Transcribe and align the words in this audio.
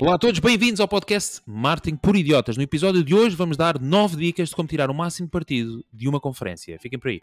Olá 0.00 0.14
a 0.14 0.18
todos, 0.18 0.40
bem-vindos 0.40 0.80
ao 0.80 0.88
podcast 0.88 1.42
Marketing 1.46 1.94
por 1.94 2.16
Idiotas. 2.16 2.56
No 2.56 2.62
episódio 2.62 3.04
de 3.04 3.14
hoje 3.14 3.36
vamos 3.36 3.58
dar 3.58 3.78
9 3.78 4.16
dicas 4.16 4.48
de 4.48 4.56
como 4.56 4.66
tirar 4.66 4.90
o 4.90 4.94
máximo 4.94 5.28
partido 5.28 5.84
de 5.92 6.08
uma 6.08 6.18
conferência. 6.18 6.78
Fiquem 6.80 6.98
por 6.98 7.08
aí. 7.08 7.20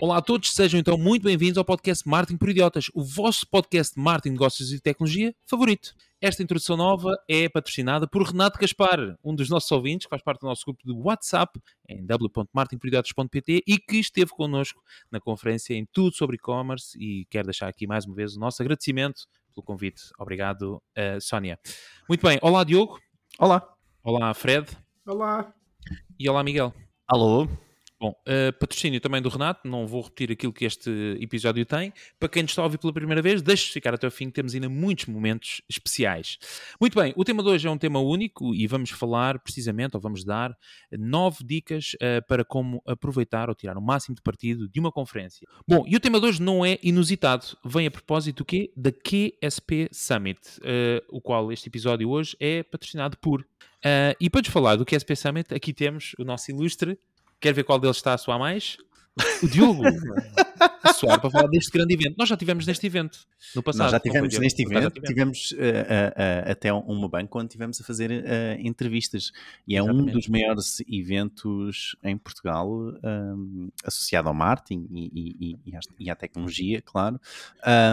Olá 0.00 0.16
a 0.16 0.22
todos, 0.22 0.54
sejam 0.54 0.80
então 0.80 0.96
muito 0.96 1.24
bem-vindos 1.24 1.58
ao 1.58 1.66
podcast 1.66 2.08
Marketing 2.08 2.38
por 2.38 2.48
Idiotas, 2.48 2.86
o 2.94 3.04
vosso 3.04 3.46
podcast 3.46 3.94
de 3.94 4.00
marketing, 4.00 4.32
negócios 4.32 4.72
e 4.72 4.80
tecnologia 4.80 5.34
favorito. 5.46 5.94
Esta 6.18 6.42
introdução 6.42 6.76
nova 6.76 7.14
é 7.28 7.48
patrocinada 7.48 8.08
por 8.08 8.22
Renato 8.22 8.58
Gaspar, 8.58 9.18
um 9.22 9.34
dos 9.34 9.50
nossos 9.50 9.70
ouvintes, 9.70 10.06
que 10.06 10.10
faz 10.10 10.22
parte 10.22 10.40
do 10.40 10.46
nosso 10.46 10.64
grupo 10.64 10.80
de 10.84 10.92
WhatsApp 10.92 11.60
em 11.88 12.06
w.marketingporidiotas.pt 12.06 13.62
e 13.66 13.78
que 13.78 13.98
esteve 13.98 14.30
connosco 14.30 14.82
na 15.10 15.20
conferência 15.20 15.74
em 15.74 15.84
tudo 15.92 16.16
sobre 16.16 16.36
e-commerce 16.36 16.98
e 16.98 17.26
quero 17.26 17.46
deixar 17.46 17.68
aqui 17.68 17.86
mais 17.86 18.06
uma 18.06 18.14
vez 18.14 18.34
o 18.34 18.40
nosso 18.40 18.62
agradecimento 18.62 19.26
pelo 19.52 19.64
convite. 19.64 20.02
Obrigado, 20.18 20.82
uh, 20.96 21.20
Sónia. 21.20 21.58
Muito 22.08 22.26
bem, 22.26 22.38
olá 22.42 22.64
Diogo. 22.64 22.98
Olá. 23.38 23.62
Olá 24.02 24.34
Fred. 24.34 24.66
Olá. 25.06 25.52
E 26.18 26.28
olá 26.28 26.42
Miguel. 26.42 26.72
Alô. 27.06 27.48
Bom, 28.02 28.16
uh, 28.26 28.52
patrocínio 28.58 29.00
também 29.00 29.22
do 29.22 29.28
Renato, 29.28 29.68
não 29.68 29.86
vou 29.86 30.02
repetir 30.02 30.32
aquilo 30.32 30.52
que 30.52 30.64
este 30.64 30.90
episódio 31.20 31.64
tem. 31.64 31.92
Para 32.18 32.28
quem 32.28 32.42
nos 32.42 32.50
está 32.50 32.60
a 32.60 32.64
ouvir 32.64 32.76
pela 32.76 32.92
primeira 32.92 33.22
vez, 33.22 33.40
deixe 33.40 33.70
ficar 33.70 33.94
até 33.94 34.08
o 34.08 34.10
fim, 34.10 34.28
temos 34.28 34.56
ainda 34.56 34.68
muitos 34.68 35.06
momentos 35.06 35.62
especiais. 35.70 36.36
Muito 36.80 36.98
bem, 36.98 37.14
o 37.16 37.22
tema 37.22 37.44
de 37.44 37.50
hoje 37.50 37.68
é 37.68 37.70
um 37.70 37.78
tema 37.78 38.00
único 38.00 38.52
e 38.56 38.66
vamos 38.66 38.90
falar 38.90 39.38
precisamente, 39.38 39.94
ou 39.94 40.00
vamos 40.00 40.24
dar, 40.24 40.52
nove 40.98 41.44
dicas 41.44 41.92
uh, 41.94 42.26
para 42.26 42.44
como 42.44 42.82
aproveitar 42.84 43.48
ou 43.48 43.54
tirar 43.54 43.78
o 43.78 43.80
máximo 43.80 44.16
de 44.16 44.22
partido 44.22 44.68
de 44.68 44.80
uma 44.80 44.90
conferência. 44.90 45.46
Bom, 45.64 45.84
e 45.86 45.94
o 45.94 46.00
tema 46.00 46.18
de 46.18 46.26
hoje 46.26 46.42
não 46.42 46.66
é 46.66 46.80
inusitado, 46.82 47.56
vem 47.64 47.86
a 47.86 47.90
propósito 47.92 48.38
do 48.38 48.44
quê? 48.44 48.72
Da 48.76 48.90
QSP 48.90 49.88
Summit, 49.92 50.40
uh, 50.58 51.06
o 51.08 51.20
qual 51.20 51.52
este 51.52 51.68
episódio 51.68 52.10
hoje 52.10 52.36
é 52.40 52.64
patrocinado 52.64 53.16
por. 53.18 53.46
e 54.20 54.28
para 54.28 54.40
nos 54.40 54.50
falar 54.50 54.74
do 54.74 54.84
QSP 54.84 55.14
Summit, 55.14 55.54
aqui 55.54 55.72
temos 55.72 56.16
o 56.18 56.24
nosso 56.24 56.50
ilustre 56.50 56.98
Quer 57.42 57.52
ver 57.52 57.64
qual 57.64 57.80
deles 57.80 57.96
está 57.96 58.14
a 58.14 58.18
soar 58.18 58.38
mais? 58.38 58.78
O 59.42 59.48
Diogo 59.48 59.82
a 60.82 60.92
soar 60.92 61.20
para 61.20 61.28
falar 61.28 61.48
deste 61.48 61.72
grande 61.72 61.92
evento. 61.92 62.14
Nós 62.16 62.28
já 62.28 62.36
tivemos 62.36 62.64
neste 62.64 62.86
evento 62.86 63.18
no 63.54 63.64
passado. 63.64 63.82
Nós 63.82 63.90
já 63.90 63.98
tivemos 63.98 64.38
neste 64.38 64.62
evento, 64.62 65.00
tivemos 65.02 65.50
uh, 65.50 65.56
uh, 65.56 65.58
uh, 65.58 66.50
até 66.52 66.72
uma 66.72 67.08
banca 67.08 67.26
quando 67.26 67.48
tivemos 67.48 67.80
a 67.80 67.84
fazer 67.84 68.10
entrevistas 68.60 69.32
e 69.66 69.74
é 69.74 69.80
Exatamente. 69.80 70.10
um 70.10 70.12
dos 70.12 70.28
maiores 70.28 70.82
eventos 70.88 71.96
em 72.04 72.16
Portugal 72.16 72.70
um, 72.70 73.68
associado 73.84 74.28
ao 74.28 74.34
marketing 74.34 74.86
e, 74.92 75.58
e, 75.66 75.74
e, 75.98 76.08
à 76.08 76.14
tecnologia, 76.14 76.80
claro. 76.80 77.20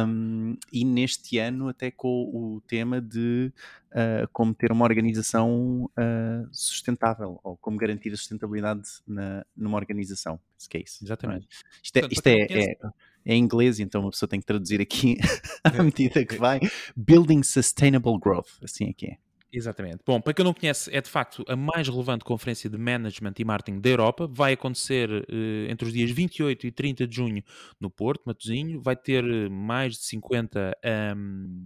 Um, 0.08 0.56
e 0.72 0.86
neste 0.86 1.40
ano 1.40 1.70
até 1.70 1.90
com 1.90 2.30
o 2.32 2.62
tema 2.68 3.02
de 3.02 3.52
uh, 3.92 4.28
como 4.32 4.54
ter 4.54 4.72
uma 4.72 4.86
organização 4.86 5.86
uh, 5.86 6.48
sustentável 6.52 7.40
ou 7.44 7.58
como 7.58 7.78
garantir 7.78 8.12
a 8.12 8.18
sustentabilidade 8.18 8.84
na, 9.08 9.46
numa 9.56 9.78
organização. 9.78 10.40
que 10.70 10.78
é 10.78 10.82
isso. 10.82 11.04
Exatamente. 11.04 11.48
Isto 11.84 11.98
é, 11.98 12.08
isto 12.10 12.28
é, 12.28 12.34
é, 12.34 12.72
é, 12.72 12.78
em 13.26 13.42
inglês, 13.42 13.80
então 13.80 14.08
a 14.08 14.12
pessoa 14.12 14.30
tem 14.30 14.40
que 14.40 14.46
traduzir 14.46 14.82
aqui 14.82 15.18
à 15.64 15.84
medida 15.84 16.26
que 16.26 16.36
vai. 16.36 16.60
Building 16.96 17.44
Sustainable 17.44 18.20
Growth, 18.20 18.64
assim 18.64 18.90
é 18.90 18.94
que 18.94 19.06
é. 19.08 19.18
Exatamente. 19.52 20.02
Bom, 20.06 20.22
para 20.22 20.32
quem 20.32 20.46
não 20.46 20.54
conhece, 20.54 20.96
é 20.96 21.02
de 21.02 21.10
facto 21.10 21.44
a 21.48 21.56
mais 21.56 21.88
relevante 21.88 22.24
conferência 22.24 22.70
de 22.70 22.78
management 22.78 23.34
e 23.40 23.44
marketing 23.44 23.80
da 23.80 23.90
Europa. 23.90 24.28
Vai 24.32 24.54
acontecer 24.54 25.10
uh, 25.10 25.72
entre 25.72 25.88
os 25.88 25.94
dias 25.94 26.12
28 26.12 26.68
e 26.68 26.72
30 26.72 27.08
de 27.08 27.16
junho 27.16 27.44
no 27.80 27.90
Porto, 27.90 28.22
Matosinho. 28.26 28.80
Vai 28.80 28.96
ter 28.96 29.50
mais 29.50 29.94
de 29.96 30.04
50 30.04 30.78
um, 31.16 31.66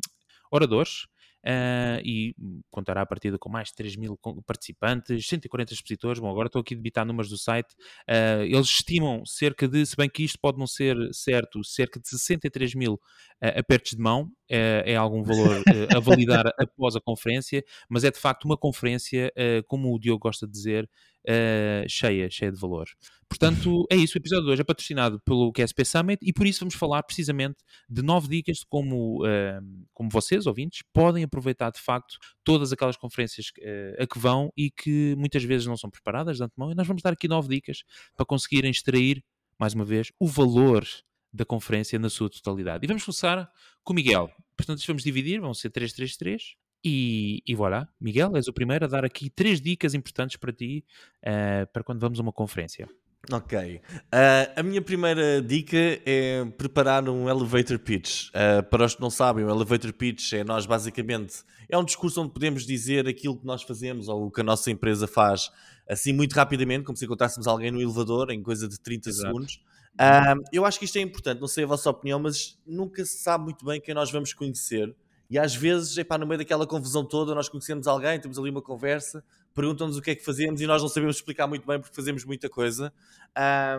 oradores 0.49 1.07
uh, 1.45 2.01
e 2.03 2.35
contará 2.71 3.01
a 3.01 3.05
partida 3.05 3.37
com 3.37 3.49
mais 3.49 3.69
de 3.69 3.75
3 3.75 3.95
mil 3.95 4.19
participantes, 4.45 5.27
140 5.27 5.73
expositores. 5.73 6.19
Bom, 6.19 6.29
agora 6.29 6.47
estou 6.47 6.61
aqui 6.61 6.73
a 6.73 6.77
debitar 6.77 7.05
números 7.05 7.29
do 7.29 7.37
site. 7.37 7.73
Uh, 8.09 8.43
eles 8.43 8.67
estimam 8.67 9.25
cerca 9.25 9.67
de, 9.67 9.85
se 9.85 9.95
bem 9.95 10.09
que 10.09 10.23
isto 10.23 10.39
pode 10.39 10.57
não 10.57 10.67
ser 10.67 10.95
certo, 11.11 11.63
cerca 11.63 11.99
de 11.99 12.07
63 12.07 12.75
mil 12.75 12.93
uh, 12.93 13.59
apertos 13.59 13.91
de 13.91 14.01
mão. 14.01 14.31
é 14.49 14.95
algum 14.95 15.23
valor 15.23 15.63
a 15.95 15.99
validar 15.99 16.45
após 16.59 16.95
a 16.95 17.01
conferência, 17.01 17.63
mas 17.89 18.03
é 18.03 18.11
de 18.11 18.19
facto 18.19 18.45
uma 18.45 18.57
conferência, 18.57 19.31
como 19.67 19.93
o 19.93 19.99
Diogo 19.99 20.19
gosta 20.19 20.45
de 20.45 20.51
dizer, 20.51 20.87
uh, 21.27 21.87
cheia, 21.87 22.29
cheia 22.29 22.51
de 22.51 22.59
valor. 22.59 22.87
Portanto, 23.27 23.85
é 23.89 23.95
isso. 23.95 24.17
O 24.17 24.21
episódio 24.21 24.45
de 24.45 24.51
hoje 24.51 24.61
é 24.61 24.63
patrocinado 24.63 25.19
pelo 25.21 25.51
QSP 25.51 25.83
Summit 25.85 26.19
e 26.21 26.31
por 26.31 26.45
isso 26.45 26.59
vamos 26.59 26.75
falar 26.75 27.01
precisamente 27.03 27.57
de 27.89 28.01
nove 28.01 28.27
dicas 28.27 28.57
de 28.57 28.65
como, 28.67 29.23
uh, 29.25 29.85
como 29.93 30.09
vocês, 30.09 30.45
ouvintes, 30.45 30.83
podem 30.93 31.23
aproveitar 31.23 31.71
de 31.71 31.79
facto 31.79 32.17
todas 32.43 32.71
aquelas 32.71 32.95
conferências 32.95 33.47
uh, 33.59 34.03
a 34.03 34.07
que 34.07 34.19
vão 34.19 34.51
e 34.55 34.69
que 34.69 35.15
muitas 35.17 35.43
vezes 35.43 35.65
não 35.65 35.77
são 35.77 35.89
preparadas 35.89 36.37
de 36.37 36.43
antemão. 36.43 36.71
E 36.71 36.75
nós 36.75 36.87
vamos 36.87 37.01
dar 37.01 37.13
aqui 37.13 37.27
nove 37.27 37.49
dicas 37.55 37.83
para 38.15 38.25
conseguirem 38.25 38.69
extrair, 38.69 39.23
mais 39.57 39.73
uma 39.73 39.85
vez, 39.85 40.11
o 40.19 40.27
valor 40.27 40.85
da 41.33 41.43
conferência 41.43 41.97
na 41.97 42.09
sua 42.09 42.29
totalidade. 42.29 42.85
E 42.85 42.87
vamos 42.87 43.03
começar 43.03 43.49
com 43.83 43.93
o 43.93 43.95
Miguel. 43.95 44.29
Portanto, 44.55 44.83
vamos 44.85 45.03
dividir, 45.03 45.41
vão 45.41 45.53
ser 45.53 45.71
3, 45.71 45.91
3, 45.93 46.17
3. 46.17 46.55
E, 46.83 47.41
e 47.47 47.55
voilà, 47.55 47.87
Miguel, 47.99 48.35
és 48.35 48.47
o 48.47 48.53
primeiro 48.53 48.83
a 48.85 48.87
dar 48.87 49.05
aqui 49.05 49.29
três 49.29 49.61
dicas 49.61 49.93
importantes 49.93 50.35
para 50.35 50.51
ti 50.51 50.83
uh, 51.21 51.65
para 51.71 51.83
quando 51.83 51.99
vamos 51.99 52.19
a 52.19 52.21
uma 52.21 52.33
conferência. 52.33 52.89
Ok. 53.31 53.81
Uh, 53.87 54.59
a 54.59 54.61
minha 54.61 54.81
primeira 54.81 55.41
dica 55.41 55.77
é 55.77 56.43
preparar 56.57 57.07
um 57.07 57.29
elevator 57.29 57.79
pitch. 57.79 58.27
Uh, 58.29 58.61
para 58.69 58.83
os 58.83 58.95
que 58.95 59.01
não 59.01 59.09
sabem, 59.09 59.45
o 59.45 59.49
elevator 59.49 59.93
pitch 59.93 60.33
é 60.33 60.43
nós 60.43 60.65
basicamente 60.65 61.41
é 61.69 61.77
um 61.77 61.85
discurso 61.85 62.21
onde 62.21 62.33
podemos 62.33 62.65
dizer 62.65 63.07
aquilo 63.07 63.37
que 63.37 63.45
nós 63.45 63.63
fazemos 63.63 64.09
ou 64.09 64.27
o 64.27 64.31
que 64.31 64.41
a 64.41 64.43
nossa 64.43 64.69
empresa 64.69 65.07
faz 65.07 65.49
assim 65.87 66.11
muito 66.11 66.33
rapidamente, 66.33 66.83
como 66.83 66.97
se 66.97 67.05
encontrássemos 67.05 67.47
alguém 67.47 67.71
no 67.71 67.81
elevador 67.81 68.29
em 68.29 68.43
coisa 68.43 68.67
de 68.67 68.77
30 68.79 69.09
Exato. 69.09 69.27
segundos. 69.27 69.61
Uh, 69.93 70.43
eu 70.51 70.65
acho 70.65 70.77
que 70.77 70.85
isto 70.85 70.97
é 70.97 71.01
importante, 71.01 71.39
não 71.39 71.47
sei 71.47 71.63
a 71.63 71.67
vossa 71.67 71.89
opinião, 71.89 72.19
mas 72.19 72.59
nunca 72.65 73.05
se 73.05 73.19
sabe 73.19 73.45
muito 73.45 73.63
bem 73.63 73.79
quem 73.79 73.93
nós 73.93 74.11
vamos 74.11 74.33
conhecer 74.33 74.93
e 75.29 75.39
às 75.39 75.55
vezes, 75.55 75.97
epá, 75.97 76.17
no 76.17 76.27
meio 76.27 76.37
daquela 76.37 76.67
confusão 76.67 77.05
toda, 77.05 77.33
nós 77.33 77.49
conhecemos 77.49 77.87
alguém, 77.87 78.19
temos 78.19 78.37
ali 78.37 78.49
uma 78.49 78.61
conversa, 78.61 79.23
perguntam-nos 79.53 79.97
o 79.97 80.01
que 80.01 80.11
é 80.11 80.15
que 80.15 80.23
fazemos 80.23 80.61
e 80.61 80.67
nós 80.67 80.81
não 80.81 80.89
sabemos 80.89 81.15
explicar 81.17 81.47
muito 81.47 81.65
bem 81.65 81.79
porque 81.79 81.95
fazemos 81.95 82.25
muita 82.25 82.49
coisa. 82.49 82.93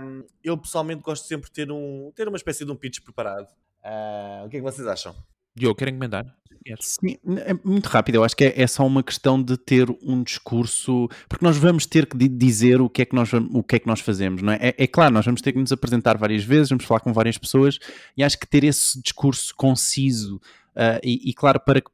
Um, 0.02 0.24
eu 0.42 0.56
pessoalmente 0.56 1.02
gosto 1.02 1.26
sempre 1.26 1.48
de 1.48 1.52
ter, 1.52 1.70
um, 1.70 2.10
ter 2.14 2.28
uma 2.28 2.36
espécie 2.36 2.64
de 2.64 2.72
um 2.72 2.76
pitch 2.76 3.00
preparado. 3.00 3.48
Uh, 3.84 4.46
o 4.46 4.48
que 4.48 4.56
é 4.56 4.60
que 4.60 4.64
vocês 4.64 4.86
acham? 4.86 5.14
Diogo, 5.54 5.76
querem 5.76 5.94
encomendar? 5.94 6.34
Sim, 6.80 7.18
é 7.44 7.52
muito 7.62 7.86
rápido. 7.86 8.16
Eu 8.16 8.24
acho 8.24 8.34
que 8.34 8.44
é, 8.44 8.62
é, 8.62 8.66
só 8.66 8.86
uma 8.86 9.02
questão 9.02 9.40
de 9.40 9.56
ter 9.56 9.86
um 10.02 10.22
discurso, 10.22 11.08
porque 11.28 11.44
nós 11.44 11.58
vamos 11.58 11.84
ter 11.84 12.06
que 12.06 12.16
dizer 12.26 12.80
o 12.80 12.88
que 12.88 13.02
é 13.02 13.04
que 13.04 13.14
nós, 13.14 13.30
o 13.32 13.62
que 13.62 13.76
é 13.76 13.78
que 13.78 13.86
nós 13.86 14.00
fazemos, 14.00 14.40
não 14.40 14.52
é? 14.52 14.58
é? 14.60 14.74
é? 14.78 14.86
claro, 14.86 15.12
nós 15.12 15.26
vamos 15.26 15.42
ter 15.42 15.52
que 15.52 15.58
nos 15.58 15.72
apresentar 15.72 16.16
várias 16.16 16.42
vezes, 16.42 16.70
vamos 16.70 16.86
falar 16.86 17.00
com 17.00 17.12
várias 17.12 17.36
pessoas 17.36 17.78
e 18.16 18.24
acho 18.24 18.38
que 18.38 18.46
ter 18.46 18.64
esse 18.64 19.00
discurso 19.02 19.54
conciso 19.54 20.40
Uh, 20.74 20.98
e, 21.02 21.30
e, 21.30 21.32
claro, 21.34 21.60
para 21.60 21.80
que, 21.80 21.90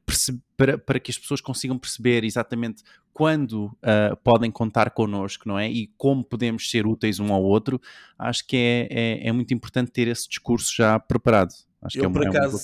para, 0.57 0.77
para 0.77 0.99
que 0.99 1.11
as 1.11 1.17
pessoas 1.17 1.39
consigam 1.39 1.77
perceber 1.77 2.23
exatamente 2.23 2.83
quando 3.13 3.65
uh, 3.65 4.17
podem 4.23 4.49
contar 4.49 4.89
connosco, 4.91 5.47
não 5.47 5.59
é? 5.59 5.69
E 5.69 5.87
como 5.97 6.23
podemos 6.23 6.69
ser 6.69 6.87
úteis 6.87 7.19
um 7.19 7.31
ao 7.31 7.43
outro, 7.43 7.79
acho 8.17 8.45
que 8.47 8.57
é, 8.57 8.87
é, 8.89 9.27
é 9.27 9.31
muito 9.31 9.53
importante 9.53 9.91
ter 9.91 10.07
esse 10.07 10.27
discurso 10.27 10.73
já 10.75 10.99
preparado. 10.99 11.53
Acho 11.81 11.97
eu, 11.97 12.01
que 12.01 12.07
é 12.07 12.09
por 12.09 12.27
acaso, 12.27 12.57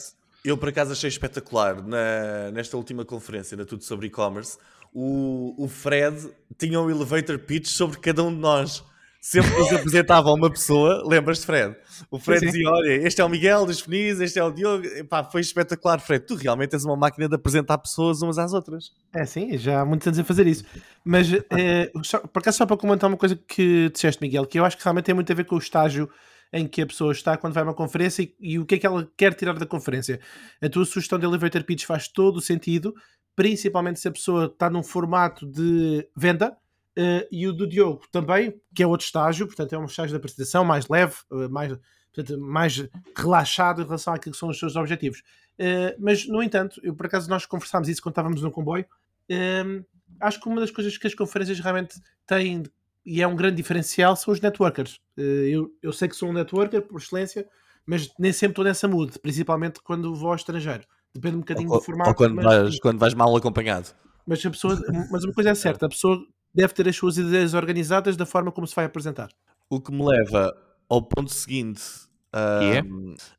é 0.43 0.49
eu, 0.49 0.57
por 0.57 0.69
acaso, 0.69 0.91
achei 0.93 1.09
espetacular 1.09 1.85
na, 1.85 2.51
nesta 2.51 2.77
última 2.77 3.03
conferência, 3.05 3.55
na 3.57 3.65
Tudo 3.65 3.83
sobre 3.83 4.07
E-Commerce, 4.07 4.57
o, 4.93 5.53
o 5.57 5.67
Fred 5.67 6.29
tinha 6.57 6.79
um 6.79 6.89
elevator 6.89 7.37
pitch 7.37 7.67
sobre 7.67 7.99
cada 7.99 8.23
um 8.23 8.33
de 8.33 8.39
nós 8.39 8.83
sempre 9.27 9.51
nos 9.57 9.73
apresentava 9.73 10.31
uma 10.31 10.49
pessoa, 10.49 11.03
lembras-te, 11.05 11.45
Fred? 11.45 11.75
O 12.09 12.17
Fred 12.17 12.39
sim, 12.39 12.45
dizia: 12.45 12.69
Olha, 12.69 12.93
este 13.05 13.19
é 13.19 13.25
o 13.25 13.29
Miguel 13.29 13.65
dos 13.65 13.81
Feliz, 13.81 14.21
este 14.21 14.39
é 14.39 14.43
o 14.43 14.51
Diogo. 14.51 14.85
Epá, 14.85 15.21
foi 15.21 15.41
espetacular, 15.41 15.99
Fred. 15.99 16.25
Tu 16.25 16.35
realmente 16.35 16.73
és 16.73 16.85
uma 16.85 16.95
máquina 16.95 17.27
de 17.27 17.35
apresentar 17.35 17.77
pessoas 17.77 18.21
umas 18.21 18.37
às 18.37 18.53
outras. 18.53 18.93
É, 19.13 19.25
sim, 19.25 19.57
já 19.57 19.81
há 19.81 19.85
muitos 19.85 20.07
anos 20.07 20.19
a 20.19 20.23
fazer 20.23 20.47
isso. 20.47 20.63
Mas, 21.03 21.27
é, 21.33 21.91
só, 22.03 22.19
por 22.19 22.39
acaso, 22.39 22.57
só 22.57 22.65
para 22.65 22.77
comentar 22.77 23.09
uma 23.09 23.17
coisa 23.17 23.35
que 23.35 23.89
disseste, 23.89 24.21
Miguel, 24.21 24.45
que 24.45 24.57
eu 24.57 24.63
acho 24.63 24.77
que 24.77 24.83
realmente 24.83 25.05
tem 25.05 25.15
muito 25.15 25.31
a 25.31 25.35
ver 25.35 25.43
com 25.43 25.55
o 25.55 25.59
estágio 25.59 26.09
em 26.53 26.65
que 26.65 26.81
a 26.81 26.87
pessoa 26.87 27.11
está 27.11 27.35
quando 27.35 27.53
vai 27.53 27.63
a 27.63 27.65
uma 27.65 27.73
conferência 27.73 28.23
e, 28.23 28.33
e 28.39 28.59
o 28.59 28.65
que 28.65 28.75
é 28.75 28.77
que 28.77 28.87
ela 28.87 29.05
quer 29.17 29.33
tirar 29.33 29.59
da 29.59 29.65
conferência. 29.65 30.21
A 30.61 30.69
tua 30.69 30.85
sugestão 30.85 31.19
de 31.19 31.25
elevator 31.25 31.65
pitch 31.65 31.83
faz 31.83 32.07
todo 32.07 32.37
o 32.37 32.41
sentido, 32.41 32.95
principalmente 33.35 33.99
se 33.99 34.07
a 34.07 34.11
pessoa 34.11 34.45
está 34.45 34.69
num 34.69 34.83
formato 34.83 35.45
de 35.45 36.07
venda 36.15 36.55
Uh, 36.97 37.27
e 37.31 37.47
o 37.47 37.53
do 37.53 37.67
Diogo 37.67 38.07
também, 38.11 38.59
que 38.73 38.81
é 38.81 38.87
outro 38.87 39.05
estágio, 39.05 39.45
portanto 39.45 39.71
é 39.73 39.77
um 39.77 39.85
estágio 39.85 40.09
de 40.09 40.15
apresentação 40.17 40.65
mais 40.65 40.87
leve, 40.87 41.13
uh, 41.29 41.47
mais, 41.47 41.77
portanto, 42.11 42.39
mais 42.39 42.89
relaxado 43.15 43.83
em 43.83 43.85
relação 43.85 44.15
àquilo 44.15 44.33
que 44.33 44.39
são 44.39 44.49
os 44.49 44.57
seus 44.57 44.75
objetivos. 44.75 45.19
Uh, 45.59 45.93
mas, 45.99 46.27
no 46.27 46.41
entanto, 46.41 46.81
eu, 46.83 46.95
por 46.95 47.05
acaso 47.05 47.29
nós 47.29 47.45
conversámos 47.45 47.87
isso 47.87 48.01
quando 48.01 48.13
estávamos 48.13 48.41
no 48.41 48.49
comboio, 48.49 48.85
acho 50.19 50.41
que 50.41 50.47
uma 50.47 50.59
das 50.59 50.71
coisas 50.71 50.97
que 50.97 51.05
as 51.05 51.13
conferências 51.13 51.59
realmente 51.59 52.01
têm 52.25 52.63
e 53.05 53.21
é 53.21 53.27
um 53.27 53.35
grande 53.35 53.57
diferencial 53.57 54.15
são 54.15 54.33
os 54.33 54.41
networkers. 54.41 54.99
eu, 55.15 55.71
eu 55.81 55.93
sei 55.93 56.07
que 56.07 56.15
sou 56.15 56.29
um 56.29 56.33
networker 56.33 56.81
por 56.81 56.99
excelência, 56.99 57.47
mas 57.85 58.09
nem 58.17 58.33
sempre 58.33 58.53
estou 58.53 58.65
nessa 58.65 58.87
mood, 58.87 59.19
principalmente 59.19 59.81
quando 59.81 60.15
vou 60.15 60.29
ao 60.29 60.35
estrangeiro 60.35 60.83
Depende 61.13 61.37
um 61.37 61.39
bocadinho 61.39 61.69
ou, 61.69 61.77
do 61.77 61.83
formato. 61.83 62.09
ou 62.09 62.15
quando, 62.15 62.35
mas, 62.35 62.45
vais, 62.45 62.79
quando 62.79 62.99
vais 62.99 63.13
mal 63.13 63.35
acompanhado. 63.35 63.89
mas, 64.25 64.45
a 64.45 64.49
pessoa, 64.49 64.79
mas 65.11 65.23
uma 65.23 65.33
coisa 65.33 65.51
é 65.51 65.55
certa, 65.55 65.85
a 65.85 65.89
pessoa 65.89 66.25
deve 66.53 66.73
ter 66.73 66.87
as 66.87 66.95
suas 66.95 67.17
ideias 67.17 67.53
organizadas 67.53 68.17
da 68.17 68.25
forma 68.25 68.51
como 68.51 68.67
se 68.67 68.75
vai 68.75 68.85
apresentar. 68.85 69.29
O 69.69 69.79
que 69.81 69.91
me 69.91 70.05
leva 70.05 70.55
ao 70.89 71.01
ponto 71.01 71.33
seguinte. 71.33 71.81
Que 72.31 72.77
é? 72.77 72.83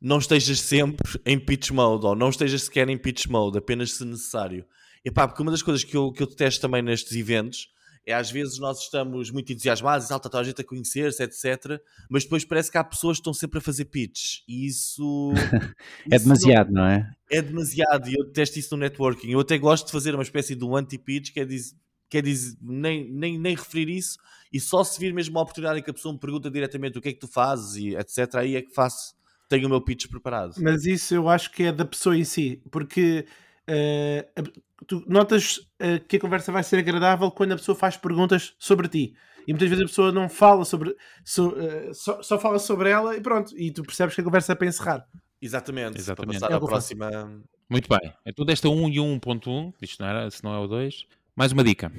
Não 0.01 0.17
estejas 0.17 0.59
sempre 0.59 1.19
em 1.25 1.39
pitch 1.39 1.71
mode 1.71 2.05
ou 2.05 2.15
não 2.15 2.29
estejas 2.29 2.63
sequer 2.63 2.89
em 2.89 2.97
pitch 2.97 3.27
mode, 3.27 3.57
apenas 3.57 3.93
se 3.93 4.03
necessário. 4.03 4.65
Epá, 5.05 5.27
porque 5.27 5.41
uma 5.41 5.51
das 5.51 5.61
coisas 5.61 5.83
que 5.83 5.95
eu, 5.95 6.11
que 6.11 6.21
eu 6.21 6.27
detesto 6.27 6.61
também 6.61 6.81
nestes 6.81 7.15
eventos 7.15 7.71
é 8.05 8.13
às 8.13 8.31
vezes 8.31 8.57
nós 8.59 8.81
estamos 8.81 9.29
muito 9.29 9.53
entusiasmados, 9.53 10.07
exalta 10.07 10.29
toda 10.29 10.41
a 10.41 10.43
gente 10.43 10.61
a 10.61 10.63
conhecer-se, 10.63 11.21
etc. 11.23 11.79
Mas 12.09 12.23
depois 12.23 12.43
parece 12.43 12.71
que 12.71 12.77
há 12.77 12.83
pessoas 12.83 13.17
que 13.17 13.21
estão 13.21 13.33
sempre 13.33 13.59
a 13.59 13.61
fazer 13.61 13.85
pitch 13.85 14.39
e 14.47 14.65
isso. 14.65 15.31
É 16.11 16.15
isso 16.15 16.25
demasiado, 16.25 16.71
não 16.71 16.85
é? 16.85 17.09
é 17.29 17.41
demasiado 17.41 18.09
e 18.09 18.15
eu 18.15 18.25
detesto 18.25 18.57
isso 18.57 18.75
no 18.75 18.81
networking. 18.81 19.31
Eu 19.31 19.39
até 19.39 19.57
gosto 19.57 19.85
de 19.85 19.91
fazer 19.91 20.15
uma 20.15 20.23
espécie 20.23 20.55
de 20.55 20.65
um 20.65 20.75
anti-pitch, 20.75 21.31
que 21.31 21.39
é 21.39 21.45
dizer, 21.45 21.75
que 22.09 22.17
é 22.17 22.21
dizer 22.21 22.57
nem, 22.61 23.09
nem, 23.11 23.37
nem 23.37 23.55
referir 23.55 23.89
isso, 23.89 24.17
e 24.51 24.59
só 24.59 24.83
se 24.83 24.99
vir 24.99 25.13
mesmo 25.13 25.37
a 25.37 25.41
oportunidade 25.41 25.79
em 25.79 25.83
que 25.83 25.89
a 25.91 25.93
pessoa 25.93 26.13
me 26.13 26.19
pergunta 26.19 26.49
diretamente 26.49 26.97
o 26.97 27.01
que 27.01 27.09
é 27.09 27.13
que 27.13 27.19
tu 27.19 27.27
fazes 27.27 27.75
e 27.75 27.95
etc. 27.95 28.35
Aí 28.35 28.55
é 28.55 28.61
que 28.61 28.73
faço, 28.73 29.13
tenho 29.47 29.67
o 29.67 29.69
meu 29.69 29.79
pitch 29.81 30.07
preparado. 30.07 30.55
Mas 30.59 30.85
isso 30.85 31.13
eu 31.13 31.29
acho 31.29 31.51
que 31.51 31.63
é 31.63 31.71
da 31.71 31.85
pessoa 31.85 32.17
em 32.17 32.23
si, 32.23 32.61
porque 32.71 33.25
a- 34.35 34.43
tu 34.87 35.03
notas 35.07 35.59
eh, 35.79 35.99
que 35.99 36.15
a 36.17 36.19
conversa 36.19 36.51
vai 36.51 36.63
ser 36.63 36.77
agradável 36.77 37.29
quando 37.31 37.51
a 37.51 37.55
pessoa 37.57 37.75
faz 37.75 37.97
perguntas 37.97 38.55
sobre 38.57 38.87
ti. 38.87 39.13
E 39.47 39.53
muitas 39.53 39.69
vezes 39.69 39.83
a 39.83 39.87
pessoa 39.87 40.11
não 40.11 40.29
fala 40.29 40.63
sobre. 40.65 40.95
so- 41.23 41.55
eh, 41.59 41.91
só, 41.93 42.21
só 42.21 42.39
fala 42.39 42.59
sobre 42.59 42.89
ela 42.89 43.15
e 43.15 43.21
pronto. 43.21 43.57
E 43.57 43.71
tu 43.71 43.83
percebes 43.83 44.15
que 44.15 44.21
a 44.21 44.23
conversa 44.23 44.51
é 44.51 44.55
para 44.55 44.67
encerrar. 44.67 45.07
Exatamente, 45.41 45.97
Exatamente. 45.97 46.39
para 46.39 46.47
passar 46.49 46.53
É 46.53 46.57
à 46.57 46.59
próxima. 46.59 47.43
Muito 47.69 47.87
bem. 47.87 48.13
Então 48.25 48.45
desta 48.45 48.67
1 48.69 48.89
e 48.89 48.99
1.1, 48.99 49.73
isto 49.81 50.01
não 50.01 50.09
era, 50.09 50.29
se 50.29 50.43
não 50.43 50.53
é 50.53 50.59
o 50.59 50.67
2, 50.67 51.05
mais 51.39 51.53
uma 51.53 51.63
dica. 51.63 51.89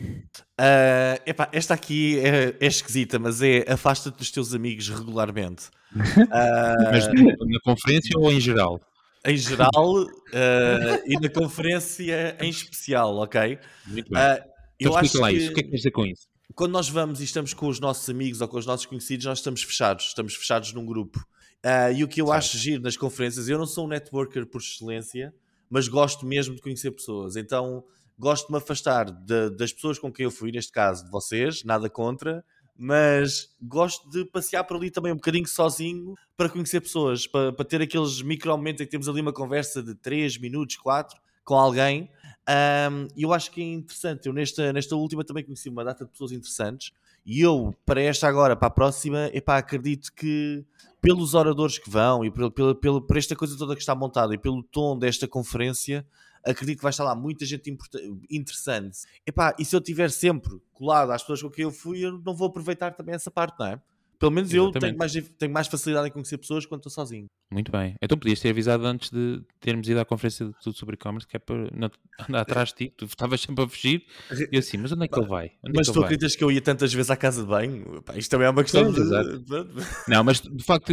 Ah, 0.58 1.19
epá, 1.25 1.48
esta 1.50 1.72
aqui 1.72 2.19
é, 2.19 2.54
é 2.60 2.66
esquisita, 2.66 3.19
mas 3.19 3.40
é 3.40 3.64
afasta-te 3.72 4.19
dos 4.19 4.31
teus 4.31 4.52
amigos 4.52 4.90
regularmente. 4.90 5.70
Ah, 6.31 6.76
Mas 6.92 7.08
na 7.08 7.58
conferência 7.64 8.16
ou 8.16 8.31
em 8.31 8.38
geral? 8.38 8.81
em 9.26 9.37
geral 9.37 10.06
ah, 10.32 11.02
e 11.04 11.19
na 11.19 11.28
conferência 11.28 12.37
em 12.38 12.48
especial, 12.48 13.16
ok? 13.16 13.58
Muito 13.87 14.10
bem. 14.10 14.20
Ah, 14.20 14.44
então 14.78 14.92
eu 14.92 14.96
acho 14.96 15.06
explica 15.06 15.25
lá 15.25 15.31
que, 15.31 15.37
isso. 15.37 15.50
O 15.50 15.54
que 15.54 15.60
é 15.60 15.62
que 15.62 15.69
queres 15.69 15.81
dizer 15.81 15.90
com 15.90 16.06
isso? 16.06 16.28
quando 16.54 16.72
nós 16.72 16.88
vamos 16.88 17.20
e 17.20 17.25
estamos 17.25 17.54
com 17.54 17.66
os 17.66 17.81
nossos 17.81 18.08
amigos 18.10 18.40
ou 18.40 18.46
com 18.46 18.58
os 18.58 18.66
nossos 18.66 18.84
conhecidos, 18.84 19.25
nós 19.25 19.38
estamos 19.38 19.62
fechados, 19.62 20.06
estamos 20.06 20.34
fechados 20.34 20.72
num 20.75 20.84
grupo. 20.84 21.19
Ah, 21.62 21.90
e 21.90 22.04
o 22.04 22.08
que 22.08 22.20
eu 22.20 22.31
acho 22.31 22.58
giro 22.58 22.82
nas 22.82 22.96
conferências, 22.96 23.48
eu 23.48 23.56
não 23.56 23.66
sou 23.66 23.87
um 23.87 23.88
networker 23.88 24.44
por 24.46 24.60
excelência, 24.60 25.34
mas 25.69 25.88
gosto 25.88 26.26
mesmo 26.26 26.54
de 26.54 26.60
conhecer 26.60 26.90
pessoas. 26.90 27.37
Então 27.37 27.82
gosto 28.20 28.46
de 28.46 28.52
me 28.52 28.58
afastar 28.58 29.11
de- 29.11 29.50
das 29.56 29.72
pessoas 29.72 29.99
com 29.99 30.12
quem 30.12 30.25
eu 30.25 30.31
fui, 30.31 30.52
neste 30.52 30.70
caso 30.70 31.05
de 31.05 31.11
vocês, 31.11 31.64
nada 31.64 31.88
contra, 31.88 32.44
mas 32.76 33.49
gosto 33.61 34.08
de 34.08 34.25
passear 34.25 34.64
por 34.64 34.76
ali 34.76 34.90
também 34.90 35.12
um 35.12 35.17
bocadinho 35.17 35.46
sozinho 35.46 36.14
para 36.37 36.49
conhecer 36.49 36.81
pessoas, 36.81 37.26
para, 37.26 37.52
para 37.52 37.64
ter 37.64 37.82
aqueles 37.82 38.22
micro 38.22 38.50
momentos 38.56 38.81
em 38.81 38.84
que 38.84 38.90
temos 38.90 39.08
ali 39.08 39.20
uma 39.20 39.32
conversa 39.32 39.82
de 39.82 39.94
3 39.94 40.38
minutos, 40.38 40.76
4 40.76 41.19
com 41.44 41.55
alguém. 41.56 42.08
Um, 42.49 43.06
E 43.17 43.22
eu 43.22 43.32
acho 43.32 43.50
que 43.50 43.61
é 43.61 43.64
interessante. 43.64 44.26
Eu 44.26 44.32
nesta, 44.32 44.73
nesta 44.73 44.96
última 44.96 45.25
também 45.25 45.44
conheci 45.44 45.69
uma 45.69 45.84
data 45.84 46.05
de 46.05 46.11
pessoas 46.11 46.32
interessantes 46.32 46.93
e 47.25 47.40
eu, 47.40 47.75
para 47.84 48.00
esta 48.00 48.26
agora, 48.26 48.56
para 48.56 48.69
a 48.69 48.70
próxima, 48.70 49.31
epá, 49.34 49.58
acredito 49.58 50.11
que 50.14 50.64
pelos 51.02 51.34
oradores 51.34 51.78
que 51.78 51.90
vão 51.90 52.25
e 52.25 52.31
pelo, 52.31 52.50
pelo, 52.50 52.75
pelo, 52.75 53.02
por 53.02 53.16
esta 53.16 53.37
coisa 53.37 53.56
toda 53.58 53.75
que 53.75 53.81
está 53.82 53.94
montada 53.94 54.34
e 54.34 54.38
pelo 54.38 54.62
tom 54.62 54.99
desta 54.99 55.28
conferência, 55.28 56.06
acredito 56.44 56.78
que 56.78 56.82
vai 56.82 56.90
estar 56.90 57.04
lá 57.04 57.14
muita 57.14 57.44
gente 57.44 57.75
interessante. 58.31 58.98
Epá, 59.26 59.54
e 59.58 59.64
se 59.64 59.75
eu 59.75 59.81
estiver 59.81 60.10
sempre 60.10 60.60
colado 60.72 61.10
às 61.10 61.22
pessoas 61.22 61.42
com 61.42 61.50
quem 61.50 61.64
eu 61.64 61.70
fui, 61.70 62.04
eu 62.04 62.19
não 62.19 62.34
vou 62.34 62.48
aproveitar 62.48 62.92
também 62.92 63.14
essa 63.14 63.31
parte, 63.31 63.58
não 63.58 63.66
é? 63.66 63.81
Pelo 64.20 64.32
menos 64.32 64.52
eu 64.52 64.64
Exatamente. 64.64 64.81
tenho 64.87 64.99
mais, 64.99 65.12
tenho 65.38 65.52
mais 65.52 65.67
facilidade 65.67 66.08
em 66.08 66.11
conhecer 66.11 66.37
pessoas 66.37 66.67
quando 66.67 66.81
estou 66.81 66.93
sozinho. 66.93 67.26
Muito 67.50 67.72
bem. 67.72 67.94
Então 68.02 68.19
podias 68.19 68.38
ter 68.38 68.50
avisado 68.50 68.87
antes 68.87 69.11
de 69.11 69.43
termos 69.58 69.88
ido 69.88 69.99
à 69.99 70.05
conferência 70.05 70.46
de 70.46 70.52
tudo 70.62 70.76
sobre 70.76 70.94
e-commerce, 70.94 71.26
que 71.26 71.37
é 71.37 71.40
para 71.40 71.69
não 71.75 71.90
andar 72.28 72.43
atrás 72.43 72.69
de 72.69 72.75
ti. 72.75 72.94
Tu 72.96 73.06
estavas 73.06 73.40
sempre 73.40 73.64
a 73.64 73.69
fugir. 73.69 74.05
E 74.31 74.49
eu 74.52 74.58
assim, 74.58 74.76
mas 74.76 74.93
onde 74.93 75.06
é 75.06 75.08
que 75.08 75.19
ele 75.19 75.26
vai? 75.26 75.50
Onde 75.64 75.72
Mas 75.75 75.88
é 75.88 75.90
que 75.90 75.94
tu 75.94 75.99
ele 75.99 76.00
vai? 76.00 76.05
acreditas 76.05 76.37
que 76.37 76.44
eu 76.44 76.52
ia 76.52 76.61
tantas 76.61 76.93
vezes 76.93 77.11
à 77.11 77.17
casa 77.17 77.43
de 77.43 77.49
banho? 77.49 77.96
Epá, 77.96 78.17
isto 78.17 78.31
também 78.31 78.46
é 78.46 78.50
uma 78.50 78.62
questão 78.62 78.93
Pois, 78.93 79.08
de... 79.44 79.90
Não, 80.06 80.23
mas 80.23 80.40
de 80.40 80.64
facto, 80.64 80.93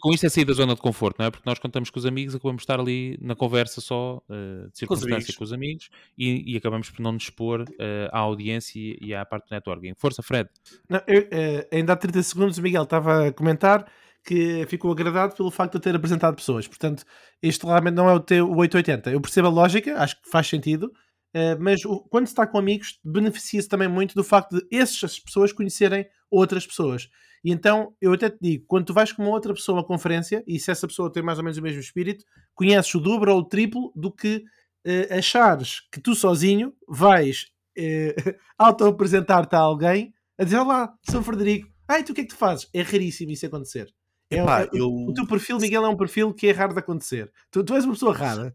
com 0.00 0.12
isso 0.12 0.26
é 0.26 0.28
sair 0.28 0.44
da 0.44 0.52
zona 0.52 0.74
de 0.74 0.80
conforto, 0.80 1.18
não 1.20 1.26
é? 1.26 1.30
Porque 1.30 1.48
nós 1.48 1.58
contamos 1.58 1.90
com 1.90 1.98
os 1.98 2.06
amigos, 2.06 2.34
acabamos 2.34 2.60
de 2.60 2.64
estar 2.64 2.80
ali 2.80 3.16
na 3.20 3.36
conversa 3.36 3.80
só, 3.80 4.20
eh, 4.28 4.66
de 4.72 4.78
circunstância 4.78 5.14
amigos. 5.16 5.36
com 5.36 5.44
os 5.44 5.52
amigos, 5.52 5.88
e, 6.18 6.52
e 6.52 6.56
acabamos 6.56 6.90
por 6.90 7.00
não 7.00 7.12
nos 7.12 7.22
expor 7.24 7.64
eh, 7.78 8.08
à 8.12 8.18
audiência 8.18 8.78
e, 9.00 9.14
à 9.14 9.24
parte 9.24 9.48
do 9.48 9.54
networking. 9.54 9.92
Força, 9.96 10.22
Fred. 10.22 10.48
Não, 10.88 11.00
eu, 11.06 11.28
eh, 11.30 11.68
ainda 11.72 11.92
há 11.92 11.96
30 11.96 12.22
segundos 12.22 12.58
Miguel 12.64 12.82
estava 12.84 13.28
a 13.28 13.32
comentar 13.32 13.86
que 14.24 14.66
ficou 14.68 14.90
agradado 14.90 15.36
pelo 15.36 15.50
facto 15.50 15.72
de 15.72 15.78
eu 15.78 15.82
ter 15.82 15.94
apresentado 15.94 16.34
pessoas. 16.34 16.66
Portanto, 16.66 17.04
este 17.42 17.64
realmente 17.66 17.94
não 17.94 18.08
é 18.08 18.14
o 18.14 18.20
teu 18.20 18.50
o 18.50 18.56
880. 18.56 19.10
Eu 19.10 19.20
percebo 19.20 19.48
a 19.48 19.50
lógica, 19.50 20.00
acho 20.00 20.20
que 20.20 20.30
faz 20.30 20.48
sentido, 20.48 20.90
eh, 21.34 21.56
mas 21.56 21.82
quando 22.08 22.26
se 22.26 22.32
está 22.32 22.46
com 22.46 22.56
amigos, 22.56 22.98
beneficia-se 23.04 23.68
também 23.68 23.88
muito 23.88 24.14
do 24.14 24.24
facto 24.24 24.56
de 24.56 24.76
essas 24.76 25.20
pessoas 25.20 25.52
conhecerem 25.52 26.06
outras 26.30 26.66
pessoas. 26.66 27.08
E 27.44 27.52
então, 27.52 27.94
eu 28.00 28.14
até 28.14 28.30
te 28.30 28.38
digo, 28.40 28.64
quando 28.66 28.86
tu 28.86 28.94
vais 28.94 29.12
com 29.12 29.22
uma 29.22 29.32
outra 29.32 29.52
pessoa 29.52 29.78
uma 29.78 29.86
conferência, 29.86 30.42
e 30.46 30.58
se 30.58 30.70
essa 30.70 30.88
pessoa 30.88 31.12
tem 31.12 31.22
mais 31.22 31.36
ou 31.38 31.44
menos 31.44 31.58
o 31.58 31.62
mesmo 31.62 31.80
espírito, 31.80 32.24
conheces 32.54 32.94
o 32.94 33.00
dobro 33.00 33.32
ou 33.32 33.40
o 33.40 33.44
triplo 33.44 33.92
do 33.94 34.10
que 34.10 34.42
eh, 34.86 35.18
achares 35.18 35.80
que 35.92 36.00
tu 36.00 36.14
sozinho 36.14 36.72
vais 36.88 37.48
eh, 37.76 38.14
auto-apresentar-te 38.56 39.54
a 39.54 39.58
alguém 39.58 40.14
a 40.38 40.44
dizer: 40.44 40.58
Olá, 40.58 40.94
sou 41.10 41.20
o 41.20 41.73
Frederico. 41.84 41.88
Ai, 41.88 42.04
tu 42.04 42.12
o 42.12 42.14
que 42.14 42.20
é 42.22 42.24
que 42.24 42.30
tu 42.30 42.36
fazes? 42.36 42.68
É 42.72 42.82
raríssimo 42.82 43.30
isso 43.32 43.46
acontecer. 43.46 43.92
É, 44.30 44.38
Epá, 44.38 44.62
é- 44.62 44.68
eu- 44.72 44.88
O 44.90 45.12
teu 45.12 45.26
perfil, 45.26 45.58
Miguel, 45.60 45.84
é 45.84 45.88
um 45.88 45.96
perfil 45.96 46.32
que 46.32 46.46
é 46.46 46.52
raro 46.52 46.72
de 46.72 46.78
acontecer. 46.80 47.30
Tu, 47.50 47.62
tu 47.62 47.74
és 47.74 47.84
uma 47.84 47.92
pessoa 47.92 48.12
rara. 48.14 48.54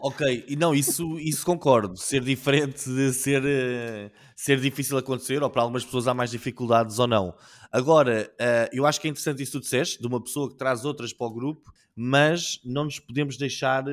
Ok, 0.00 0.44
e 0.46 0.54
não, 0.56 0.74
isso, 0.74 1.18
isso 1.18 1.44
concordo. 1.44 1.96
Ser 1.96 2.22
diferente 2.22 2.84
de 2.84 3.12
ser, 3.14 3.42
eh, 3.44 4.10
ser 4.36 4.60
difícil 4.60 4.96
acontecer, 4.98 5.42
ou 5.42 5.48
para 5.48 5.62
algumas 5.62 5.84
pessoas 5.84 6.06
há 6.06 6.12
mais 6.14 6.30
dificuldades 6.30 6.98
ou 6.98 7.06
não. 7.06 7.34
Agora, 7.72 8.30
eh, 8.38 8.68
eu 8.72 8.84
acho 8.84 9.00
que 9.00 9.08
é 9.08 9.10
interessante 9.10 9.42
isso 9.42 9.52
que 9.52 9.58
tu 9.58 9.62
disseste, 9.62 10.00
de 10.00 10.06
uma 10.06 10.22
pessoa 10.22 10.50
que 10.50 10.56
traz 10.56 10.84
outras 10.84 11.12
para 11.14 11.26
o 11.26 11.32
grupo, 11.32 11.72
mas 11.94 12.60
não 12.62 12.84
nos 12.84 12.98
podemos 13.00 13.38
deixar 13.38 13.84
eh, 13.88 13.92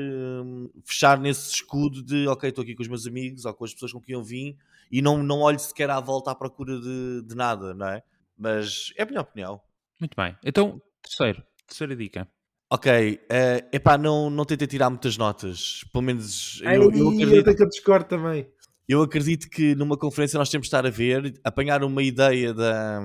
fechar 0.83 1.17
nesse 1.19 1.49
escudo 1.53 2.03
de 2.03 2.27
ok, 2.27 2.49
estou 2.49 2.63
aqui 2.63 2.75
com 2.75 2.81
os 2.83 2.89
meus 2.89 3.07
amigos 3.07 3.45
ou 3.45 3.53
com 3.53 3.63
as 3.63 3.73
pessoas 3.73 3.93
com 3.93 4.01
quem 4.01 4.13
eu 4.13 4.23
vim 4.23 4.57
e 4.91 5.01
não, 5.01 5.23
não 5.23 5.39
olho 5.39 5.57
sequer 5.57 5.89
à 5.89 5.99
volta 6.01 6.31
à 6.31 6.35
procura 6.35 6.77
de, 6.79 7.21
de 7.25 7.33
nada, 7.33 7.73
não 7.73 7.87
é? 7.87 8.03
Mas 8.43 8.91
é 8.97 9.03
a 9.03 9.05
minha 9.05 9.21
opinião. 9.21 9.61
Muito 10.01 10.15
bem. 10.17 10.35
Então, 10.43 10.81
terceiro, 11.01 11.41
terceira 11.65 11.95
dica. 11.95 12.27
Ok, 12.69 13.19
é 13.29 13.65
epá, 13.71 13.97
não, 13.97 14.29
não 14.29 14.43
tentei 14.43 14.67
tirar 14.67 14.89
muitas 14.89 15.15
notas. 15.15 15.85
Pelo 15.93 16.03
menos 16.03 16.59
eu, 16.61 16.67
Ai, 16.67 16.75
eu 16.77 16.81
eu 16.91 17.09
acredito. 17.09 17.43
tenho 17.45 17.55
que 17.55 17.63
eu 17.63 17.69
discordo 17.69 18.05
também. 18.05 18.47
Eu 18.89 19.01
acredito 19.01 19.49
que 19.49 19.73
numa 19.75 19.97
conferência 19.97 20.37
nós 20.37 20.49
temos 20.49 20.65
de 20.65 20.67
estar 20.67 20.85
a 20.85 20.89
ver, 20.89 21.39
apanhar 21.41 21.83
uma 21.85 22.03
ideia 22.03 22.53
da, 22.53 22.99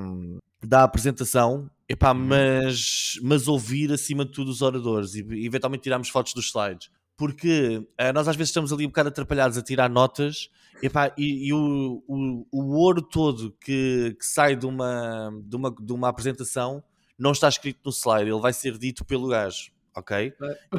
da 0.60 0.82
apresentação, 0.82 1.70
epá, 1.88 2.12
mas, 2.12 3.16
mas 3.22 3.46
ouvir 3.46 3.92
acima 3.92 4.24
de 4.24 4.32
tudo 4.32 4.50
os 4.50 4.60
oradores 4.60 5.14
e 5.14 5.20
eventualmente 5.46 5.84
tirarmos 5.84 6.08
fotos 6.08 6.34
dos 6.34 6.46
slides. 6.46 6.90
Porque 7.16 7.86
eh, 7.96 8.12
nós 8.12 8.26
às 8.26 8.34
vezes 8.34 8.50
estamos 8.50 8.72
ali 8.72 8.84
um 8.84 8.88
bocado 8.88 9.10
atrapalhados 9.10 9.56
a 9.56 9.62
tirar 9.62 9.88
notas 9.88 10.50
epá, 10.82 11.12
e, 11.16 11.48
e 11.48 11.52
o, 11.52 12.02
o, 12.06 12.46
o 12.52 12.76
ouro 12.76 13.02
todo 13.02 13.52
que, 13.60 14.16
que 14.18 14.24
sai 14.24 14.56
de 14.56 14.66
uma, 14.66 15.30
de, 15.42 15.56
uma, 15.56 15.70
de 15.70 15.92
uma 15.92 16.08
apresentação 16.08 16.82
não 17.18 17.32
está 17.32 17.48
escrito 17.48 17.80
no 17.84 17.90
slide, 17.90 18.30
ele 18.30 18.40
vai 18.40 18.52
ser 18.52 18.78
dito 18.78 19.04
pelo 19.04 19.28
gajo, 19.28 19.70
ok? 19.94 20.32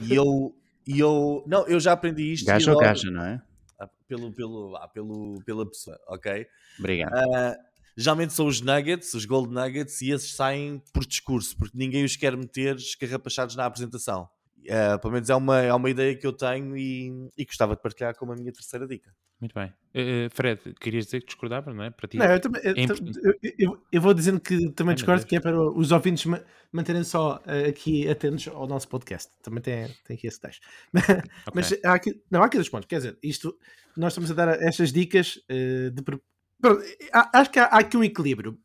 E 0.04 0.16
eu, 0.16 0.56
e 0.88 1.00
eu, 1.00 1.44
não, 1.46 1.68
eu 1.68 1.80
já 1.80 1.92
aprendi 1.92 2.34
isto. 2.34 2.46
Gajo 2.46 2.72
ou 2.72 2.80
gaja, 2.80 3.12
não 3.12 3.24
é? 3.24 3.42
ah, 3.80 3.90
pelo, 4.08 4.32
pelo, 4.34 4.76
ah, 4.76 4.88
pelo, 4.88 5.42
pela 5.46 5.66
pessoa, 5.66 6.00
ok? 6.08 6.46
Obrigado. 6.78 7.14
Ah, 7.14 7.58
geralmente 7.96 8.34
são 8.34 8.46
os 8.46 8.62
nuggets, 8.62 9.14
os 9.14 9.26
gold 9.26 9.52
nuggets, 9.54 10.02
e 10.02 10.12
esses 10.12 10.36
saem 10.36 10.84
por 10.94 11.06
discurso, 11.06 11.56
porque 11.58 11.78
ninguém 11.78 12.04
os 12.04 12.16
quer 12.16 12.36
meter 12.36 12.76
escarrapachados 12.76 13.56
na 13.56 13.66
apresentação. 13.66 14.30
Ah, 14.70 14.98
pelo 15.00 15.14
menos 15.14 15.30
é 15.30 15.36
uma, 15.36 15.62
é 15.62 15.74
uma 15.74 15.90
ideia 15.90 16.16
que 16.16 16.28
eu 16.28 16.34
tenho 16.34 16.76
e, 16.78 17.30
e 17.38 17.46
gostava 17.46 17.76
de 17.76 17.82
partilhar 17.82 18.16
como 18.16 18.34
a 18.34 18.36
minha 18.36 18.52
terceira 18.52 18.86
dica. 18.86 19.14
Muito 19.40 19.54
bem. 19.54 19.74
Eh, 19.94 20.28
Fred, 20.32 20.60
querias 20.80 21.06
dizer 21.06 21.22
que 21.22 21.28
discordavas, 21.28 21.74
não 21.76 21.84
é? 21.84 21.90
Para 21.90 22.08
ti. 22.10 22.18
Não, 22.18 22.26
eu, 22.26 22.40
também, 22.42 22.62
É 22.64 22.72
eu- 22.72 23.54
eu- 23.58 23.82
eu 23.92 24.02
vou 24.02 24.14
dizendo 24.14 24.40
que 24.40 24.70
também 24.72 24.92
Ai, 24.92 24.96
discordo, 24.96 25.26
que 25.26 25.36
é 25.36 25.40
para 25.40 25.58
os 25.60 25.92
ouvintes 25.92 26.26
ma- 26.26 26.42
manterem 26.72 27.04
só 27.04 27.42
eh, 27.48 27.70
aqui 27.70 28.08
atentos 28.10 28.48
ao 28.50 28.68
nosso 28.68 28.88
podcast. 28.90 29.32
Também 29.42 29.62
tem, 29.62 29.88
tem 30.06 30.18
aqui 30.18 30.28
esse 30.28 30.40
texto. 30.42 30.62
Mas 31.56 31.74
há 31.84 31.94
aqui, 31.94 32.22
não, 32.30 32.42
há 32.44 32.46
aqui 32.46 32.58
dois 32.58 32.68
pontos. 32.70 32.88
Quer 32.88 32.98
dizer, 32.98 33.18
isto, 33.24 33.58
nós 33.96 34.12
estamos 34.14 34.30
a 34.30 34.34
dar 34.34 34.62
estas 34.62 34.92
dicas 34.92 35.40
eh, 35.48 35.90
de. 35.90 36.04
Pronto, 36.04 36.84
há- 37.14 37.40
acho 37.40 37.50
que 37.50 37.60
há, 37.60 37.66
há 37.66 37.80
aqui 37.80 37.96
um 37.96 38.04
equilíbrio. 38.04 38.60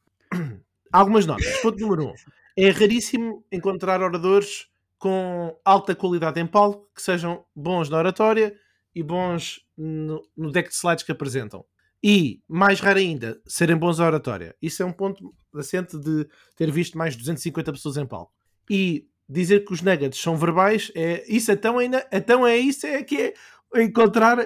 Há 0.92 0.98
algumas 0.98 1.24
notas. 1.24 1.46
Ponto 1.62 1.78
número 1.80 2.08
um. 2.08 2.14
É 2.56 2.70
raríssimo 2.70 3.44
encontrar 3.50 4.02
oradores 4.02 4.66
com 4.98 5.56
alta 5.64 5.94
qualidade 5.94 6.40
em 6.40 6.46
palco, 6.46 6.90
que 6.94 7.00
sejam 7.02 7.44
bons 7.54 7.88
na 7.88 7.98
oratória 7.98 8.56
e 8.94 9.02
bons 9.02 9.63
no, 9.76 10.22
no 10.36 10.50
deck 10.50 10.68
de 10.68 10.74
slides 10.74 11.04
que 11.04 11.12
apresentam. 11.12 11.64
E, 12.02 12.42
mais 12.46 12.80
raro 12.80 12.98
ainda, 12.98 13.40
serem 13.46 13.76
bons 13.76 13.98
à 13.98 14.06
oratória. 14.06 14.54
Isso 14.60 14.82
é 14.82 14.86
um 14.86 14.92
ponto 14.92 15.34
assente 15.54 15.98
de 15.98 16.28
ter 16.54 16.70
visto 16.70 16.98
mais 16.98 17.14
de 17.14 17.20
250 17.20 17.72
pessoas 17.72 17.96
em 17.96 18.06
palco. 18.06 18.32
E 18.70 19.08
dizer 19.28 19.64
que 19.64 19.72
os 19.72 19.80
nuggets 19.80 20.20
são 20.20 20.36
verbais, 20.36 20.92
é, 20.94 21.24
isso 21.26 21.50
então, 21.50 21.78
ainda, 21.78 22.06
então 22.12 22.46
é 22.46 22.58
isso 22.58 22.86
é 22.86 23.02
que 23.02 23.34
é 23.72 23.82
encontrar 23.82 24.38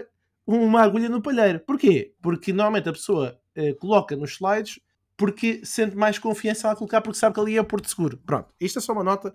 uma 0.47 0.82
agulha 0.82 1.08
no 1.08 1.20
palheiro. 1.20 1.61
Porquê? 1.61 2.14
Porque 2.23 2.52
normalmente 2.52 2.88
a 2.88 2.92
pessoa 2.92 3.38
eh, 3.54 3.75
coloca 3.75 4.16
nos 4.16 4.32
slides 4.32 4.80
porque 5.16 5.61
sente 5.64 5.97
mais 5.97 6.18
confiança 6.18 6.70
a 6.70 6.76
colocar 6.76 7.00
porque 7.00 7.18
sabe 7.18 7.35
que 7.35 7.40
ali 7.40 7.56
é 7.56 7.61
o 7.61 7.64
Porto 7.64 7.88
Seguro. 7.88 8.16
Pronto, 8.18 8.54
isto 8.61 8.78
é 8.78 8.82
só 8.82 8.92
uma 8.92 9.02
nota. 9.02 9.35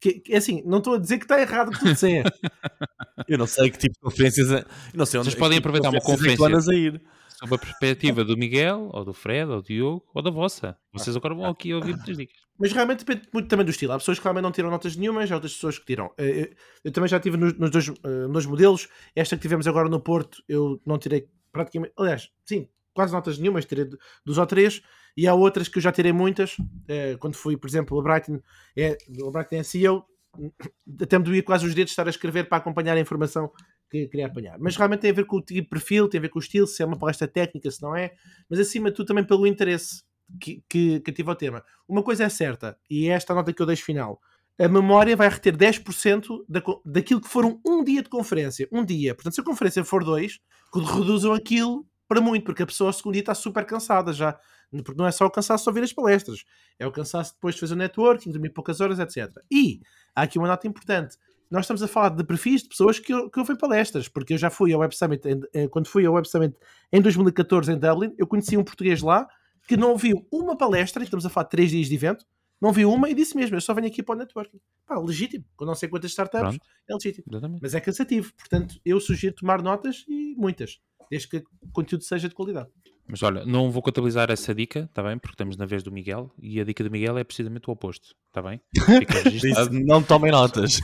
Que, 0.00 0.20
que 0.20 0.34
assim, 0.34 0.62
não 0.64 0.78
estou 0.78 0.94
a 0.94 0.98
dizer 0.98 1.18
que 1.18 1.24
está 1.24 1.40
errado 1.40 1.68
o 1.68 1.72
que 1.72 1.80
tu 1.80 1.86
disseste. 1.86 2.30
eu 3.28 3.36
não 3.36 3.46
sei 3.46 3.70
que 3.70 3.78
tipo 3.78 3.94
de 3.94 4.00
conferências. 4.00 4.50
É, 4.52 4.64
não 4.94 5.04
sei 5.04 5.18
onde, 5.18 5.30
Vocês 5.30 5.38
podem 5.38 5.58
tipo 5.58 5.68
aproveitar 5.68 5.90
uma 5.90 6.00
conferência. 6.00 6.46
a 6.46 6.74
ir 6.74 7.02
sob 7.38 7.54
a 7.54 7.58
perspectiva 7.58 8.24
do 8.24 8.36
Miguel, 8.36 8.90
ou 8.92 9.04
do 9.04 9.12
Fred, 9.12 9.50
ou 9.50 9.62
do 9.62 9.66
Diogo, 9.66 10.04
ou 10.12 10.22
da 10.22 10.30
vossa. 10.30 10.76
Vocês 10.92 11.16
agora 11.16 11.34
vão 11.34 11.46
aqui 11.46 11.72
ouvir 11.72 11.94
muitas 11.94 12.16
dicas. 12.16 12.36
Mas 12.58 12.72
realmente 12.72 13.04
depende 13.04 13.28
muito 13.32 13.48
também 13.48 13.64
do 13.64 13.70
estilo. 13.70 13.92
Há 13.92 13.98
pessoas 13.98 14.18
que 14.18 14.24
realmente 14.24 14.42
não 14.42 14.50
tiram 14.50 14.70
notas 14.70 14.96
nenhumas, 14.96 15.30
há 15.30 15.36
outras 15.36 15.54
pessoas 15.54 15.78
que 15.78 15.86
tiram. 15.86 16.12
Eu, 16.18 16.24
eh, 16.24 16.40
eh, 16.40 16.50
eu 16.82 16.90
também 16.90 17.08
já 17.08 17.20
tive 17.20 17.36
nos, 17.36 17.56
nos 17.56 17.70
dois, 17.70 17.88
uh, 17.88 18.28
dois 18.32 18.44
modelos. 18.44 18.88
Esta 19.14 19.36
que 19.36 19.42
tivemos 19.42 19.68
agora 19.68 19.88
no 19.88 20.00
Porto, 20.00 20.42
eu 20.48 20.80
não 20.84 20.98
tirei 20.98 21.28
praticamente. 21.52 21.92
Aliás, 21.96 22.28
sim, 22.44 22.68
quase 22.92 23.12
notas 23.12 23.38
nenhumas, 23.38 23.64
tirei 23.64 23.88
dos 24.24 24.38
ou 24.38 24.46
três. 24.46 24.82
E 25.18 25.26
há 25.26 25.34
outras 25.34 25.66
que 25.66 25.78
eu 25.78 25.82
já 25.82 25.90
tirei 25.90 26.12
muitas. 26.12 26.56
Uh, 26.60 27.18
quando 27.18 27.34
fui, 27.34 27.56
por 27.56 27.68
exemplo, 27.68 27.98
o 27.98 28.00
Brighton, 28.00 28.40
é, 28.76 28.96
o 29.20 29.32
Brighton 29.32 29.56
é 29.56 29.62
CEO, 29.64 30.04
até 31.02 31.18
me 31.18 31.24
doía 31.24 31.42
quase 31.42 31.66
os 31.66 31.74
dedos 31.74 31.90
estar 31.90 32.06
a 32.06 32.10
escrever 32.10 32.48
para 32.48 32.58
acompanhar 32.58 32.96
a 32.96 33.00
informação 33.00 33.50
que 33.90 34.06
queria 34.06 34.26
apanhar. 34.26 34.56
Mas 34.60 34.76
realmente 34.76 35.00
tem 35.00 35.10
a 35.10 35.14
ver 35.14 35.24
com 35.24 35.38
o 35.38 35.42
tipo 35.42 35.62
de 35.62 35.68
perfil, 35.68 36.08
tem 36.08 36.18
a 36.18 36.22
ver 36.22 36.28
com 36.28 36.38
o 36.38 36.42
estilo, 36.42 36.68
se 36.68 36.84
é 36.84 36.86
uma 36.86 36.96
palestra 36.96 37.26
técnica, 37.26 37.68
se 37.68 37.82
não 37.82 37.96
é, 37.96 38.12
mas 38.48 38.60
acima 38.60 38.90
de 38.90 38.96
tudo 38.96 39.08
também 39.08 39.24
pelo 39.24 39.44
interesse 39.44 40.04
que, 40.40 40.62
que, 40.68 41.00
que 41.00 41.22
ao 41.26 41.34
tema. 41.34 41.64
Uma 41.88 42.04
coisa 42.04 42.22
é 42.22 42.28
certa, 42.28 42.78
e 42.88 43.08
é 43.08 43.12
esta 43.14 43.34
nota 43.34 43.52
que 43.52 43.60
eu 43.60 43.66
deixo 43.66 43.84
final. 43.84 44.20
A 44.56 44.68
memória 44.68 45.16
vai 45.16 45.28
reter 45.28 45.56
10% 45.56 46.44
da, 46.48 46.62
daquilo 46.84 47.20
que 47.20 47.28
foram 47.28 47.60
um 47.66 47.82
dia 47.82 48.04
de 48.04 48.08
conferência. 48.08 48.68
Um 48.70 48.84
dia. 48.84 49.16
Portanto, 49.16 49.34
se 49.34 49.40
a 49.40 49.44
conferência 49.44 49.82
for 49.82 50.04
dois, 50.04 50.38
reduzam 50.72 51.32
aquilo 51.32 51.84
para 52.06 52.20
muito, 52.20 52.44
porque 52.44 52.62
a 52.62 52.66
pessoa 52.66 52.90
ao 52.90 52.92
segundo 52.92 53.14
dia 53.14 53.22
está 53.22 53.34
super 53.34 53.64
cansada 53.66 54.12
já. 54.12 54.38
Porque 54.70 54.98
não 54.98 55.06
é 55.06 55.10
só 55.10 55.24
o 55.24 55.30
cansaço 55.30 55.64
de 55.64 55.70
ouvir 55.70 55.82
as 55.82 55.92
palestras, 55.92 56.44
é 56.78 56.86
o 56.86 56.92
cansaço 56.92 57.34
depois 57.34 57.54
de 57.54 57.60
fazer 57.60 57.74
o 57.74 57.76
networking, 57.78 58.30
dormir 58.30 58.50
poucas 58.50 58.80
horas, 58.80 58.98
etc. 58.98 59.34
E 59.50 59.80
há 60.14 60.22
aqui 60.22 60.38
uma 60.38 60.48
nota 60.48 60.66
importante 60.66 61.16
nós 61.50 61.64
estamos 61.64 61.82
a 61.82 61.88
falar 61.88 62.10
de 62.10 62.24
perfis 62.24 62.62
de 62.62 62.68
pessoas 62.68 62.98
que, 62.98 63.30
que 63.30 63.38
ouvem 63.38 63.56
palestras, 63.56 64.08
porque 64.08 64.34
eu 64.34 64.38
já 64.38 64.50
fui 64.50 64.72
ao 64.72 64.80
Web 64.80 64.94
Summit, 64.94 65.26
em, 65.26 65.40
eh, 65.54 65.68
quando 65.68 65.86
fui 65.86 66.04
ao 66.04 66.14
Web 66.14 66.28
Summit 66.28 66.54
em 66.92 67.00
2014 67.00 67.72
em 67.72 67.78
Dublin, 67.78 68.14
eu 68.18 68.26
conheci 68.26 68.56
um 68.56 68.64
português 68.64 69.00
lá 69.00 69.26
que 69.66 69.76
não 69.76 69.90
ouviu 69.90 70.26
uma 70.32 70.56
palestra, 70.56 71.02
e 71.02 71.04
estamos 71.04 71.24
a 71.24 71.30
falar 71.30 71.44
de 71.44 71.50
três 71.50 71.70
dias 71.70 71.88
de 71.88 71.94
evento, 71.94 72.24
não 72.60 72.72
viu 72.72 72.92
uma 72.92 73.08
e 73.08 73.14
disse 73.14 73.36
mesmo, 73.36 73.56
eu 73.56 73.60
só 73.60 73.72
venho 73.72 73.86
aqui 73.86 74.02
para 74.02 74.14
o 74.14 74.18
networking. 74.18 74.60
Pá, 74.86 74.98
legítimo, 74.98 75.44
com 75.56 75.64
não 75.64 75.74
sei 75.74 75.88
quantas 75.88 76.10
startups, 76.10 76.58
Pronto. 76.58 76.66
é 76.88 76.94
legítimo. 76.94 77.24
Exatamente. 77.30 77.62
Mas 77.62 77.74
é 77.74 77.80
cansativo, 77.80 78.32
portanto, 78.34 78.80
eu 78.84 79.00
sugiro 79.00 79.34
tomar 79.34 79.62
notas 79.62 80.04
e 80.08 80.34
muitas, 80.36 80.80
desde 81.10 81.28
que 81.28 81.44
o 81.62 81.70
conteúdo 81.72 82.04
seja 82.04 82.28
de 82.28 82.34
qualidade. 82.34 82.68
Mas 83.08 83.22
olha, 83.22 83.44
não 83.46 83.70
vou 83.70 83.82
contabilizar 83.82 84.30
essa 84.30 84.54
dica, 84.54 84.80
está 84.80 85.02
bem? 85.02 85.18
Porque 85.18 85.34
estamos 85.34 85.56
na 85.56 85.64
vez 85.64 85.82
do 85.82 85.90
Miguel 85.90 86.30
e 86.38 86.60
a 86.60 86.64
dica 86.64 86.84
do 86.84 86.90
Miguel 86.90 87.16
é 87.16 87.24
precisamente 87.24 87.68
o 87.68 87.72
oposto, 87.72 88.14
está 88.26 88.42
bem? 88.42 88.60
Não 89.86 90.02
tomem 90.02 90.30
notas. 90.30 90.80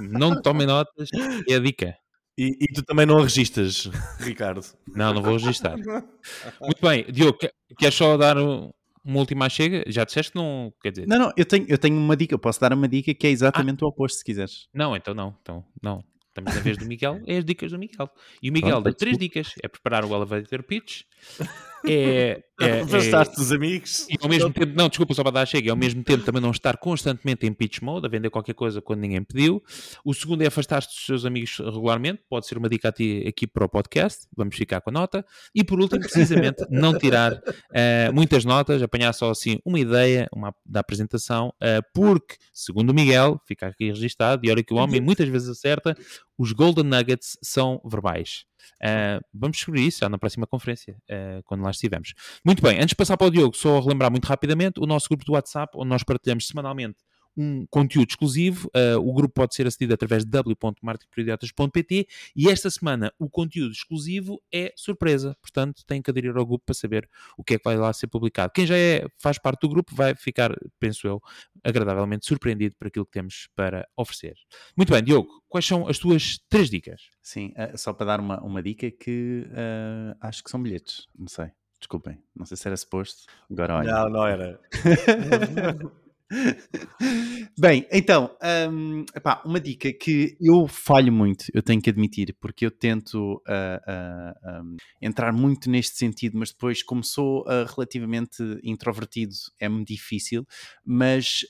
Não 0.00 0.40
tomem 0.40 0.66
notas, 0.66 1.08
é 1.48 1.54
a 1.54 1.58
dica. 1.58 1.96
E, 2.36 2.56
e, 2.60 2.72
tu 2.72 2.84
também 2.84 3.04
não 3.04 3.20
registas, 3.20 3.90
Ricardo? 4.20 4.60
Não, 4.94 5.12
não 5.12 5.20
vou 5.20 5.32
registrar. 5.32 5.76
Muito 6.60 6.80
bem, 6.80 7.04
Diogo, 7.10 7.36
queres 7.76 7.94
só 7.96 8.16
dar 8.16 8.36
uma 8.38 8.72
última 9.18 9.48
chega? 9.48 9.82
Já 9.88 10.04
disseste 10.04 10.30
que 10.30 10.38
não, 10.38 10.72
quer 10.80 10.92
dizer... 10.92 11.08
Não, 11.08 11.18
não, 11.18 11.32
eu 11.36 11.44
tenho, 11.44 11.66
eu 11.68 11.76
tenho 11.76 11.96
uma 11.96 12.16
dica, 12.16 12.32
eu 12.32 12.38
posso 12.38 12.60
dar 12.60 12.72
uma 12.72 12.86
dica 12.86 13.12
que 13.12 13.26
é 13.26 13.30
exatamente 13.30 13.82
ah. 13.82 13.86
o 13.86 13.88
oposto, 13.88 14.18
se 14.18 14.24
quiseres. 14.24 14.68
Não, 14.72 14.94
então 14.94 15.14
não, 15.14 15.36
então 15.42 15.64
não. 15.82 16.04
Estamos 16.38 16.54
na 16.54 16.60
vez 16.60 16.78
do 16.78 16.86
Miguel, 16.86 17.20
é 17.26 17.38
as 17.38 17.44
dicas 17.44 17.72
do 17.72 17.78
Miguel. 17.78 18.08
E 18.40 18.48
o 18.48 18.52
Miguel 18.52 18.80
deu 18.80 18.94
três 18.94 19.18
dicas, 19.18 19.54
é 19.60 19.66
preparar 19.66 20.04
o 20.04 20.14
elevator 20.14 20.62
pitch, 20.62 21.02
é, 21.86 22.42
é, 22.60 22.80
Afastar-te 22.80 23.32
é, 23.32 23.36
dos 23.36 23.52
amigos. 23.52 24.06
E 24.08 24.16
ao 24.20 24.28
mesmo 24.28 24.52
tempo, 24.52 24.72
não, 24.74 24.88
desculpa, 24.88 25.14
só 25.14 25.22
para 25.22 25.32
dar 25.32 25.46
chega, 25.46 25.68
e 25.68 25.70
ao 25.70 25.76
mesmo 25.76 26.02
tempo 26.02 26.24
também 26.24 26.42
não 26.42 26.50
estar 26.50 26.76
constantemente 26.76 27.46
em 27.46 27.52
pitch 27.52 27.80
mode, 27.80 28.06
a 28.06 28.08
vender 28.08 28.30
qualquer 28.30 28.54
coisa 28.54 28.80
quando 28.80 29.00
ninguém 29.00 29.22
pediu. 29.22 29.62
O 30.04 30.12
segundo 30.12 30.42
é 30.42 30.46
afastar-te 30.46 30.88
dos 30.88 31.06
seus 31.06 31.24
amigos 31.24 31.58
regularmente, 31.58 32.22
pode 32.28 32.46
ser 32.46 32.58
uma 32.58 32.68
dica 32.68 32.88
a 32.88 32.92
ti 32.92 33.24
aqui 33.26 33.46
para 33.46 33.64
o 33.64 33.68
podcast, 33.68 34.26
vamos 34.36 34.56
ficar 34.56 34.80
com 34.80 34.90
a 34.90 34.92
nota. 34.92 35.24
E 35.54 35.62
por 35.62 35.80
último, 35.80 36.00
precisamente, 36.00 36.64
não 36.70 36.98
tirar 36.98 37.34
uh, 37.34 38.12
muitas 38.12 38.44
notas, 38.44 38.82
apanhar 38.82 39.12
só 39.12 39.30
assim 39.30 39.58
uma 39.64 39.78
ideia 39.78 40.28
uma, 40.34 40.54
da 40.66 40.80
apresentação, 40.80 41.52
uh, 41.62 41.82
porque, 41.94 42.36
segundo 42.52 42.90
o 42.90 42.94
Miguel, 42.94 43.40
fica 43.46 43.68
aqui 43.68 43.86
registado, 43.86 44.44
e 44.44 44.50
olha 44.50 44.64
que 44.64 44.74
o 44.74 44.76
homem 44.76 45.00
muitas 45.00 45.28
vezes 45.28 45.48
acerta, 45.48 45.96
os 46.36 46.52
Golden 46.52 46.84
Nuggets 46.84 47.38
são 47.42 47.80
verbais. 47.84 48.47
Uh, 48.82 49.24
vamos 49.32 49.56
descobrir 49.56 49.86
isso 49.86 50.08
na 50.08 50.18
próxima 50.18 50.46
conferência, 50.46 50.96
uh, 51.10 51.42
quando 51.44 51.62
lá 51.62 51.70
estivermos. 51.70 52.14
Muito 52.44 52.62
bem, 52.62 52.76
antes 52.76 52.88
de 52.88 52.96
passar 52.96 53.16
para 53.16 53.26
o 53.26 53.30
Diogo, 53.30 53.56
só 53.56 53.80
relembrar 53.80 54.10
muito 54.10 54.26
rapidamente 54.26 54.80
o 54.80 54.86
nosso 54.86 55.08
grupo 55.08 55.24
do 55.24 55.32
WhatsApp, 55.32 55.72
onde 55.76 55.88
nós 55.88 56.02
partilhamos 56.02 56.46
semanalmente 56.46 56.98
um 57.38 57.64
conteúdo 57.70 58.08
exclusivo. 58.08 58.68
Uh, 58.68 58.98
o 58.98 59.14
grupo 59.14 59.32
pode 59.32 59.54
ser 59.54 59.66
acedido 59.68 59.94
através 59.94 60.24
de 60.24 60.30
w.marketingperidiotas.pt 60.30 62.08
e 62.34 62.48
esta 62.48 62.68
semana 62.68 63.12
o 63.16 63.30
conteúdo 63.30 63.70
exclusivo 63.70 64.42
é 64.52 64.72
surpresa. 64.76 65.36
Portanto, 65.40 65.84
tem 65.86 66.02
que 66.02 66.10
aderir 66.10 66.36
ao 66.36 66.44
grupo 66.44 66.64
para 66.66 66.74
saber 66.74 67.08
o 67.36 67.44
que 67.44 67.54
é 67.54 67.58
que 67.58 67.64
vai 67.64 67.76
lá 67.76 67.92
ser 67.92 68.08
publicado. 68.08 68.52
Quem 68.52 68.66
já 68.66 68.76
é, 68.76 69.06
faz 69.16 69.38
parte 69.38 69.60
do 69.60 69.68
grupo 69.68 69.94
vai 69.94 70.16
ficar, 70.16 70.52
penso 70.80 71.06
eu, 71.06 71.22
agradavelmente 71.62 72.26
surpreendido 72.26 72.74
por 72.76 72.88
aquilo 72.88 73.06
que 73.06 73.12
temos 73.12 73.48
para 73.54 73.88
oferecer. 73.96 74.34
Muito 74.76 74.92
bem, 74.92 75.04
Diogo, 75.04 75.28
quais 75.48 75.64
são 75.64 75.86
as 75.86 75.98
tuas 75.98 76.38
três 76.48 76.68
dicas? 76.68 77.02
Sim, 77.22 77.52
uh, 77.56 77.78
só 77.78 77.92
para 77.92 78.06
dar 78.06 78.20
uma, 78.20 78.40
uma 78.42 78.60
dica 78.60 78.90
que 78.90 79.46
uh, 79.46 80.16
acho 80.20 80.42
que 80.42 80.50
são 80.50 80.60
bilhetes, 80.60 81.06
não 81.16 81.28
sei. 81.28 81.52
Desculpem, 81.78 82.20
não 82.34 82.44
sei 82.44 82.56
se 82.56 82.66
era 82.66 82.76
suposto. 82.76 83.22
Agora 83.48 83.76
olha. 83.76 83.92
Não, 83.92 84.08
não 84.10 84.26
era. 84.26 84.60
Bem, 87.58 87.86
então, 87.90 88.36
um, 88.70 89.04
epá, 89.14 89.42
uma 89.44 89.58
dica 89.58 89.92
que 89.92 90.36
eu 90.40 90.66
falho 90.66 91.12
muito, 91.12 91.46
eu 91.54 91.62
tenho 91.62 91.80
que 91.80 91.88
admitir, 91.88 92.36
porque 92.38 92.66
eu 92.66 92.70
tento 92.70 93.42
uh, 93.48 94.58
uh, 94.58 94.62
um, 94.62 94.76
entrar 95.00 95.32
muito 95.32 95.70
neste 95.70 95.96
sentido, 95.96 96.38
mas 96.38 96.52
depois, 96.52 96.82
como 96.82 97.02
sou 97.02 97.42
uh, 97.42 97.64
relativamente 97.74 98.42
introvertido, 98.62 99.32
é-me 99.58 99.84
difícil. 99.84 100.46
Mas 100.84 101.46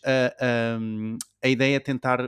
um, 0.80 1.18
a 1.42 1.48
ideia 1.48 1.76
é 1.76 1.80
tentar 1.80 2.20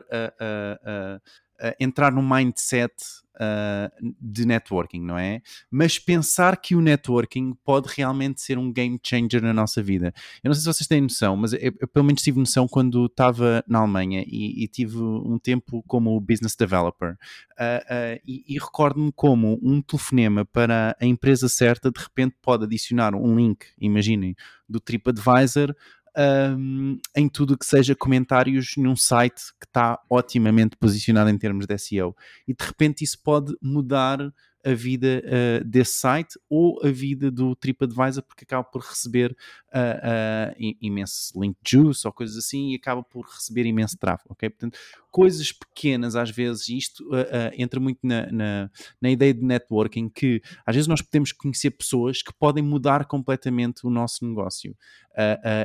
entrar 1.79 2.13
no 2.13 2.23
mindset 2.23 2.95
uh, 3.41 4.15
de 4.21 4.45
networking, 4.45 5.01
não 5.01 5.19
é? 5.19 5.41
Mas 5.71 5.99
pensar 5.99 6.57
que 6.59 6.75
o 6.75 6.81
networking 6.81 7.55
pode 7.65 7.89
realmente 7.95 8.41
ser 8.41 8.59
um 8.59 8.71
game 8.73 9.01
changer 9.03 9.43
na 9.43 9.53
nossa 9.53 9.83
vida. 9.83 10.13
Eu 10.45 10.49
não 10.49 10.55
sei 10.55 10.63
se 10.63 10.77
vocês 10.79 10.87
têm 10.87 11.01
noção, 11.01 11.37
mas 11.37 11.53
eu, 11.55 11.73
eu 11.81 11.89
pelo 11.89 12.05
menos 12.05 12.23
tive 12.23 12.39
noção 12.39 12.69
quando 12.69 13.07
estava 13.07 13.65
na 13.67 13.79
Alemanha 13.79 14.25
e, 14.27 14.65
e, 14.65 14.69
tive 14.69 14.99
um 14.99 15.39
tempo 15.39 15.83
como 15.87 16.21
business 16.21 16.55
developer. 16.55 17.13
Uh, 17.59 18.15
uh, 18.15 18.21
e, 18.27 18.45
e 18.55 18.59
recordo-me 18.59 19.13
como 19.13 19.59
um 19.63 19.81
telefonema 19.81 20.45
para 20.45 20.97
a 21.01 21.07
empresa 21.07 21.49
certa 21.49 21.91
de 21.91 22.01
repente 22.01 22.37
pode 22.43 22.65
adicionar 22.65 23.15
um 23.15 23.37
link, 23.37 23.67
imaginem, 23.81 24.35
do 24.69 24.79
TripAdvisor 24.79 25.75
um, 26.17 26.99
em 27.17 27.29
tudo 27.29 27.57
que 27.57 27.67
seja 27.67 27.95
comentários 27.95 28.75
num 28.77 28.97
site 28.97 29.43
que 29.61 29.67
está 29.67 29.99
otimamente 30.09 30.77
posicionado 30.77 31.31
em 31.31 31.39
termos 31.39 31.67
de 31.67 31.79
SEO. 31.79 32.17
E 32.47 32.55
de 32.55 32.65
repente 32.65 33.05
isso 33.05 33.19
pode 33.23 33.55
mudar 33.63 34.33
a 34.65 34.75
vida 34.75 35.23
uh, 35.25 35.65
desse 35.65 35.99
site 35.99 36.39
ou 36.49 36.81
a 36.85 36.91
vida 36.91 37.31
do 37.31 37.57
TripAdvisor, 37.57 38.23
porque 38.23 38.45
acaba 38.45 38.65
por 38.65 38.83
receber 38.83 39.35
uh, 39.75 40.53
uh, 40.53 40.77
imenso 40.81 41.41
link 41.41 41.57
juice 41.67 42.07
ou 42.07 42.13
coisas 42.13 42.37
assim 42.37 42.73
e 42.73 42.77
acaba 42.77 43.03
por 43.03 43.27
receber 43.27 43.67
imenso 43.67 43.97
tráfego, 43.99 44.33
ok? 44.33 44.51
Portanto, 44.51 44.79
coisas 45.11 45.51
pequenas 45.53 46.15
às 46.15 46.31
vezes, 46.31 46.69
isto 46.69 47.05
entra 47.55 47.81
muito 47.81 47.99
na, 48.01 48.31
na, 48.31 48.71
na, 49.01 49.11
ideia 49.11 49.35
de 49.35 49.43
networking, 49.43 50.09
que 50.09 50.41
às 50.65 50.73
vezes 50.73 50.87
nós 50.87 51.03
podemos 51.03 51.33
conhecer 51.33 51.73
pessoas 51.73 52.23
que 52.23 52.33
podem 52.33 52.63
mudar 52.63 53.07
completamente 53.07 53.85
o 53.85 53.91
nosso 53.91 54.25
negócio. 54.25 54.77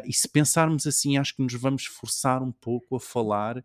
e 0.04 0.12
se 0.12 0.28
pensarmos 0.28 0.88
assim, 0.88 1.20
acho 1.20 1.36
que 1.36 1.44
nos 1.44 1.54
vamos 1.54 1.86
forçar 1.86 2.42
um 2.42 2.52
pouco 2.52 2.96
a 2.96 3.00
falar 3.00 3.64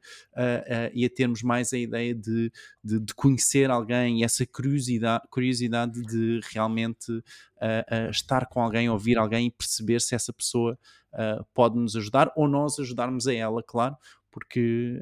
e 0.93 1.07
a 1.07 1.09
termos 1.09 1.43
mais 1.43 1.73
a 1.73 1.79
ideia 1.79 2.15
de, 2.15 2.53
de, 2.85 3.01
de 3.01 3.15
conhecer 3.15 3.71
alguém 3.71 4.21
e 4.21 4.25
essa 4.25 4.45
curiosidade 4.45 5.21
curiosidade, 5.31 6.03
de 6.03 6.41
realmente 6.53 7.23
uh, 7.61 8.07
uh, 8.07 8.11
estar 8.11 8.47
com 8.47 8.63
alguém, 8.63 8.89
ouvir 8.89 9.19
alguém 9.19 9.47
e 9.47 9.51
perceber 9.51 10.01
se 10.01 10.15
essa 10.15 10.33
pessoa 10.33 10.79
uh, 11.13 11.45
pode 11.55 11.79
nos 11.79 11.97
ajudar 11.97 12.33
ou 12.37 12.49
nós 12.49 12.79
ajudarmos 12.79 13.27
a 13.27 13.35
ela, 13.35 13.63
claro, 13.63 13.97
porque 14.31 15.01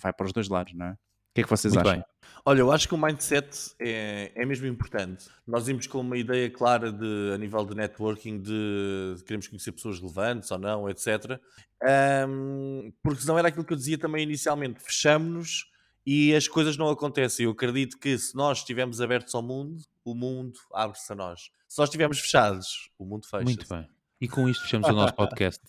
vai 0.00 0.12
para 0.12 0.26
os 0.26 0.32
dois 0.32 0.48
lados, 0.48 0.74
não 0.74 0.86
é? 0.86 0.96
que 1.36 1.42
é 1.42 1.44
que 1.44 1.50
vocês 1.50 1.74
Muito 1.74 1.86
acham? 1.86 2.00
bem. 2.00 2.06
Olha, 2.46 2.60
eu 2.60 2.72
acho 2.72 2.88
que 2.88 2.94
o 2.94 2.98
mindset 2.98 3.74
é, 3.78 4.32
é 4.34 4.46
mesmo 4.46 4.66
importante. 4.66 5.26
Nós 5.46 5.66
vimos 5.66 5.86
com 5.86 6.00
uma 6.00 6.16
ideia 6.16 6.48
clara 6.48 6.90
de, 6.90 7.32
a 7.34 7.36
nível 7.36 7.64
de 7.66 7.74
networking 7.74 8.40
de, 8.40 9.14
de 9.16 9.22
queremos 9.22 9.46
conhecer 9.46 9.72
pessoas 9.72 10.00
relevantes 10.00 10.50
ou 10.50 10.58
não, 10.58 10.88
etc. 10.88 11.38
Ahm, 11.82 12.90
porque 13.02 13.20
senão 13.20 13.38
era 13.38 13.48
aquilo 13.48 13.64
que 13.64 13.72
eu 13.72 13.76
dizia 13.76 13.98
também 13.98 14.22
inicialmente, 14.22 14.82
fechamos-nos 14.82 15.66
e 16.06 16.34
as 16.34 16.46
coisas 16.46 16.76
não 16.76 16.88
acontecem. 16.88 17.44
Eu 17.44 17.50
acredito 17.52 17.98
que 17.98 18.16
se 18.16 18.34
nós 18.36 18.58
estivermos 18.58 19.00
abertos 19.00 19.34
ao 19.34 19.42
mundo, 19.42 19.82
o 20.04 20.14
mundo 20.14 20.58
abre-se 20.72 21.12
a 21.12 21.16
nós. 21.16 21.50
Se 21.68 21.78
nós 21.78 21.88
estivermos 21.88 22.20
fechados, 22.20 22.90
o 22.98 23.04
mundo 23.04 23.26
fecha. 23.26 23.42
Muito 23.44 23.68
bem. 23.68 23.86
E 24.20 24.28
com 24.28 24.48
isto 24.48 24.62
fechamos 24.62 24.88
o 24.88 24.92
nosso 24.94 25.14
podcast. 25.14 25.60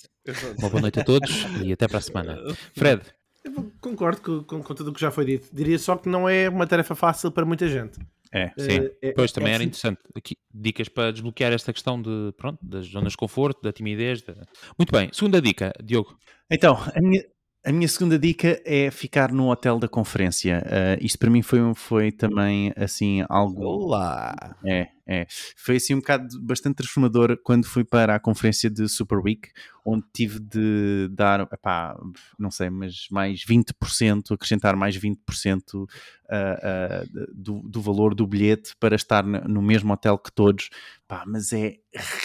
Uma 0.60 0.70
boa 0.70 0.82
noite 0.82 1.00
a 1.00 1.04
todos 1.04 1.30
e 1.64 1.72
até 1.74 1.88
para 1.88 1.98
a 1.98 2.02
semana. 2.02 2.38
Fred, 2.78 3.02
Eu 3.44 3.72
concordo 3.82 4.22
com, 4.22 4.44
com, 4.44 4.64
com 4.64 4.76
tudo 4.76 4.92
o 4.92 4.94
que 4.94 5.02
já 5.02 5.10
foi 5.12 5.26
dito. 5.26 5.50
Diria 5.54 5.80
só 5.80 5.98
que 5.98 6.08
não 6.08 6.30
é 6.30 6.48
uma 6.50 6.68
tarefa 6.68 6.94
fácil 6.96 7.32
para 7.32 7.46
muita 7.46 7.68
gente. 7.68 7.98
É. 8.32 8.50
sim. 8.58 8.80
Eh, 8.80 8.94
é- 9.02 9.12
Pois 9.14 9.32
também 9.32 9.52
é 9.52 9.56
era 9.56 9.64
assim- 9.64 9.68
interessante. 9.70 10.00
Aqui, 10.14 10.36
dicas 10.54 10.90
para 10.90 11.12
desbloquear 11.12 11.54
esta 11.54 11.72
questão 11.74 12.02
de, 12.02 12.34
pronto, 12.38 12.60
das 12.62 12.86
zonas 12.88 13.14
de 13.14 13.18
conforto, 13.18 13.62
da 13.62 13.72
timidez. 13.72 14.22
da- 14.22 14.36
Muito 14.78 14.92
bem. 14.92 15.10
Segunda 15.14 15.42
dica, 15.42 15.72
Diogo. 15.84 16.18
Então, 16.52 16.78
a 16.94 17.02
minha, 17.02 17.24
a 17.68 17.72
minha 17.74 17.88
segunda 17.88 18.18
dica 18.18 18.62
é 18.66 18.90
ficar 18.90 19.32
no 19.32 19.50
hotel 19.52 19.78
da 19.78 19.88
conferência. 19.88 20.64
Uh, 20.66 21.06
isto 21.06 21.20
para 21.20 21.30
mim 21.30 21.42
foi, 21.42 21.62
um- 21.62 21.76
foi 21.76 22.12
também 22.12 22.72
assim 22.78 23.24
algo. 23.30 23.62
Olá! 23.64 24.56
É, 24.66 24.88
é. 25.08 25.26
Foi 25.56 25.78
assim 25.78 25.96
um 25.96 26.00
bocado 26.00 26.40
bastante 26.42 26.76
transformador 26.76 27.38
quando 27.44 27.66
fui 27.66 27.84
para 27.84 28.16
a 28.16 28.20
conferência 28.20 28.70
de 28.70 28.88
Super 28.90 29.20
Week, 29.20 29.50
onde 29.86 30.04
tive 30.14 30.38
de 30.38 31.08
dar, 31.12 31.40
epá, 31.42 31.98
não 32.38 32.52
sei, 32.52 32.70
mas 32.70 33.08
mais 33.10 33.46
20%, 33.46 34.34
acrescentar 34.34 34.76
mais 34.76 34.98
20% 34.98 35.88
ah, 36.30 36.60
ah, 36.62 37.04
do, 37.34 37.62
do 37.62 37.82
valor 37.82 38.14
do 38.14 38.28
bilhete 38.28 38.76
para 38.82 38.98
estar 38.98 39.24
no 39.24 39.62
mesmo 39.62 39.94
hotel 39.94 40.18
que 40.18 40.30
todos. 40.30 40.70
Pá, 41.08 41.24
mas 41.26 41.54
é 41.54 41.78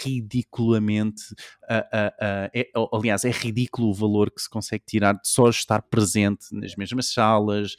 ridiculamente. 0.03 1.23
ah, 1.69 2.49
é- 2.53 2.69
aliás, 2.91 3.23
é 3.23 3.31
ridículo 3.31 3.87
o 3.87 3.93
valor 3.93 4.29
que 4.29 4.41
se 4.41 4.49
consegue 4.49 4.83
tirar 4.85 5.13
de 5.13 5.25
só 5.29 5.47
estar 5.47 5.81
presente 5.83 6.47
nas 6.51 6.75
mesmas 6.75 7.13
salas, 7.13 7.77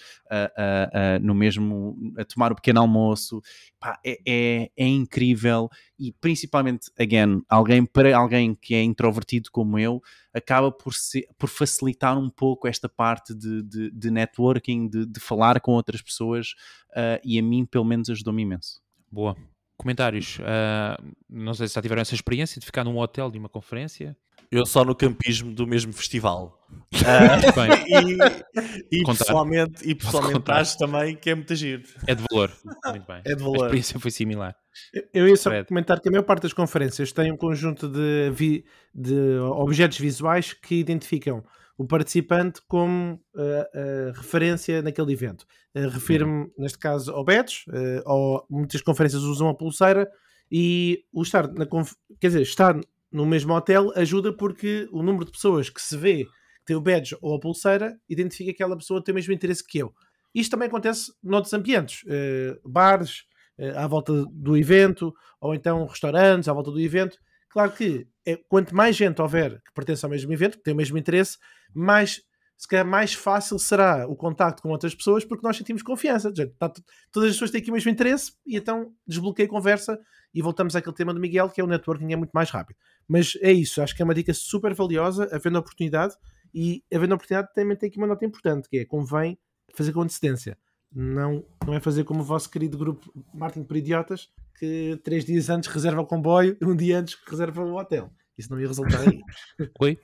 no 1.21 1.35
mesmo. 1.35 1.95
a 2.17 2.25
tomar 2.25 2.53
o 2.53 2.55
pequeno 2.57 2.81
almoço. 2.81 3.43
Pá, 3.79 4.01
é, 4.03 4.19
é, 4.27 4.71
é 4.75 4.87
incrível 4.95 5.69
e 5.99 6.13
principalmente, 6.13 6.91
again, 6.99 7.43
alguém 7.49 7.85
para 7.85 8.17
alguém 8.17 8.55
que 8.55 8.75
é 8.75 8.83
introvertido 8.83 9.51
como 9.51 9.79
eu, 9.79 10.01
acaba 10.33 10.71
por, 10.73 10.95
se- 10.95 11.27
por 11.39 11.49
facilitar 11.49 12.19
um 12.19 12.31
pouco 12.31 12.67
esta 12.67 12.89
parte 12.89 13.35
de, 13.35 13.63
de, 13.63 13.91
de 13.91 14.11
networking, 14.11 14.89
de, 14.89 15.07
de 15.07 15.21
falar 15.21 15.61
com 15.61 15.73
outras 15.73 16.01
pessoas 16.03 16.55
ah, 16.95 17.21
e 17.25 17.39
a 17.39 17.43
mim, 17.43 17.65
pelo 17.65 17.85
menos, 17.85 18.09
ajudou-me 18.11 18.43
imenso. 18.43 18.81
Boa. 19.11 19.37
Comentários. 19.77 20.39
Ah, 20.43 20.97
não 21.29 21.53
sei 21.55 21.69
se 21.69 21.75
já 21.75 21.83
tiveram 21.83 22.03
essa 22.03 22.15
experiência 22.15 22.61
de 22.61 22.67
ficar 22.67 22.85
num 22.85 22.99
hotel 22.99 23.31
de 23.31 23.39
uma 23.39 23.49
conferência. 23.49 24.17
Eu 24.57 24.65
só 24.67 24.85
no 24.85 24.95
campismo 24.95 25.53
do 25.53 25.67
mesmo 25.67 25.93
festival. 25.93 26.59
Muito 26.93 27.55
bem. 27.55 27.75
E, 28.91 29.01
e 29.01 29.05
pessoalmente, 29.05 29.89
e 29.89 29.95
pessoalmente 29.95 30.51
acho 30.53 30.79
também 30.79 31.17
que 31.17 31.31
é 31.31 31.35
muito 31.35 31.55
giro. 31.55 31.83
É 32.07 32.15
de 32.15 32.23
valor. 32.31 32.53
Muito 32.87 33.07
bem. 33.07 33.21
É 33.25 33.35
de 33.35 33.43
A 33.43 33.45
valor. 33.45 33.57
experiência 33.65 33.99
foi 34.01 34.11
similar. 34.11 34.55
Eu- 34.93 35.03
Eu 35.13 35.29
ia 35.29 35.37
só 35.37 35.51
Fred. 35.51 35.67
comentar 35.69 36.01
que 36.01 36.09
a 36.09 36.13
maior 36.13 36.23
parte 36.25 36.43
das 36.43 36.53
conferências 36.53 37.11
tem 37.13 37.33
um 37.33 37.37
conjunto 37.37 37.89
de, 37.89 38.31
vi- 38.33 38.65
de 38.95 39.39
objetos 39.39 39.99
visuais 39.99 40.53
que 40.53 40.77
identificam 40.77 41.43
o 41.77 41.85
participante 41.85 42.61
como 42.69 43.21
eh, 43.37 43.71
eh, 43.75 44.13
referência 44.15 44.81
naquele 44.83 45.13
evento. 45.13 45.45
Eh, 45.75 45.89
Refiro-me, 45.89 46.49
neste 46.57 46.79
caso, 46.79 47.11
ao 47.13 47.25
badge, 47.25 47.65
eh, 47.73 48.03
ou 48.07 48.45
muitas 48.49 48.81
conferências 48.81 49.23
usam 49.23 49.49
a 49.49 49.55
pulseira, 49.55 50.09
e 50.53 51.05
o 51.13 51.23
estar 51.23 51.49
na 51.53 51.67
conf- 51.67 51.95
quer 52.21 52.29
dizer, 52.29 52.43
estar 52.43 52.79
no 53.15 53.25
mesmo 53.25 53.55
hotel 53.55 53.93
ajuda 53.95 54.33
porque 54.33 54.89
o 54.91 55.01
número 55.01 55.25
de 55.25 55.31
pessoas 55.31 55.71
que 55.71 55.81
se 55.81 55.97
vê 55.97 56.25
que 56.25 56.65
tem 56.67 56.75
o 56.75 56.81
badge 56.81 57.17
ou 57.23 57.37
a 57.37 57.39
pulseira 57.39 57.97
identifica 58.09 58.51
que 58.51 58.63
aquela 58.63 58.77
pessoa 58.77 59.03
tem 59.03 59.13
o 59.13 59.15
mesmo 59.15 59.33
interesse 59.33 59.65
que 59.65 59.79
eu. 59.79 59.95
Isto 60.35 60.51
também 60.51 60.67
acontece 60.67 61.13
noutros 61.23 61.55
ambientes, 61.55 62.03
eh, 62.09 62.59
bares, 62.65 63.23
eh, 63.57 63.71
à 63.77 63.87
volta 63.87 64.13
do 64.33 64.57
evento, 64.57 65.15
ou 65.41 65.55
então 65.55 65.87
restaurantes 65.87 66.49
à 66.49 66.53
volta 66.53 66.73
do 66.73 66.81
evento. 66.81 67.17
Claro 67.49 67.71
que 67.71 68.05
é, 68.27 68.37
quanto 68.49 68.75
mais 68.75 68.97
gente 68.97 69.23
houver 69.23 69.63
que 69.63 69.73
pertence 69.73 70.05
ao 70.05 70.11
mesmo 70.11 70.33
evento, 70.33 70.59
que 70.59 70.65
tem 70.65 70.75
o 70.75 70.77
mesmo 70.77 70.99
interesse, 70.99 71.39
mais 71.73 72.21
se 72.57 72.67
calhar 72.67 72.87
mais 72.87 73.15
fácil 73.15 73.59
será 73.59 74.07
o 74.09 74.17
contacto 74.17 74.63
com 74.63 74.71
outras 74.71 74.95
pessoas 74.95 75.25
porque 75.25 75.47
nós 75.47 75.57
sentimos 75.57 75.83
confiança. 75.83 76.33
Tá 76.59 76.73
todas 77.13 77.29
as 77.29 77.37
pessoas 77.37 77.51
têm 77.51 77.61
aqui 77.61 77.71
o 77.71 77.75
mesmo 77.75 77.91
interesse 77.91 78.33
e 78.47 78.57
então 78.57 78.93
desbloqueia 79.07 79.47
a 79.47 79.51
conversa 79.51 80.01
e 80.33 80.43
voltamos 80.43 80.75
àquele 80.75 80.95
tema 80.95 81.15
do 81.15 81.21
Miguel 81.21 81.49
que 81.49 81.61
é 81.61 81.65
o 81.65 81.67
networking 81.67 82.13
é 82.13 82.17
muito 82.17 82.33
mais 82.33 82.51
rápido. 82.51 82.77
Mas 83.09 83.37
é 83.41 83.53
isso, 83.53 83.83
acho 83.83 83.95
que 83.95 84.03
é 84.03 84.05
uma 84.05 84.15
dica 84.15 84.33
super 84.33 84.75
valiosa, 84.75 85.29
havendo 85.33 85.59
oportunidade 85.59 86.15
e 86.55 86.83
havendo 86.93 87.15
oportunidade 87.15 87.53
também 87.55 87.77
tem 87.77 87.89
aqui 87.89 87.99
uma 87.99 88.07
nota 88.07 88.25
importante 88.25 88.69
que 88.69 88.79
é 88.79 88.85
convém 88.85 89.39
fazer 89.75 89.93
com 89.93 90.03
antecedência. 90.03 90.57
Não, 90.95 91.45
não 91.67 91.75
é 91.75 91.81
fazer 91.81 92.05
como 92.05 92.21
o 92.21 92.25
vosso 92.25 92.49
querido 92.49 92.79
grupo 92.79 93.13
Martin 93.35 93.65
por 93.65 93.77
Idiotas, 93.77 94.29
que 94.59 95.01
três 95.03 95.25
dias 95.25 95.51
antes 95.51 95.69
reserva 95.69 96.01
o 96.01 96.07
comboio 96.07 96.57
e 96.61 96.65
um 96.65 96.77
dia 96.77 97.01
antes 97.01 97.19
reserva 97.29 97.65
o 97.65 97.77
hotel. 97.77 98.13
Isso 98.39 98.51
não 98.51 98.61
ia 98.61 98.69
resultar 98.69 99.01
aí. 99.01 99.21
Oi? 99.81 99.99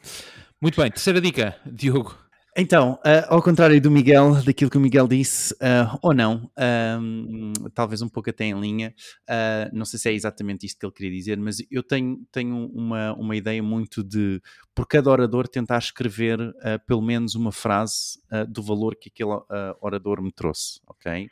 Muito 0.60 0.80
bem. 0.80 0.90
Terceira 0.90 1.20
dica, 1.20 1.56
Diogo. 1.64 2.16
Então, 2.56 2.98
ah, 3.04 3.26
ao 3.28 3.40
contrário 3.42 3.80
do 3.80 3.90
Miguel, 3.90 4.42
daquilo 4.42 4.70
que 4.70 4.76
o 4.76 4.80
Miguel 4.80 5.06
disse, 5.06 5.54
ah, 5.60 5.96
ou 6.02 6.12
não, 6.12 6.50
ahm, 6.58 7.52
talvez 7.72 8.02
um 8.02 8.08
pouco 8.08 8.28
até 8.28 8.44
em 8.44 8.58
linha, 8.60 8.92
ah, 9.28 9.70
não 9.72 9.84
sei 9.84 9.98
se 10.00 10.08
é 10.08 10.12
exatamente 10.12 10.66
isto 10.66 10.78
que 10.78 10.84
ele 10.84 10.92
queria 10.92 11.12
dizer, 11.12 11.38
mas 11.38 11.58
eu 11.70 11.82
tenho, 11.82 12.18
tenho 12.32 12.66
uma, 12.74 13.14
uma 13.14 13.36
ideia 13.36 13.62
muito 13.62 14.02
de, 14.02 14.42
por 14.80 14.86
cada 14.86 15.10
orador, 15.10 15.46
tentar 15.46 15.76
escrever 15.76 16.40
ah, 16.62 16.78
pelo 16.78 17.02
menos 17.02 17.34
uma 17.34 17.52
frase 17.52 18.18
ah, 18.30 18.44
do 18.44 18.62
valor 18.62 18.96
que 18.96 19.10
aquele 19.10 19.38
ah, 19.50 19.76
orador 19.78 20.22
me 20.22 20.32
trouxe, 20.32 20.80
ok? 20.86 21.28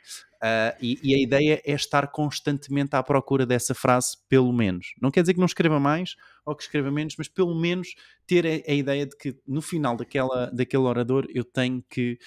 E, 0.79 0.99
e 1.03 1.15
a 1.15 1.19
ideia 1.19 1.61
é 1.65 1.73
estar 1.73 2.07
constantemente 2.11 2.95
à 2.95 3.01
procura 3.03 3.45
dessa 3.47 3.73
frase, 3.73 4.15
pelo 4.29 4.53
menos. 4.53 4.93
Não 5.01 5.11
quer 5.11 5.21
dizer 5.21 5.33
que 5.33 5.39
não 5.39 5.47
escreva 5.47 5.79
mais 5.79 6.15
ou 6.45 6.55
que 6.55 6.63
escreva 6.63 6.89
menos, 6.89 7.15
mas 7.17 7.27
pelo 7.27 7.53
menos 7.53 7.95
ter 8.25 8.45
a, 8.45 8.71
a 8.71 8.73
ideia 8.73 9.05
de 9.05 9.17
que 9.17 9.35
no 9.45 9.61
final 9.61 9.97
daquela, 9.97 10.45
daquele 10.51 10.83
orador 10.83 11.25
eu 11.33 11.43
tenho 11.43 11.83
que 11.89 12.19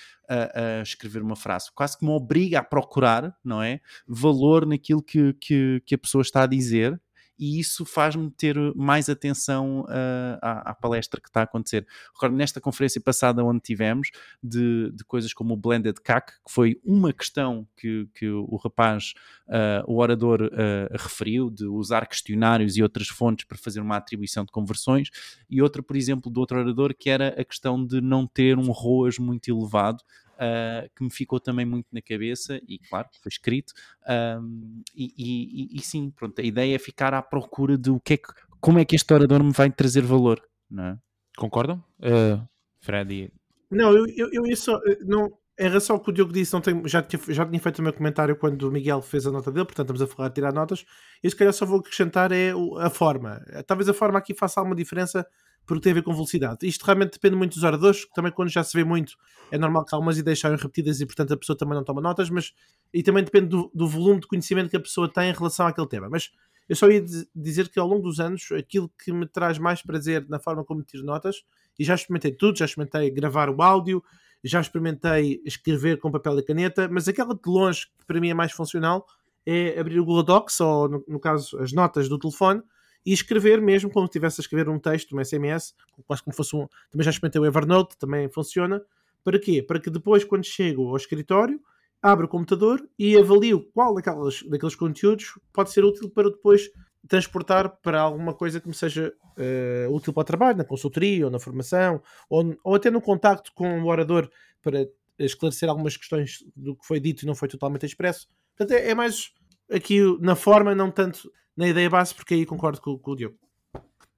escrever 0.82 1.22
uma 1.22 1.37
frase. 1.37 1.70
Quase 1.74 1.98
que 1.98 2.04
me 2.04 2.11
obriga 2.11 2.58
a 2.58 2.64
procurar, 2.64 3.35
não 3.44 3.62
é? 3.62 3.80
Valor 4.06 4.66
naquilo 4.66 5.02
que, 5.02 5.35
que, 5.35 5.82
que 5.87 5.94
a 5.94 5.98
pessoa 5.98 6.22
está 6.22 6.42
a 6.42 6.46
dizer. 6.46 7.00
E 7.38 7.58
isso 7.58 7.84
faz-me 7.84 8.30
ter 8.30 8.56
mais 8.74 9.08
atenção 9.08 9.84
ah, 9.88 10.38
à, 10.40 10.70
à 10.70 10.74
palestra 10.74 11.20
que 11.20 11.28
está 11.28 11.40
a 11.40 11.44
acontecer. 11.44 11.86
Recordo 12.14 12.36
nesta 12.36 12.60
conferência 12.60 13.00
passada 13.00 13.44
onde 13.44 13.60
tivemos, 13.60 14.10
de, 14.42 14.90
de 14.92 15.04
coisas 15.04 15.32
como 15.32 15.54
o 15.54 15.56
Blended 15.56 16.00
CAC, 16.00 16.32
que 16.32 16.52
foi 16.52 16.80
uma 16.84 17.12
questão 17.12 17.66
que, 17.76 18.08
que 18.14 18.28
o 18.28 18.56
rapaz, 18.56 19.14
ah, 19.48 19.82
o 19.86 19.98
orador, 19.98 20.50
ah, 20.52 20.96
referiu, 20.96 21.50
de 21.50 21.66
usar 21.66 22.06
questionários 22.06 22.76
e 22.76 22.82
outras 22.82 23.08
fontes 23.08 23.44
para 23.44 23.58
fazer 23.58 23.80
uma 23.80 23.96
atribuição 23.96 24.44
de 24.44 24.52
conversões, 24.52 25.10
e 25.48 25.60
outra, 25.60 25.82
por 25.82 25.96
exemplo, 25.96 26.30
do 26.30 26.40
outro 26.40 26.58
orador, 26.58 26.94
que 26.94 27.10
era 27.10 27.28
a 27.28 27.44
questão 27.44 27.84
de 27.84 28.00
não 28.00 28.26
ter 28.26 28.58
um 28.58 28.70
ROAS 28.70 29.18
muito 29.18 29.48
elevado, 29.48 30.02
ah, 30.38 30.86
que 30.94 31.02
me 31.04 31.10
ficou 31.10 31.38
também 31.40 31.64
muito 31.66 31.86
na 31.92 32.00
cabeça, 32.02 32.60
e 32.68 32.78
claro, 32.78 33.08
foi 33.22 33.28
escrito, 33.30 33.72
ahm, 34.06 34.82
e, 34.94 35.12
e- 35.16 35.78
e- 35.78 35.82
sim, 35.82 36.10
pronto, 36.10 36.40
a 36.40 36.44
ideia 36.44 36.74
é 36.76 36.78
ficar 36.78 37.14
à 37.14 37.22
procura 37.22 37.76
de 37.78 37.90
o 37.90 38.00
que 38.00 38.14
é 38.14 38.16
que, 38.16 38.28
como 38.60 38.78
é 38.78 38.84
que 38.84 38.96
este 38.96 39.12
orador 39.12 39.42
me 39.42 39.52
vai 39.52 39.70
trazer 39.70 40.02
valor, 40.02 40.40
não 40.70 40.84
é? 40.84 40.98
Concordam? 41.36 41.82
Uh, 41.98 42.46
Fred 42.80 43.32
Não, 43.70 43.92
eu, 43.96 44.06
eu, 44.16 44.28
eu 44.32 44.46
ia 44.46 44.56
só. 44.56 44.76
eh, 44.86 44.98
Não, 45.02 45.32
em 45.58 45.68
relação 45.68 45.96
ao 45.96 46.02
que 46.02 46.10
o 46.10 46.12
Diogo 46.12 46.32
disse, 46.32 46.52
não 46.52 46.60
tenho, 46.60 46.86
já, 46.88 47.02
tinha, 47.02 47.20
já 47.28 47.46
tinha 47.46 47.60
feito 47.60 47.78
o 47.78 47.82
meu 47.82 47.92
comentário 47.92 48.36
quando 48.36 48.62
o 48.68 48.70
Miguel 48.72 49.00
fez 49.02 49.26
a 49.26 49.30
nota 49.30 49.50
dele, 49.52 49.64
portanto 49.66 49.94
estamos 49.94 50.02
a 50.02 50.06
falar 50.16 50.28
de 50.28 50.34
tirar 50.34 50.52
notas. 50.52 50.84
Eu 51.22 51.30
se 51.30 51.36
calhar 51.36 51.52
só 51.52 51.64
vou 51.64 51.78
acrescentar 51.80 52.32
é 52.32 52.52
a 52.80 52.90
forma. 52.90 53.40
Talvez 53.66 53.88
a 53.88 53.94
forma 53.94 54.18
aqui 54.18 54.34
faça 54.34 54.60
alguma 54.60 54.74
diferença 54.76 55.26
porque 55.66 55.83
tem 55.83 55.92
a 55.92 55.94
ver 55.94 56.03
com 56.03 56.12
velocidade. 56.12 56.66
Isto 56.66 56.85
realmente 56.85 57.12
depende 57.12 57.37
muito 57.37 57.55
dos 57.55 57.62
oradores, 57.62 58.07
também 58.14 58.33
quando 58.33 58.48
já 58.48 58.62
se 58.64 58.77
vê 58.77 58.85
muito 58.85 59.16
é 59.51 59.59
normal 59.59 59.85
que 59.85 59.94
algumas 59.94 60.18
ideias 60.18 60.40
saiam 60.40 60.57
repetidas 60.57 61.01
e 61.01 61.07
portanto 61.07 61.33
a 61.33 61.37
pessoa 61.37 61.57
também 61.57 61.75
não 61.75 61.85
toma 61.85 62.01
notas, 62.01 62.31
mas 62.31 62.53
e 62.92 63.03
também 63.03 63.22
depende 63.22 63.48
do, 63.48 63.70
do 63.75 63.87
volume 63.87 64.20
de 64.20 64.27
conhecimento 64.27 64.70
que 64.70 64.77
a 64.77 64.81
pessoa 64.81 65.12
tem 65.12 65.31
em 65.31 65.33
relação 65.33 65.66
àquele 65.66 65.87
tema. 65.87 66.09
Mas 66.11 66.31
eu 66.68 66.77
só 66.77 66.88
ia 66.88 67.01
diz- 67.01 67.27
dizer 67.35 67.68
que 67.68 67.79
ao 67.79 67.87
longo 67.87 68.03
dos 68.03 68.18
anos 68.18 68.48
aquilo 68.53 68.90
que 69.03 69.12
me 69.12 69.27
traz 69.27 69.59
mais 69.59 69.83
prazer 69.83 70.27
na 70.29 70.38
forma 70.38 70.64
como 70.64 70.83
tiro 70.83 71.05
notas, 71.05 71.44
e 71.79 71.85
já 71.85 71.94
experimentei 71.94 72.33
tudo, 72.33 72.59
já 72.59 72.64
experimentei 72.64 73.11
gravar 73.11 73.48
o 73.48 73.62
áudio, 73.62 74.03
já 74.44 74.61
experimentei 74.61 75.40
escrever 75.44 75.98
com 75.98 76.11
papel 76.11 76.38
e 76.38 76.42
caneta, 76.42 76.88
mas 76.88 77.07
aquela 77.09 77.35
de 77.35 77.40
longe 77.46 77.87
que 77.98 78.07
para 78.07 78.20
mim 78.20 78.31
é 78.31 78.35
mais 78.35 78.53
funcional 78.53 79.07
é 79.44 79.79
abrir 79.79 79.98
o 79.98 80.05
Google 80.05 80.22
Docs 80.22 80.61
ou, 80.61 80.88
no, 80.88 81.05
no 81.09 81.20
caso, 81.20 81.59
as 81.59 81.72
notas 81.72 82.09
do 82.09 82.18
telefone 82.18 82.62
e 83.04 83.12
escrever 83.12 83.60
mesmo 83.60 83.90
como 83.90 84.06
se 84.06 84.10
estivesse 84.10 84.40
a 84.40 84.42
escrever 84.42 84.68
um 84.68 84.78
texto, 84.78 85.16
um 85.16 85.24
SMS, 85.24 85.74
quase 86.06 86.22
como 86.22 86.34
fosse 86.34 86.54
um. 86.54 86.66
Também 86.90 87.04
já 87.04 87.10
experimentei 87.10 87.40
o 87.40 87.46
Evernote, 87.46 87.96
também 87.98 88.28
funciona. 88.28 88.82
Para 89.24 89.38
quê? 89.38 89.62
Para 89.62 89.80
que 89.80 89.90
depois, 89.90 90.24
quando 90.24 90.44
chego 90.44 90.88
ao 90.88 90.96
escritório, 90.96 91.60
abre 92.02 92.26
o 92.26 92.28
computador 92.28 92.84
e 92.98 93.16
avalio 93.16 93.68
qual 93.72 93.94
daquelas, 93.94 94.42
daqueles 94.42 94.74
conteúdos 94.74 95.38
pode 95.52 95.70
ser 95.70 95.84
útil 95.84 96.10
para 96.10 96.30
depois 96.30 96.70
transportar 97.06 97.68
para 97.82 98.00
alguma 98.00 98.34
coisa 98.34 98.60
que 98.60 98.68
me 98.68 98.74
seja 98.74 99.12
uh, 99.36 99.92
útil 99.94 100.12
para 100.12 100.20
o 100.20 100.24
trabalho, 100.24 100.58
na 100.58 100.64
consultoria 100.64 101.24
ou 101.24 101.30
na 101.30 101.38
formação, 101.38 102.00
ou, 102.28 102.56
ou 102.62 102.74
até 102.74 102.90
no 102.90 103.00
contacto 103.00 103.52
com 103.54 103.82
o 103.82 103.86
orador 103.86 104.30
para 104.60 104.86
esclarecer 105.18 105.68
algumas 105.68 105.96
questões 105.96 106.44
do 106.56 106.76
que 106.76 106.86
foi 106.86 107.00
dito 107.00 107.22
e 107.22 107.26
não 107.26 107.34
foi 107.34 107.48
totalmente 107.48 107.86
expresso. 107.86 108.28
Portanto, 108.56 108.76
é, 108.76 108.90
é 108.90 108.94
mais 108.94 109.32
aqui 109.70 110.00
na 110.20 110.36
forma, 110.36 110.74
não 110.74 110.90
tanto 110.90 111.30
na 111.56 111.68
ideia 111.68 111.88
base, 111.90 112.14
porque 112.14 112.34
aí 112.34 112.46
concordo 112.46 112.80
com, 112.80 112.98
com 112.98 113.10
o 113.12 113.16
Diogo. 113.16 113.36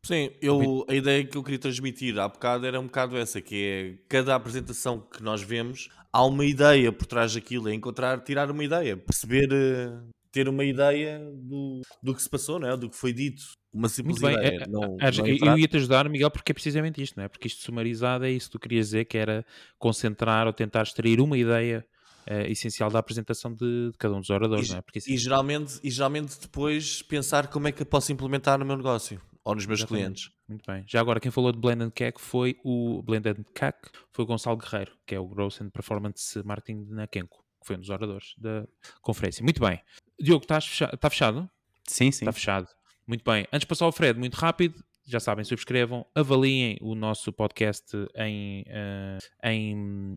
Sim, 0.05 0.31
eu, 0.43 0.85
a 0.89 0.95
ideia 0.95 1.25
que 1.25 1.35
eu 1.37 1.43
queria 1.43 1.59
transmitir 1.59 2.19
há 2.19 2.29
bocado 2.29 2.67
era 2.67 2.79
um 2.79 2.85
bocado 2.85 3.17
essa, 3.17 3.41
que 3.41 3.65
é 3.65 3.99
cada 4.07 4.35
apresentação 4.35 5.01
que 5.01 5.23
nós 5.23 5.41
vemos, 5.41 5.89
há 6.13 6.23
uma 6.27 6.45
ideia 6.45 6.93
por 6.93 7.07
trás 7.07 7.33
daquilo, 7.33 7.71
é 7.71 7.75
encontrar, 7.75 8.21
tirar 8.23 8.51
uma 8.51 8.63
ideia, 8.63 8.99
perceber, 8.99 9.49
eh, 9.51 9.99
ter 10.31 10.47
uma 10.47 10.63
ideia 10.63 11.19
do, 11.33 11.81
do 12.03 12.15
que 12.15 12.23
se 12.23 12.29
passou, 12.29 12.59
não 12.59 12.69
é? 12.69 12.77
do 12.77 12.91
que 12.91 12.97
foi 12.97 13.15
dito. 13.15 13.43
Uma 13.73 13.89
simples 13.89 14.21
Muito 14.21 14.37
bem, 14.37 14.47
ideia. 14.47 14.63
é- 14.65 14.67
não, 14.69 14.99
é- 15.01 15.11
não 15.11 15.27
eu 15.27 15.35
entrar- 15.37 15.59
ia-te 15.59 15.77
ajudar, 15.79 16.09
Miguel, 16.11 16.31
porque 16.31 16.53
é 16.53 16.55
precisamente 16.55 17.01
isto, 17.03 17.17
não 17.17 17.25
é? 17.25 17.29
Porque 17.29 17.49
isto 17.49 17.63
sumarizado 17.63 18.27
é 18.27 18.31
isso 18.31 18.49
que 18.49 18.53
tu 18.53 18.61
querias 18.61 18.89
dizer, 18.89 19.07
que 19.07 19.17
era 19.17 19.45
concentrar 19.79 20.47
ou 20.47 20.53
tentar 20.53 20.83
extrair 20.83 21.19
uma 21.19 21.39
ideia 21.39 21.85
eh, 22.27 22.51
essencial 22.51 22.91
da 22.91 22.99
apresentação 22.99 23.53
de, 23.55 23.91
de 23.93 23.99
cada 23.99 24.15
um 24.15 24.21
dos 24.21 24.31
oradores, 24.31 24.69
E- 24.69 24.73
não 24.73 24.79
é? 24.79 24.83
Porque 24.83 24.99
isso- 24.99 25.11
E 25.11 25.17
geralmente, 25.17 25.79
e 25.83 25.91
geralmente 25.91 26.39
depois 26.41 27.03
pensar 27.03 27.49
como 27.49 27.69
é 27.69 27.73
que 27.73 27.83
eu 27.83 27.87
posso 27.87 28.13
implementar 28.13 28.59
no 28.59 28.65
meu 28.65 28.77
negócio 28.77 29.21
ou 29.45 29.55
nos 29.55 29.67
meus 29.67 29.81
Exatamente. 29.81 30.05
clientes. 30.05 30.31
Muito 30.49 30.65
bem. 30.67 30.85
Já 30.87 31.01
agora, 31.01 31.21
quem 31.21 31.31
falou 31.31 31.53
de 31.53 31.59
Blend 31.59 31.83
and 31.85 31.91
CAC 31.91 32.21
foi 32.21 32.57
o 32.65 33.03
Blend 33.03 33.29
and 33.29 33.45
CAC, 33.55 33.79
foi 34.13 34.25
o 34.25 34.27
Gonçalo 34.27 34.57
Guerreiro, 34.57 34.93
que 35.07 35.15
é 35.15 35.21
o 35.21 35.27
Growth 35.27 35.61
and 35.63 35.71
Performance 35.71 36.43
Marketing 36.45 36.87
na 36.91 37.07
Kenko, 37.07 37.39
que 37.61 37.67
foi 37.67 37.77
um 37.77 37.81
dos 37.81 37.91
oradores 37.91 38.35
da 38.39 38.67
conferência. 39.03 39.43
Muito 39.43 39.61
bem. 39.61 39.81
Diogo, 40.21 40.45
estás 40.45 40.67
fecha- 40.67 40.91
está 40.95 41.09
fechado? 41.11 41.49
Sim, 41.87 42.11
sim. 42.13 42.25
Está 42.25 42.33
fechado. 42.33 42.69
Muito 43.07 43.23
bem. 43.25 43.43
Antes 43.53 43.61
de 43.61 43.67
passar 43.67 43.85
ao 43.85 43.93
Fred, 43.93 44.19
muito 44.19 44.35
rápido, 44.35 44.83
já 45.07 45.21
sabem, 45.21 45.45
subscrevam, 45.45 46.07
avaliem 46.15 46.79
o 46.81 46.95
nosso 46.95 47.31
podcast 47.31 47.85
em, 48.17 48.65
eh, 48.67 49.19
em 49.45 50.15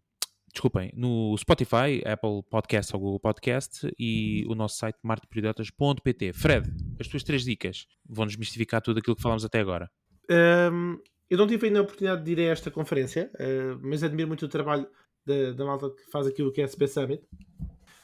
desculpem, 0.57 0.91
no 0.95 1.37
Spotify, 1.37 2.01
Apple 2.03 2.41
Podcast 2.49 2.95
ou 2.95 2.99
Google 2.99 3.19
Podcast 3.19 3.93
e 3.97 4.43
o 4.49 4.55
nosso 4.55 4.77
site 4.77 4.97
marteperiodotas.pt. 5.03 6.33
Fred, 6.33 6.67
as 6.99 7.07
tuas 7.07 7.23
três 7.23 7.43
dicas 7.43 7.85
vão 8.03 8.25
desmistificar 8.25 8.81
tudo 8.81 8.97
aquilo 8.97 9.15
que 9.15 9.21
falamos 9.21 9.45
até 9.45 9.59
agora. 9.59 9.89
Um, 10.29 10.97
eu 11.29 11.37
não 11.37 11.45
tive 11.45 11.67
ainda 11.67 11.79
a 11.79 11.81
oportunidade 11.83 12.23
de 12.23 12.31
ir 12.31 12.39
a 12.39 12.51
esta 12.51 12.71
conferência, 12.71 13.31
uh, 13.35 13.79
mas 13.83 14.03
admiro 14.03 14.27
muito 14.27 14.45
o 14.45 14.49
trabalho 14.49 14.87
da, 15.23 15.51
da 15.51 15.63
malta 15.63 15.91
que 15.91 16.09
faz 16.11 16.25
aqui 16.25 16.41
o 16.41 16.51
QSP 16.51 16.87
Summit. 16.87 17.23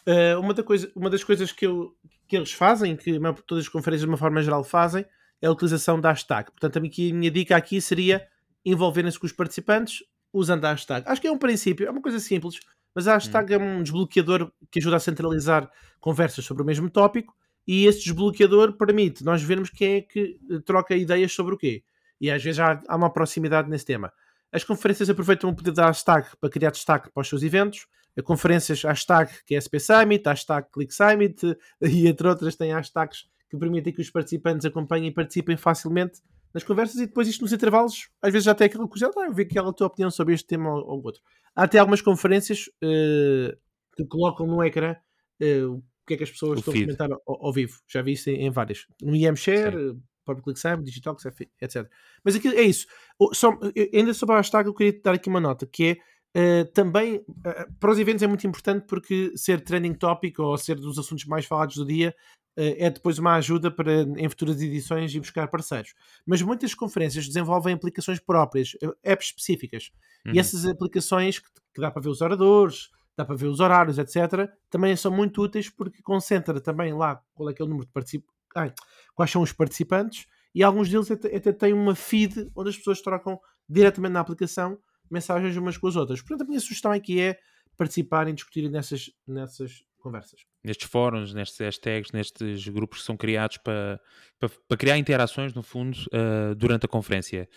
Uh, 0.06 0.40
uma, 0.40 0.54
da 0.54 0.62
coisa, 0.62 0.92
uma 0.96 1.10
das 1.10 1.24
coisas 1.24 1.52
que, 1.52 1.66
eu, 1.66 1.96
que 2.28 2.38
eles 2.38 2.52
fazem, 2.52 2.96
que 2.96 3.20
todas 3.48 3.64
as 3.64 3.70
conferências 3.70 4.06
de 4.06 4.12
uma 4.12 4.18
forma 4.18 4.44
geral 4.44 4.64
fazem, 4.64 5.06
é 5.42 5.48
a 5.48 5.52
utilização 5.52 6.00
da 6.00 6.10
hashtag. 6.10 6.52
Portanto, 6.52 6.78
a 6.78 6.80
minha, 6.80 7.12
a 7.12 7.16
minha 7.16 7.32
dica 7.32 7.56
aqui 7.58 7.82
seria 7.82 8.28
envolverem-se 8.64 9.20
com 9.20 9.26
os 9.26 9.32
participantes 9.32 10.04
usando 10.34 10.66
a 10.66 10.72
hashtag. 10.72 11.08
Acho 11.08 11.22
que 11.22 11.28
é 11.28 11.32
um 11.32 11.38
princípio, 11.38 11.88
é 11.88 11.92
uma 11.92 12.02
coisa 12.02 12.20
simples, 12.20 12.60
mas 12.96 13.08
a 13.08 13.14
hashtag 13.14 13.54
é 13.54 13.58
um 13.58 13.84
desbloqueador 13.84 14.52
que 14.72 14.80
ajuda 14.80 14.98
a 14.98 15.00
centralizar 15.00 15.70
conversas 16.00 16.44
sobre 16.44 16.64
o 16.64 16.66
mesmo 16.66 16.90
tópico 16.90 17.34
e 17.68 17.86
esse 17.86 18.04
desbloqueador 18.04 18.74
permite 18.74 19.24
nós 19.24 19.42
vermos 19.42 19.70
quem 19.70 19.96
é 19.96 20.02
que 20.02 20.40
eh, 20.50 20.60
troca 20.66 20.96
ideias 20.96 21.32
sobre 21.32 21.56
o 21.56 21.58
quê. 21.58 21.84
E 22.20 22.30
às 22.30 22.44
vezes 22.44 22.60
há, 22.60 22.80
há 22.88 22.96
uma 22.96 23.12
proximidade 23.12 23.70
nesse 23.70 23.86
tema. 23.86 24.12
As 24.52 24.64
conferências 24.64 25.10
aproveitam 25.10 25.50
o 25.50 25.56
poder 25.56 25.72
da 25.72 25.88
hashtag 25.88 26.28
para 26.40 26.50
criar 26.50 26.72
destaque 26.72 27.10
para 27.12 27.22
os 27.22 27.28
seus 27.28 27.42
eventos. 27.42 27.88
Conferências 28.24 28.84
hashtag 28.84 29.32
que 29.46 29.56
é 29.56 29.62
SP 29.62 29.80
Summit, 29.80 30.24
hashtag 30.26 30.68
Click 30.72 30.94
Summit 30.94 31.58
e 31.82 32.08
entre 32.08 32.28
outras 32.28 32.56
têm 32.56 32.72
hashtags 32.72 33.26
que 33.50 33.58
permitem 33.58 33.94
que 33.94 34.02
os 34.02 34.10
participantes 34.10 34.66
acompanhem 34.66 35.08
e 35.08 35.12
participem 35.12 35.58
facilmente 35.58 36.22
nas 36.54 36.64
conversas 36.64 36.98
e 36.98 37.08
depois 37.08 37.28
isto 37.28 37.42
nos 37.42 37.54
intervalos, 37.54 38.10
às 38.22 38.32
vezes 38.32 38.46
já 38.46 38.54
tem 38.54 38.66
aquela 38.68 38.88
coisa, 38.88 39.10
ah, 39.18 39.26
eu 39.26 39.34
vi 39.34 39.44
aquela 39.44 39.74
tua 39.74 39.88
opinião 39.88 40.12
sobre 40.12 40.34
este 40.34 40.48
tema 40.48 40.70
ou, 40.70 40.86
ou 40.88 41.04
outro. 41.04 41.22
Há 41.56 41.64
até 41.64 41.80
algumas 41.80 42.02
conferências 42.02 42.68
uh, 42.84 43.58
que 43.96 44.06
colocam 44.06 44.46
no 44.46 44.64
ecrã 44.64 44.96
uh, 45.42 45.84
o 46.04 46.06
que 46.06 46.16
é 46.16 46.18
que 46.18 46.24
as 46.24 46.32
pessoas 46.32 46.58
O 46.58 46.60
estão 46.60 46.74
feed. 46.74 46.84
a 46.84 46.98
comentar 46.98 47.20
ao, 47.26 47.46
ao 47.46 47.54
vivo. 47.54 47.80
Já 47.88 48.02
vi 48.02 48.14
isso 48.14 48.30
em, 48.30 48.46
em 48.46 48.50
várias. 48.50 48.86
No 49.02 49.16
IMShare, 49.16 49.76
uh, 49.76 50.02
Public 50.26 50.60
Summit, 50.60 50.84
Digital, 50.84 51.16
etc. 51.62 51.90
Mas 52.24 52.36
aquilo 52.36 52.56
é 52.56 52.62
isso. 52.62 52.88
Só, 53.34 53.58
ainda 53.94 54.14
sobre 54.14 54.36
a 54.36 54.38
hashtag, 54.38 54.68
eu 54.68 54.74
queria 54.74 55.00
dar 55.02 55.14
aqui 55.14 55.30
uma 55.30 55.40
nota, 55.40 55.66
que 55.66 55.98
é 56.36 56.62
uh, 56.64 56.72
também, 56.74 57.18
uh, 57.18 57.74
para 57.80 57.92
os 57.92 58.00
eventos 58.00 58.24
é 58.24 58.28
muito 58.28 58.46
importante 58.46 58.86
porque 58.86 59.32
ser 59.36 59.62
trending 59.62 59.94
topic 59.94 60.40
ou 60.40 60.58
ser 60.58 60.76
dos 60.76 61.00
assuntos 61.00 61.26
mais 61.26 61.46
falados 61.46 61.76
do 61.76 61.86
dia 61.86 62.14
é 62.56 62.90
depois 62.90 63.18
uma 63.18 63.36
ajuda 63.36 63.72
para 63.72 64.02
em 64.02 64.30
futuras 64.30 64.62
edições 64.62 65.14
e 65.14 65.20
buscar 65.20 65.48
parceiros. 65.48 65.94
Mas 66.26 66.42
muitas 66.42 66.74
conferências 66.74 67.28
desenvolvem 67.28 67.74
aplicações 67.74 68.20
próprias, 68.20 68.74
uh, 68.84 68.96
apps 69.04 69.28
específicas. 69.28 69.92
Uhum. 70.26 70.34
E 70.36 70.40
essas 70.40 70.66
aplicações 70.66 71.40
que, 71.40 71.50
que 71.74 71.82
dá 71.82 71.90
para 71.90 72.02
ver 72.02 72.10
os 72.10 72.22
oradores, 72.22 72.90
dá 73.18 73.26
para 73.26 73.36
ver 73.36 73.48
os 73.48 73.60
horários, 73.60 73.98
etc., 73.98 74.50
também 74.70 74.96
são 74.96 75.12
muito 75.12 75.42
úteis 75.42 75.70
porque 75.70 76.02
concentra 76.02 76.60
também 76.62 76.94
lá 76.94 77.22
qual 77.34 77.50
é 77.50 77.54
que 77.54 77.62
é 77.62 77.66
o 77.66 77.68
número 77.68 77.86
de 77.86 77.92
participantes, 77.92 78.84
quais 79.16 79.32
são 79.32 79.42
os 79.42 79.52
participantes, 79.52 80.28
e 80.54 80.64
alguns 80.64 80.90
deles 80.90 81.10
até, 81.10 81.36
até 81.36 81.52
têm 81.52 81.74
uma 81.74 81.96
feed 81.96 82.52
onde 82.56 82.70
as 82.70 82.78
pessoas 82.78 83.02
trocam 83.02 83.40
diretamente 83.68 84.14
na 84.14 84.20
aplicação 84.20 84.78
mensagens 85.10 85.56
umas 85.58 85.78
com 85.78 85.88
as 85.88 85.96
outras. 85.96 86.22
Portanto, 86.22 86.42
a 86.42 86.46
minha 86.46 86.60
sugestão 86.60 86.92
aqui 86.92 87.20
é 87.20 87.40
participarem, 87.78 88.34
discutirem 88.34 88.70
nessas, 88.70 89.12
nessas 89.28 89.84
conversas. 89.98 90.46
Nestes 90.64 90.88
fóruns, 90.90 91.34
nestes 91.34 91.60
hashtags, 91.60 92.12
nestes 92.12 92.68
grupos 92.68 93.00
que 93.00 93.06
são 93.06 93.18
criados 93.18 93.58
para, 93.58 94.00
para, 94.40 94.50
para 94.68 94.78
criar 94.78 94.98
interações, 94.98 95.54
no 95.54 95.62
fundo, 95.64 95.98
uh, 96.08 96.56
durante 96.56 96.86
a 96.86 96.90
conferência. 96.90 97.50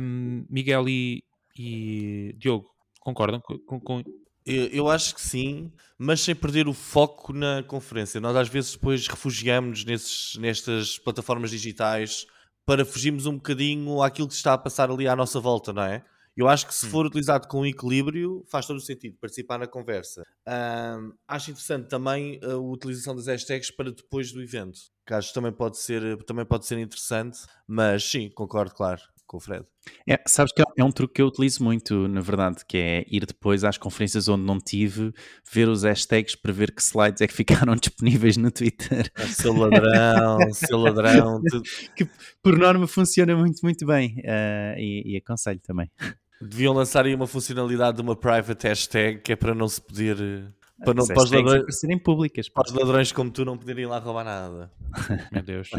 Um, 0.00 0.44
Miguel 0.48 0.88
e, 0.88 1.22
e 1.58 2.34
Diogo, 2.38 2.66
concordam 3.00 3.40
com, 3.40 3.80
com- 3.80 4.04
Eu, 4.46 4.88
acho 4.88 5.14
que 5.14 5.20
sim, 5.20 5.72
mas 5.98 6.20
sem 6.20 6.34
perder 6.34 6.68
o 6.68 6.72
foco 6.72 7.32
na 7.32 7.62
conferência. 7.62 8.20
Nós 8.20 8.36
às 8.36 8.48
vezes 8.48 8.72
depois 8.72 9.06
refugiamos 9.08 9.84
nesses, 9.84 10.36
nestas 10.36 10.98
plataformas 10.98 11.50
digitais 11.50 12.26
para 12.64 12.84
fugirmos 12.84 13.26
um 13.26 13.34
bocadinho 13.34 14.02
àquilo 14.02 14.28
que 14.28 14.34
está 14.34 14.52
a 14.54 14.58
passar 14.58 14.90
ali 14.90 15.08
à 15.08 15.16
nossa 15.16 15.40
volta, 15.40 15.72
não 15.72 15.82
é? 15.82 16.04
Eu 16.38 16.46
acho 16.48 16.68
que 16.68 16.72
se 16.74 16.86
Hum. 16.86 16.90
for 16.90 17.04
utilizado 17.04 17.48
com 17.48 17.66
equilíbrio, 17.66 18.44
faz 18.48 18.64
todo 18.64 18.76
o 18.76 18.80
sentido 18.80 19.16
participar 19.20 19.58
na 19.58 19.66
conversa. 19.66 20.22
Ahm, 20.46 21.10
acho 21.26 21.50
interessante 21.50 21.88
também 21.88 22.38
a 22.44 22.54
utilização 22.56 23.16
das 23.16 23.26
hashtags 23.26 23.72
para 23.72 23.90
depois 23.90 24.30
do 24.32 24.40
evento. 24.40 24.78
Que 25.04 25.14
acho 25.14 25.28
que 25.28 25.34
também 25.34 25.50
pode 25.52 25.78
ser, 25.78 26.16
também 26.24 26.46
pode 26.46 26.64
ser 26.64 26.78
interessante, 26.78 27.40
mas 27.66 28.04
sim, 28.08 28.30
concordo, 28.30 28.72
claro, 28.72 29.00
com 29.26 29.38
o 29.38 29.40
Fred. 29.40 29.64
É, 30.08 30.20
sabes 30.28 30.52
que 30.52 30.62
é- 30.62 30.64
é 30.78 30.84
um 30.84 30.92
truque 30.92 31.14
que 31.14 31.22
eu 31.22 31.26
utilizo 31.26 31.64
muito, 31.64 32.06
na 32.06 32.20
verdade, 32.20 32.62
que 32.68 32.76
é 32.76 33.04
ir 33.10 33.26
depois 33.26 33.64
às 33.64 33.76
conferências 33.76 34.28
onde 34.28 34.44
não 34.44 34.58
tive, 34.60 35.12
ver 35.52 35.68
os 35.68 35.82
hashtags 35.82 36.36
para 36.36 36.52
ver 36.52 36.70
que 36.72 36.80
slides 36.82 37.20
é 37.20 37.26
que 37.26 37.34
ficaram 37.66 37.74
disponíveis 37.74 38.36
no 38.36 38.50
Twitter. 38.52 39.10
Ah, 39.16 39.26
Seu 39.26 39.52
ladrão, 39.54 40.52
seu 40.54 40.78
ladrão. 40.78 41.40
tu- 41.42 41.62
Que 41.96 42.06
por 42.42 42.56
norma 42.56 42.86
funciona 42.86 43.34
muito, 43.36 43.58
muito 43.62 43.84
bem. 43.86 44.14
eh, 44.24 44.76
e, 44.78 45.14
e 45.14 45.16
aconselho 45.16 45.60
também. 45.60 45.90
Deviam 46.40 46.72
lançar 46.74 47.04
aí 47.04 47.14
uma 47.14 47.26
funcionalidade 47.26 47.96
de 47.96 48.02
uma 48.02 48.14
private 48.16 48.66
hashtag 48.68 49.20
que 49.20 49.32
é 49.32 49.36
para 49.36 49.54
não 49.54 49.68
se 49.68 49.80
poder. 49.80 50.16
eh, 50.20 50.84
Para, 50.84 50.94
não, 50.94 51.06
para, 51.06 51.18
os 51.22 51.30
ladrões, 51.30 51.54
aparecerem 51.60 51.98
públicas. 51.98 52.48
pá. 52.48 52.62
para 52.62 52.72
os 52.72 52.78
ladrões 52.78 53.10
como 53.12 53.30
tu 53.30 53.44
não 53.44 53.58
poderem 53.58 53.84
ir 53.84 53.86
lá 53.86 53.98
roubar 53.98 54.24
nada. 54.24 54.70
Meu 55.32 55.42
Deus. 55.42 55.70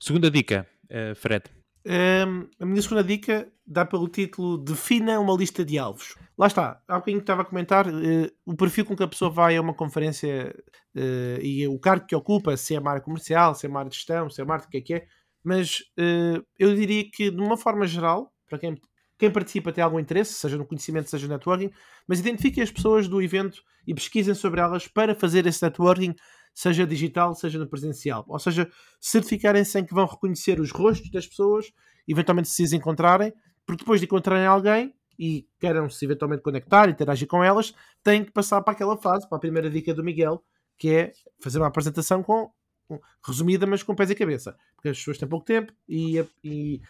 Segunda 0.00 0.30
dica, 0.30 0.66
uh, 0.90 1.14
Fred. 1.14 1.44
Hum, 1.86 2.48
a 2.60 2.66
minha 2.66 2.82
segunda 2.82 3.02
dica 3.04 3.48
dá 3.66 3.84
pelo 3.86 4.08
título 4.08 4.58
Defina 4.58 5.18
uma 5.20 5.34
lista 5.34 5.64
de 5.64 5.78
alvos. 5.78 6.16
Lá 6.36 6.46
está, 6.46 6.82
há 6.86 6.96
bocadinho 6.96 7.18
que 7.18 7.22
estava 7.22 7.42
a 7.42 7.44
comentar 7.44 7.86
eh, 7.88 8.30
o 8.44 8.54
perfil 8.54 8.84
com 8.84 8.96
que 8.96 9.02
a 9.02 9.08
pessoa 9.08 9.30
vai 9.30 9.56
a 9.56 9.60
uma 9.60 9.72
conferência 9.74 10.54
eh, 10.94 11.38
e 11.42 11.66
o 11.66 11.78
cargo 11.78 12.06
que 12.06 12.14
ocupa, 12.14 12.56
se 12.56 12.74
é 12.74 12.78
uma 12.80 12.90
área 12.90 13.02
comercial, 13.02 13.54
se 13.54 13.66
é 13.66 13.68
uma 13.68 13.80
área 13.80 13.90
de 13.90 13.96
gestão, 13.96 14.28
se 14.28 14.40
é 14.40 14.44
marketing, 14.44 14.68
o 14.68 14.70
que 14.70 14.76
é 14.76 14.80
que 14.80 14.94
é. 15.04 15.06
Mas 15.42 15.78
eh, 15.98 16.42
eu 16.58 16.74
diria 16.74 17.04
que, 17.10 17.30
de 17.30 17.40
uma 17.40 17.56
forma 17.56 17.86
geral, 17.86 18.32
para 18.48 18.58
quem, 18.58 18.76
quem 19.18 19.30
participa 19.30 19.72
tem 19.72 19.82
algum 19.82 19.98
interesse, 19.98 20.34
seja 20.34 20.56
no 20.56 20.64
conhecimento, 20.64 21.10
seja 21.10 21.26
no 21.26 21.34
networking, 21.34 21.70
mas 22.06 22.20
identifiquem 22.20 22.62
as 22.62 22.70
pessoas 22.70 23.08
do 23.08 23.20
evento 23.20 23.62
e 23.86 23.92
pesquisem 23.92 24.34
sobre 24.34 24.60
elas 24.60 24.86
para 24.86 25.14
fazer 25.14 25.44
esse 25.46 25.62
networking, 25.62 26.14
seja 26.54 26.86
digital, 26.86 27.34
seja 27.34 27.58
no 27.58 27.68
presencial. 27.68 28.24
Ou 28.28 28.38
seja, 28.38 28.70
certificarem-se 29.00 29.78
em 29.78 29.84
que 29.84 29.92
vão 29.92 30.06
reconhecer 30.06 30.60
os 30.60 30.70
rostos 30.70 31.10
das 31.10 31.26
pessoas, 31.26 31.66
eventualmente 32.06 32.48
se 32.48 32.62
as 32.62 32.72
encontrarem, 32.72 33.32
porque 33.66 33.82
depois 33.82 34.00
de 34.00 34.06
encontrarem 34.06 34.46
alguém 34.46 34.94
e 35.18 35.48
queiram 35.58 35.90
se 35.90 36.04
eventualmente 36.04 36.42
conectar, 36.42 36.88
interagir 36.88 37.26
com 37.26 37.42
elas, 37.42 37.74
têm 38.04 38.24
que 38.24 38.30
passar 38.30 38.62
para 38.62 38.72
aquela 38.72 38.96
fase, 38.96 39.28
para 39.28 39.36
a 39.36 39.40
primeira 39.40 39.68
dica 39.68 39.92
do 39.92 40.04
Miguel, 40.04 40.42
que 40.78 40.90
é 40.90 41.12
fazer 41.42 41.58
uma 41.58 41.66
apresentação 41.66 42.22
com 42.22 42.52
resumida, 43.26 43.66
mas 43.66 43.82
com 43.82 43.94
pés 43.94 44.10
e 44.10 44.14
cabeça, 44.14 44.56
porque 44.76 44.88
as 44.88 44.96
pessoas 44.96 45.18
têm 45.18 45.28
pouco 45.28 45.44
tempo 45.44 45.72
e, 45.88 46.24
e, 46.42 46.80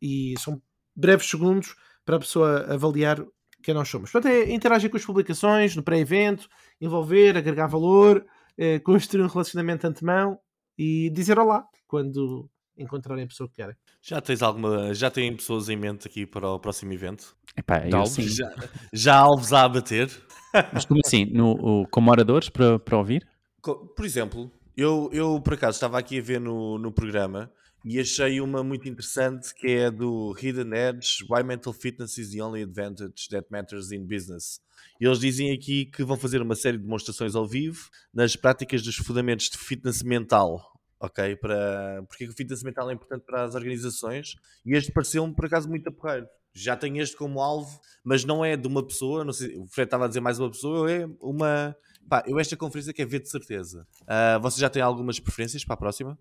e 0.00 0.34
são 0.38 0.62
breves 0.96 1.28
segundos 1.28 1.74
para 2.04 2.16
a 2.16 2.20
pessoa 2.20 2.66
avaliar 2.72 3.24
quem 3.62 3.74
nós 3.74 3.88
somos. 3.88 4.10
Portanto, 4.12 4.30
é 4.32 4.52
interagir 4.52 4.90
com 4.90 4.96
as 4.96 5.04
publicações, 5.04 5.74
no 5.74 5.82
pré-evento, 5.82 6.48
envolver, 6.80 7.36
agregar 7.36 7.66
valor, 7.66 8.24
é, 8.58 8.78
construir 8.78 9.22
um 9.22 9.26
relacionamento 9.28 9.80
de 9.82 9.86
antemão 9.88 10.38
e 10.78 11.10
dizer 11.10 11.38
olá 11.38 11.64
quando 11.86 12.48
encontrarem 12.76 13.24
a 13.24 13.26
pessoa 13.28 13.48
que 13.48 13.56
querem. 13.56 13.74
Já 14.02 14.20
tens 14.20 14.42
alguma. 14.42 14.92
Já 14.92 15.10
têm 15.10 15.34
pessoas 15.34 15.68
em 15.68 15.76
mente 15.76 16.06
aqui 16.06 16.26
para 16.26 16.48
o 16.48 16.58
próximo 16.58 16.92
evento? 16.92 17.34
Epá, 17.56 17.88
eu 17.88 18.04
sim. 18.06 18.22
Já, 18.28 18.52
já 18.92 19.14
há 19.14 19.20
alvos 19.20 19.52
a 19.52 19.62
abater? 19.62 20.10
Mas 20.72 20.84
como 20.84 21.00
assim? 21.04 21.24
No, 21.26 21.52
o- 21.52 21.86
como 21.88 22.10
oradores 22.10 22.48
para, 22.48 22.78
para 22.78 22.98
ouvir? 22.98 23.26
Por 23.62 24.04
exemplo, 24.04 24.50
eu, 24.76 25.08
eu 25.12 25.40
por 25.40 25.54
acaso 25.54 25.76
estava 25.76 25.98
aqui 25.98 26.18
a 26.18 26.22
ver 26.22 26.40
no, 26.40 26.76
no 26.78 26.92
programa 26.92 27.50
e 27.84 28.00
achei 28.00 28.40
uma 28.40 28.64
muito 28.64 28.88
interessante 28.88 29.54
que 29.54 29.66
é 29.66 29.90
do 29.90 30.34
Hidden 30.40 30.72
Edge 30.72 31.24
Why 31.28 31.42
Mental 31.42 31.72
Fitness 31.72 32.16
is 32.16 32.30
the 32.30 32.42
Only 32.42 32.62
Advantage 32.62 33.28
That 33.28 33.46
Matters 33.50 33.92
in 33.92 34.06
Business. 34.06 34.58
E 34.98 35.04
eles 35.04 35.18
dizem 35.18 35.52
aqui 35.52 35.84
que 35.84 36.02
vão 36.02 36.16
fazer 36.16 36.40
uma 36.40 36.54
série 36.54 36.78
de 36.78 36.84
demonstrações 36.84 37.34
ao 37.34 37.46
vivo 37.46 37.90
nas 38.12 38.36
práticas 38.36 38.82
dos 38.82 38.96
fundamentos 38.96 39.50
de 39.50 39.58
fitness 39.58 40.02
mental. 40.02 40.72
Ok? 40.98 41.36
Para... 41.36 42.02
Porque 42.08 42.24
que 42.24 42.30
o 42.30 42.34
fitness 42.34 42.62
mental 42.62 42.88
é 42.90 42.94
importante 42.94 43.24
para 43.26 43.44
as 43.44 43.54
organizações? 43.54 44.34
E 44.64 44.74
este 44.74 44.90
pareceu-me 44.90 45.34
por 45.34 45.44
acaso 45.44 45.68
muito 45.68 45.88
aporreiro. 45.88 46.26
Já 46.54 46.76
tenho 46.76 47.02
este 47.02 47.16
como 47.16 47.40
alvo, 47.40 47.78
mas 48.02 48.24
não 48.24 48.44
é 48.44 48.56
de 48.56 48.66
uma 48.66 48.86
pessoa, 48.86 49.24
não 49.24 49.32
sei, 49.32 49.56
o 49.58 49.66
Fred 49.66 49.88
estava 49.88 50.04
a 50.04 50.08
dizer 50.08 50.20
mais 50.20 50.38
uma 50.38 50.48
pessoa, 50.48 50.90
é 50.90 51.04
uma, 51.20 51.76
Pá, 52.08 52.22
eu 52.26 52.38
esta 52.38 52.56
conferência 52.56 52.92
quero 52.92 53.08
ver 53.08 53.20
de 53.20 53.30
certeza. 53.30 53.86
Ah, 54.06 54.38
vocês 54.38 54.60
já 54.60 54.68
têm 54.68 54.82
algumas 54.82 55.18
preferências 55.18 55.64
para 55.64 55.74
a 55.74 55.78
próxima? 55.78 56.18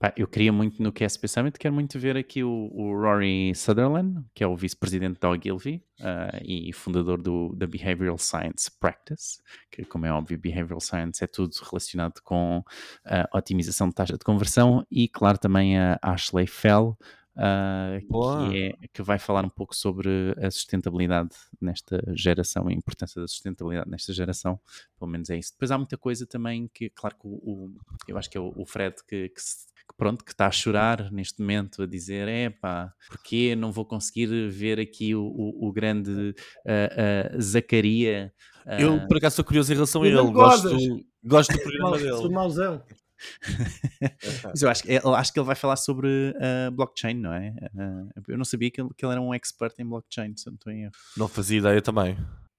Pá, 0.00 0.12
eu 0.16 0.28
queria 0.28 0.52
muito 0.52 0.80
no 0.80 0.92
QSP 0.92 1.26
Summit, 1.26 1.58
quero 1.58 1.74
muito 1.74 1.98
ver 1.98 2.16
aqui 2.16 2.44
o, 2.44 2.70
o 2.72 2.92
Rory 2.94 3.52
Sutherland, 3.52 4.24
que 4.32 4.44
é 4.44 4.46
o 4.46 4.54
vice-presidente 4.56 5.18
da 5.18 5.28
Ogilvy 5.28 5.82
ah, 6.00 6.38
e 6.40 6.72
fundador 6.72 7.20
do, 7.20 7.52
da 7.56 7.66
Behavioral 7.66 8.16
Science 8.16 8.70
Practice, 8.78 9.40
que 9.72 9.84
como 9.84 10.06
é 10.06 10.12
óbvio, 10.12 10.38
Behavioral 10.38 10.80
Science 10.80 11.24
é 11.24 11.26
tudo 11.26 11.52
relacionado 11.68 12.20
com 12.22 12.62
a 13.04 13.36
otimização 13.36 13.88
de 13.88 13.94
taxa 13.96 14.12
de 14.16 14.24
conversão 14.24 14.86
e 14.88 15.08
claro 15.08 15.36
também 15.36 15.76
a 15.76 15.98
Ashley 16.00 16.46
Fell, 16.46 16.96
ah, 17.36 17.98
Boa. 18.08 18.48
que, 18.50 18.56
é, 18.80 18.86
que 18.92 19.02
vai 19.02 19.18
falar 19.18 19.44
um 19.44 19.48
pouco 19.50 19.74
sobre 19.74 20.08
a 20.40 20.48
sustentabilidade 20.48 21.30
nesta 21.60 22.00
geração, 22.14 22.68
a 22.68 22.72
importância 22.72 23.20
da 23.20 23.26
sustentabilidade 23.26 23.90
nesta 23.90 24.12
geração, 24.12 24.60
pelo 24.96 25.10
menos 25.10 25.28
é 25.28 25.36
isso. 25.36 25.50
Depois 25.54 25.72
há 25.72 25.76
muita 25.78 25.96
coisa 25.98 26.24
também 26.24 26.68
que, 26.72 26.88
claro 26.90 27.16
que 27.16 27.26
o, 27.26 27.30
o- 27.30 27.74
eu 28.06 28.16
acho 28.16 28.30
que 28.30 28.38
é 28.38 28.40
o, 28.40 28.52
o 28.56 28.64
Fred 28.64 28.94
que, 29.08 29.28
que 29.30 29.40
se- 29.42 29.66
que 29.88 29.96
pronto, 29.96 30.24
que 30.24 30.30
está 30.32 30.46
a 30.46 30.50
chorar 30.50 31.10
neste 31.10 31.40
momento, 31.40 31.82
a 31.82 31.86
dizer, 31.86 32.28
é 32.28 32.50
pá, 32.50 32.92
porquê 33.08 33.56
não 33.56 33.72
vou 33.72 33.84
conseguir 33.84 34.48
ver 34.50 34.78
aqui 34.78 35.14
o, 35.14 35.22
o, 35.22 35.68
o 35.68 35.72
grande 35.72 36.34
ah, 36.66 37.30
ah, 37.34 37.40
Zacaria 37.40 38.32
ah, 38.66 38.80
Eu, 38.80 39.06
por 39.08 39.16
acaso, 39.16 39.32
estou 39.34 39.44
curioso 39.44 39.72
em 39.72 39.74
relação 39.76 40.02
a 40.02 40.06
ele. 40.06 40.30
Gosto, 40.30 40.76
gosto 41.24 41.52
do 41.52 41.58
programa 41.62 41.98
Sou 41.98 42.18
dele. 42.22 42.34
mauzão. 42.34 42.82
Mas 44.44 44.62
eu 44.62 44.68
acho, 44.68 44.82
que- 44.84 44.92
eu 44.92 45.14
acho 45.14 45.32
que 45.32 45.38
ele 45.40 45.46
vai 45.46 45.56
falar 45.56 45.76
sobre 45.76 46.34
ah, 46.40 46.70
blockchain, 46.70 47.14
não 47.14 47.32
é? 47.32 47.54
Ah, 47.76 48.04
eu 48.28 48.36
não 48.38 48.44
sabia 48.44 48.70
que 48.70 48.80
ele, 48.80 48.90
que 48.96 49.04
ele 49.04 49.12
era 49.12 49.20
um 49.20 49.34
expert 49.34 49.74
em 49.78 49.86
blockchain, 49.86 50.36
se 50.36 50.48
eu 50.48 50.52
não 50.52 50.56
estou 50.56 50.72
em 50.72 50.82
erro. 50.84 50.92
Não 51.16 51.28
fazia 51.28 51.58
ideia 51.58 51.82
também. 51.82 52.16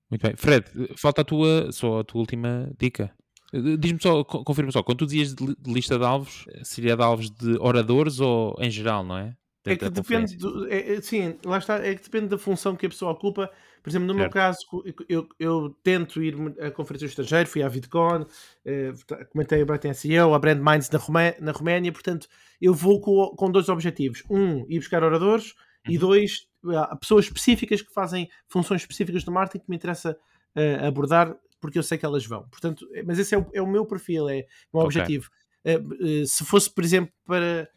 Muito 0.09 0.23
bem. 0.23 0.35
Fred, 0.35 0.65
falta 0.97 1.21
a 1.21 1.23
tua, 1.23 1.71
só 1.71 1.99
a 1.99 2.03
tua 2.03 2.19
última 2.19 2.71
dica. 2.79 3.11
Eh, 3.53 3.77
Diz-me 3.77 3.99
só, 4.01 4.23
co- 4.23 4.43
confirma 4.43 4.71
só, 4.71 4.83
quando 4.83 4.99
tu 4.99 5.05
dizias 5.05 5.33
de 5.33 5.45
li- 5.45 5.55
de 5.59 5.73
lista 5.73 5.97
de 5.97 6.05
alvos, 6.05 6.45
eh, 6.49 6.61
seria 6.63 6.95
de 6.95 7.03
alvos 7.03 7.29
de 7.31 7.57
oradores 7.59 8.19
ou 8.19 8.55
em 8.59 8.69
geral, 8.69 9.03
não 9.03 9.17
é? 9.17 9.35
É 9.65 9.75
que 9.75 9.89
depende, 9.89 10.35
do, 10.37 10.67
é, 10.67 10.93
é- 10.95 11.01
sim, 11.01 11.37
lá 11.45 11.57
está, 11.57 11.75
é 11.85 11.93
que 11.93 12.01
depende 12.03 12.27
da 12.27 12.37
função 12.37 12.75
que 12.75 12.85
a 12.85 12.89
pessoa 12.89 13.11
ocupa. 13.11 13.51
Por 13.83 13.89
exemplo, 13.89 14.07
no 14.07 14.13
meu 14.15 14.29
caso, 14.29 14.59
eu, 15.07 15.27
eu 15.37 15.69
tento 15.83 16.23
ir 16.23 16.35
a 16.61 16.71
conferências 16.71 17.11
do 17.11 17.21
estrangeiro, 17.21 17.49
fui 17.49 17.61
à 17.61 17.67
VidCon, 17.67 18.25
eh, 18.65 18.93
comentei 19.31 19.61
a 19.61 19.65
Brighton 19.65 19.93
SEO, 19.93 20.33
a 20.33 20.39
Brand 20.39 20.59
Minds 20.59 20.89
na, 20.89 20.97
Romé- 20.99 21.37
na 21.39 21.51
Roménia, 21.51 21.91
portanto, 21.91 22.27
eu 22.59 22.73
vou 22.73 22.99
com, 22.99 23.27
com 23.35 23.51
dois 23.51 23.69
objetivos. 23.69 24.23
Um, 24.29 24.65
ir 24.69 24.79
buscar 24.79 25.03
oradores, 25.03 25.53
e 25.87 25.93
Uhum. 25.95 25.99
dois, 25.99 26.47
há 26.75 26.95
pessoas 26.95 27.25
específicas 27.25 27.81
que 27.81 27.93
fazem 27.93 28.29
funções 28.47 28.81
específicas 28.81 29.23
do 29.23 29.31
marketing 29.31 29.63
que 29.63 29.69
me 29.69 29.75
interessa 29.75 30.17
eh, 30.55 30.79
abordar, 30.85 31.35
porque 31.59 31.77
eu 31.79 31.83
sei 31.83 31.97
que 31.97 32.05
elas 32.05 32.25
vão. 32.25 32.47
Portanto, 32.49 32.87
é- 32.93 33.03
mas 33.03 33.19
esse 33.19 33.33
é 33.35 33.37
o, 33.37 33.45
é 33.53 33.61
o 33.61 33.67
meu 33.67 33.85
perfil, 33.85 34.29
é 34.29 34.45
o 34.71 34.77
meu 34.77 34.85
Ok. 34.85 35.01
objetivo. 35.01 35.29
Eh, 35.65 35.73
eh, 35.73 36.25
se 36.25 36.45
fosse, 36.45 36.69
por 36.73 36.83
exemplo, 36.83 37.13
para. 37.25 37.69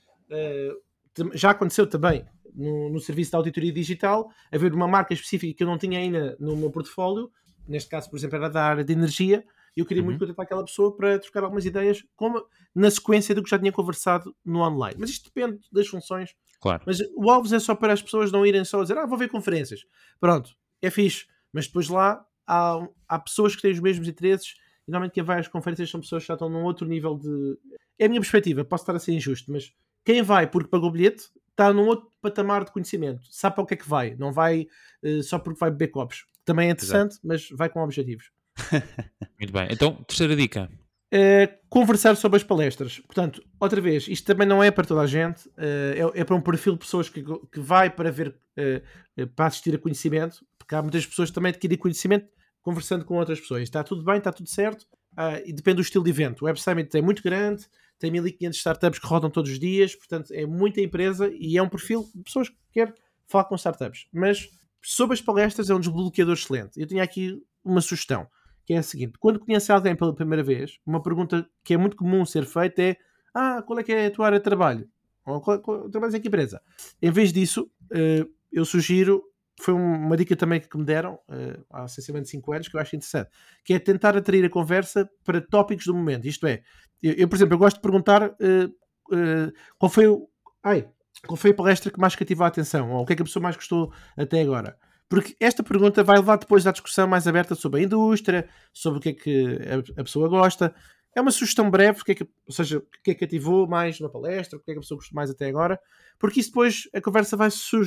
tam- 1.15 1.31
já 1.35 1.51
aconteceu 1.51 1.87
também 1.87 2.25
no, 2.55 2.91
no 2.91 3.01
serviço 3.01 3.31
de 3.31 3.37
auditoria 3.37 3.73
digital 3.73 4.29
haver 4.51 4.73
uma 4.73 4.87
marca 4.89 5.13
específica 5.15 5.57
que 5.57 5.63
eu 5.63 5.67
não 5.67 5.79
tinha 5.79 5.99
ainda 5.99 6.37
no 6.41 6.57
meu 6.57 6.71
portfólio, 6.71 7.31
neste 7.67 7.89
caso, 7.91 8.09
por 8.11 8.17
exemplo, 8.17 8.37
era 8.37 8.49
da 8.51 8.63
área 8.65 8.85
de 8.85 8.93
energia, 8.93 9.45
e 9.77 9.81
eu 9.81 9.87
queria 9.87 10.03
Uhum. 10.03 10.09
muito 10.11 10.19
contactar 10.21 10.45
aquela 10.45 10.65
pessoa 10.65 10.95
para 10.95 11.19
trocar 11.19 11.45
algumas 11.45 11.65
ideias 11.65 12.05
como, 12.15 12.45
na 12.75 12.91
sequência 12.91 13.35
do 13.35 13.43
que 13.43 13.49
já 13.51 13.59
tinha 13.59 13.73
conversado 13.73 14.35
no 14.45 14.61
online. 14.61 14.97
Mas 14.99 15.11
isto 15.11 15.31
depende 15.35 15.59
das 15.73 15.87
funções. 15.89 16.31
Claro. 16.61 16.83
Mas 16.87 16.99
o 17.17 17.31
Alves 17.31 17.53
é 17.53 17.59
só 17.59 17.75
para 17.75 17.93
as 17.93 18.03
pessoas 18.03 18.31
não 18.31 18.45
irem 18.47 18.65
só 18.65 18.81
a 18.81 18.83
dizer, 18.83 18.99
ah, 18.99 19.07
vou 19.07 19.17
ver 19.19 19.29
conferências. 19.29 19.81
Pronto, 20.21 20.51
é 20.81 20.91
fixe. 20.91 21.27
Mas 21.53 21.67
depois 21.67 21.89
lá 21.89 22.25
há, 22.53 22.89
há 23.09 23.19
pessoas 23.19 23.57
que 23.57 23.63
têm 23.63 23.73
os 23.73 23.81
mesmos 23.81 24.07
interesses 24.07 24.55
e 24.87 24.91
normalmente 24.91 25.15
quem 25.15 25.23
vai 25.23 25.39
às 25.39 25.49
conferências 25.49 25.91
são 25.91 26.01
pessoas 26.01 26.25
que 26.25 26.29
já 26.29 26.35
estão 26.35 26.49
num 26.49 26.65
outro 26.65 26.87
nível 26.87 27.17
de. 27.17 27.59
É 27.99 28.07
a 28.07 28.09
minha 28.09 28.21
perspectiva, 28.21 28.65
posso 28.65 28.83
estar 28.83 28.95
a 28.95 28.99
ser 28.99 29.13
injusto, 29.13 29.51
mas 29.51 29.73
quem 30.05 30.23
vai 30.23 30.47
porque 30.47 30.69
pagou 30.69 30.89
o 30.89 30.93
bilhete 30.93 31.25
está 31.51 31.73
num 31.73 31.87
outro 31.87 32.11
patamar 32.21 32.65
de 32.65 32.73
conhecimento, 32.73 33.23
sabe 33.31 33.55
para 33.55 33.65
o 33.65 33.67
que 33.67 33.75
é 33.75 33.77
que 33.77 33.89
vai, 33.89 34.17
não 34.17 34.33
vai 34.33 34.67
eh, 35.03 35.23
só 35.23 35.39
porque 35.39 35.61
vai 35.61 35.71
beber 35.71 35.89
copos. 35.89 36.27
Também 36.45 36.69
é 36.69 36.73
interessante, 36.73 37.19
mas 37.23 37.49
vai 37.51 37.69
com 37.69 37.81
objetivos. 37.81 38.31
Muito 39.39 39.53
bem. 39.53 39.69
Então, 39.71 39.95
terceira 40.05 40.35
dica. 40.35 40.69
Eh, 41.13 41.59
conversar 41.69 42.17
sobre 42.17 42.39
as 42.39 42.43
palestras. 42.43 42.99
Portanto, 43.01 43.45
outra 43.61 43.81
vez, 43.81 44.09
isto 44.09 44.27
também 44.27 44.49
não 44.49 44.63
é 44.63 44.71
para 44.71 44.85
toda 44.85 45.03
a 45.03 45.07
gente, 45.07 45.49
eh, 45.57 45.95
é, 46.15 46.21
é 46.21 46.25
para 46.25 46.35
um 46.35 46.41
perfil 46.41 46.73
de 46.73 46.81
pessoas 46.81 47.09
que, 47.09 47.23
que 47.23 47.61
vai 47.61 47.91
para 47.91 48.11
ver, 48.11 48.35
para 49.37 49.47
assistir 49.47 49.75
a 49.75 49.79
conhecimento, 49.79 50.45
porque 50.59 50.75
há 50.75 50.83
muitas 50.83 51.07
pessoas 51.07 51.29
que 51.29 51.35
também 51.35 51.51
adquirem 51.51 51.79
conhecimento 51.79 52.27
conversando 52.63 53.05
com 53.05 53.17
outras 53.17 53.41
pessoas. 53.41 53.63
Está 53.63 53.83
tudo 53.83 54.05
bem, 54.05 54.19
está 54.19 54.33
tudo 54.33 54.49
certo, 54.49 54.87
ah, 55.17 55.41
e 55.45 55.53
depende 55.53 55.77
do 55.77 55.83
estilo 55.83 56.05
de 56.05 56.11
evento. 56.11 56.43
O 56.43 56.45
Web 56.47 56.61
Summit 56.61 56.97
é 56.97 57.03
muito 57.03 57.23
grande, 57.23 57.67
tem 57.99 58.11
1500 58.11 58.59
startups 58.59 58.99
que 58.99 59.07
rodam 59.07 59.31
todos 59.31 59.51
os 59.51 59.59
dias, 59.59 59.95
portanto 59.95 60.33
é 60.33 60.47
muita 60.47 60.81
empresa 60.81 61.31
e 61.33 61.57
é 61.57 61.63
um 61.63 61.69
perfil 61.69 62.09
de 62.15 62.23
pessoas 62.23 62.49
que 62.49 62.57
quer 62.73 62.95
falar 63.29 63.45
com 63.45 63.55
startups. 63.55 64.07
Mas 64.13 64.49
sobre 64.83 65.15
as 65.15 65.21
palestras 65.21 65.71
é 65.71 65.75
um 65.75 65.81
desbloqueador 65.81 66.35
excelente. 66.35 66.81
Eu 66.81 66.87
tinha 66.87 67.03
aqui 67.03 67.41
uma 67.65 67.81
sugestão, 67.81 68.27
que 68.65 68.75
é 68.75 68.79
a 68.79 68.83
seguinte: 68.83 69.19
quando 69.19 69.39
conhece 69.39 69.71
alguém 69.71 69.95
pela 69.95 70.15
primeira 70.15 70.43
vez, 70.43 70.79
uma 70.87 71.03
pergunta 71.03 71.49
que 71.63 71.75
é 71.75 71.77
muito 71.77 71.97
comum 71.97 72.25
ser 72.25 72.45
feita 72.45 72.83
é: 72.83 72.97
Ah, 73.35 73.63
qual 73.63 73.79
é 73.79 73.83
que 73.83 73.93
é 73.93 74.07
a 74.07 74.11
tua 74.11 74.27
área 74.27 74.39
de 74.39 74.45
trabalho? 74.45 74.89
Ou 75.25 75.41
qual, 75.41 75.61
qual, 75.61 75.89
trabalhas 75.89 76.15
em 76.15 76.21
que 76.21 76.29
empresa? 76.29 76.61
Em 77.01 77.11
vez 77.11 77.33
disso, 77.33 77.71
eh, 77.93 78.27
eu 78.51 78.65
sugiro. 78.65 79.23
Foi 79.61 79.75
um- 79.75 80.07
uma 80.07 80.17
dica 80.17 80.35
também 80.35 80.61
que 80.61 80.77
me 80.79 80.85
deram 80.85 81.19
eh, 81.31 81.59
há 81.71 81.87
sensivelmente 81.87 82.31
5 82.31 82.53
anos 82.53 82.69
que 82.69 82.77
eu 82.77 82.81
acho 82.81 82.97
interessante, 82.97 83.31
que 83.65 83.75
é 83.75 83.79
tentar 83.79 84.17
atrair 84.17 84.45
a 84.45 84.51
conversa 84.51 85.09
para 85.25 85.41
tópicos 85.41 85.87
do 85.87 85.95
momento. 85.95 86.27
Isto 86.27 86.47
é, 86.47 86.63
eu, 87.03 87.13
eu, 87.15 87.29
por 87.29 87.37
exemplo, 87.37 87.55
eu 87.55 87.59
gosto 87.59 87.77
de 87.77 87.83
perguntar 87.83 88.23
eh, 88.41 88.69
eh, 89.13 89.53
qual 89.79 89.91
foi 89.91 90.07
o. 90.09 90.29
Ai, 90.63 90.89
qual 91.27 91.37
foi 91.37 91.51
a 91.51 91.55
palestra 91.55 91.91
que 91.91 92.01
mais 92.01 92.15
cativou 92.17 92.45
a 92.45 92.49
atenção? 92.49 92.91
Ou 92.93 93.03
o 93.03 93.07
que 93.07 93.13
é 93.13 93.17
que 93.17 93.23
a 93.23 93.25
pessoa 93.25 93.43
mais 93.43 93.57
gostou 93.57 93.93
até 94.17 94.41
agora? 94.41 94.77
Porque 95.09 95.37
esta 95.39 95.63
pergunta 95.63 96.03
vai 96.03 96.17
levar 96.17 96.37
depois 96.39 96.67
à 96.67 96.73
discussão 96.73 97.07
mais 97.07 97.27
aberta 97.29 97.55
sobre 97.55 97.81
a 97.81 97.85
indústria, 97.85 98.49
sobre 98.73 98.99
o 98.99 99.03
que 99.03 99.09
é 99.11 99.13
que 99.13 99.59
a, 99.97 100.01
a 100.01 100.05
pessoa 100.05 100.29
gosta. 100.29 100.75
É 101.15 101.21
uma 101.21 101.31
sugestão 101.31 101.71
breve, 101.71 102.03
que 102.03 102.13
é 102.13 102.15
que, 102.15 102.25
ou 102.47 102.53
seja, 102.55 102.79
o 102.79 102.83
que 103.05 103.11
é 103.11 103.15
que 103.15 103.21
cativou 103.21 103.69
mais 103.69 104.01
na 104.01 104.09
palestra, 104.09 104.59
o 104.59 104.63
que 104.63 104.71
é 104.71 104.75
que 104.75 104.79
a 104.79 104.81
pessoa 104.81 104.97
gostou 104.99 105.15
mais 105.15 105.29
até 105.31 105.47
agora, 105.47 105.79
porque 106.19 106.41
isso 106.41 106.49
depois 106.49 106.89
a 106.95 107.01
conversa 107.03 107.37
vai 107.37 107.51
se 107.51 107.59
vai 107.59 107.83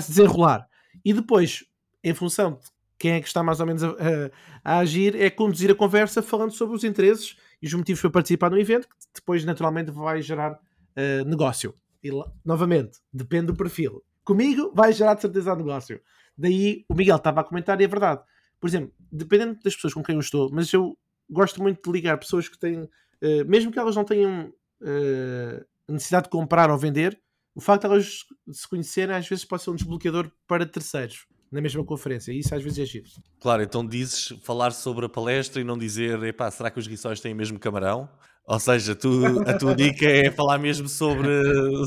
se 0.00 0.08
desenrolar. 0.10 0.66
E 1.04 1.12
depois, 1.12 1.64
em 2.04 2.14
função 2.14 2.52
de 2.54 2.66
quem 2.98 3.12
é 3.12 3.20
que 3.20 3.26
está 3.28 3.42
mais 3.42 3.60
ou 3.60 3.66
menos 3.66 3.82
a, 3.84 3.88
a- 3.90 4.30
a 4.64 4.78
agir, 4.78 5.14
é 5.14 5.30
conduzir 5.30 5.70
a 5.70 5.74
conversa 5.74 6.22
falando 6.22 6.52
sobre 6.52 6.76
os 6.76 6.84
interesses 6.84 7.36
e 7.62 7.66
os 7.66 7.74
motivos 7.74 8.00
para 8.00 8.10
participar 8.10 8.50
no 8.50 8.58
evento, 8.58 8.88
que 8.88 8.94
depois 9.14 9.44
naturalmente 9.44 9.90
vai 9.90 10.20
gerar 10.22 10.58
eh, 10.96 11.24
negócio. 11.24 11.74
E 12.02 12.10
novamente, 12.44 12.98
depende 13.12 13.46
do 13.46 13.56
perfil. 13.56 14.02
Comigo 14.24 14.72
vai 14.74 14.92
gerar 14.92 15.14
de 15.14 15.22
certeza 15.22 15.54
negócio. 15.56 16.00
Daí 16.36 16.84
o 16.88 16.94
Miguel 16.94 17.16
estava 17.16 17.40
a 17.40 17.44
comentar 17.44 17.80
e 17.80 17.84
é 17.84 17.88
verdade. 17.88 18.20
Por 18.60 18.68
exemplo, 18.68 18.92
dependendo 19.10 19.58
das 19.64 19.74
pessoas 19.74 19.94
com 19.94 20.02
quem 20.02 20.14
eu 20.16 20.20
estou, 20.20 20.50
mas 20.52 20.72
eu 20.72 20.96
gosto 21.30 21.62
muito 21.62 21.80
de 21.82 21.90
ligar 21.92 22.18
pessoas 22.18 22.48
que 22.48 22.58
têm, 22.58 22.88
eh, 23.20 23.44
mesmo 23.44 23.70
que 23.72 23.78
elas 23.78 23.96
não 23.96 24.04
tenham 24.04 24.52
eh, 24.82 25.64
necessidade 25.88 26.24
de 26.24 26.30
comprar 26.30 26.70
ou 26.70 26.78
vender, 26.78 27.20
o 27.58 27.60
facto 27.60 27.80
de 27.82 27.86
elas 27.88 28.18
se 28.52 28.68
conhecerem 28.68 29.16
às 29.16 29.28
vezes 29.28 29.44
pode 29.44 29.64
ser 29.64 29.70
um 29.70 29.74
desbloqueador 29.74 30.30
para 30.46 30.64
terceiros 30.64 31.26
na 31.50 31.60
mesma 31.60 31.84
conferência. 31.84 32.30
E 32.30 32.38
isso 32.38 32.54
às 32.54 32.62
vezes 32.62 32.78
é 32.78 32.84
giro. 32.84 33.06
Claro, 33.40 33.62
então 33.62 33.84
dizes 33.84 34.28
falar 34.44 34.70
sobre 34.70 35.06
a 35.06 35.08
palestra 35.08 35.60
e 35.60 35.64
não 35.64 35.76
dizer, 35.76 36.22
epá, 36.22 36.48
será 36.52 36.70
que 36.70 36.78
os 36.78 36.86
riçóis 36.86 37.18
têm 37.20 37.34
mesmo 37.34 37.58
camarão? 37.58 38.08
Ou 38.46 38.60
seja, 38.60 38.94
tu, 38.94 39.10
a 39.44 39.58
tua 39.58 39.74
dica 39.74 40.06
é 40.06 40.30
falar 40.30 40.56
mesmo 40.58 40.88
sobre, 40.88 41.28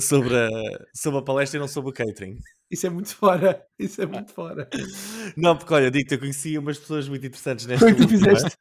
sobre, 0.02 0.36
a, 0.36 0.50
sobre 0.94 1.20
a 1.20 1.22
palestra 1.24 1.58
e 1.58 1.60
não 1.62 1.68
sobre 1.70 1.90
o 1.90 1.94
catering. 1.94 2.38
Isso 2.70 2.86
é 2.86 2.90
muito 2.90 3.16
fora. 3.16 3.64
Isso 3.80 4.02
é 4.02 4.06
muito 4.06 4.32
fora. 4.34 4.70
Não, 5.38 5.56
porque 5.58 5.74
olha, 5.74 5.90
digo-te, 5.90 6.16
eu 6.16 6.20
conheci 6.20 6.58
umas 6.58 6.78
pessoas 6.78 7.08
muito 7.08 7.26
interessantes 7.26 7.66
nesta 7.66 7.86
Foi 7.86 7.94
o 7.94 7.96
que 7.96 8.02
tu 8.04 8.10
fizeste. 8.10 8.58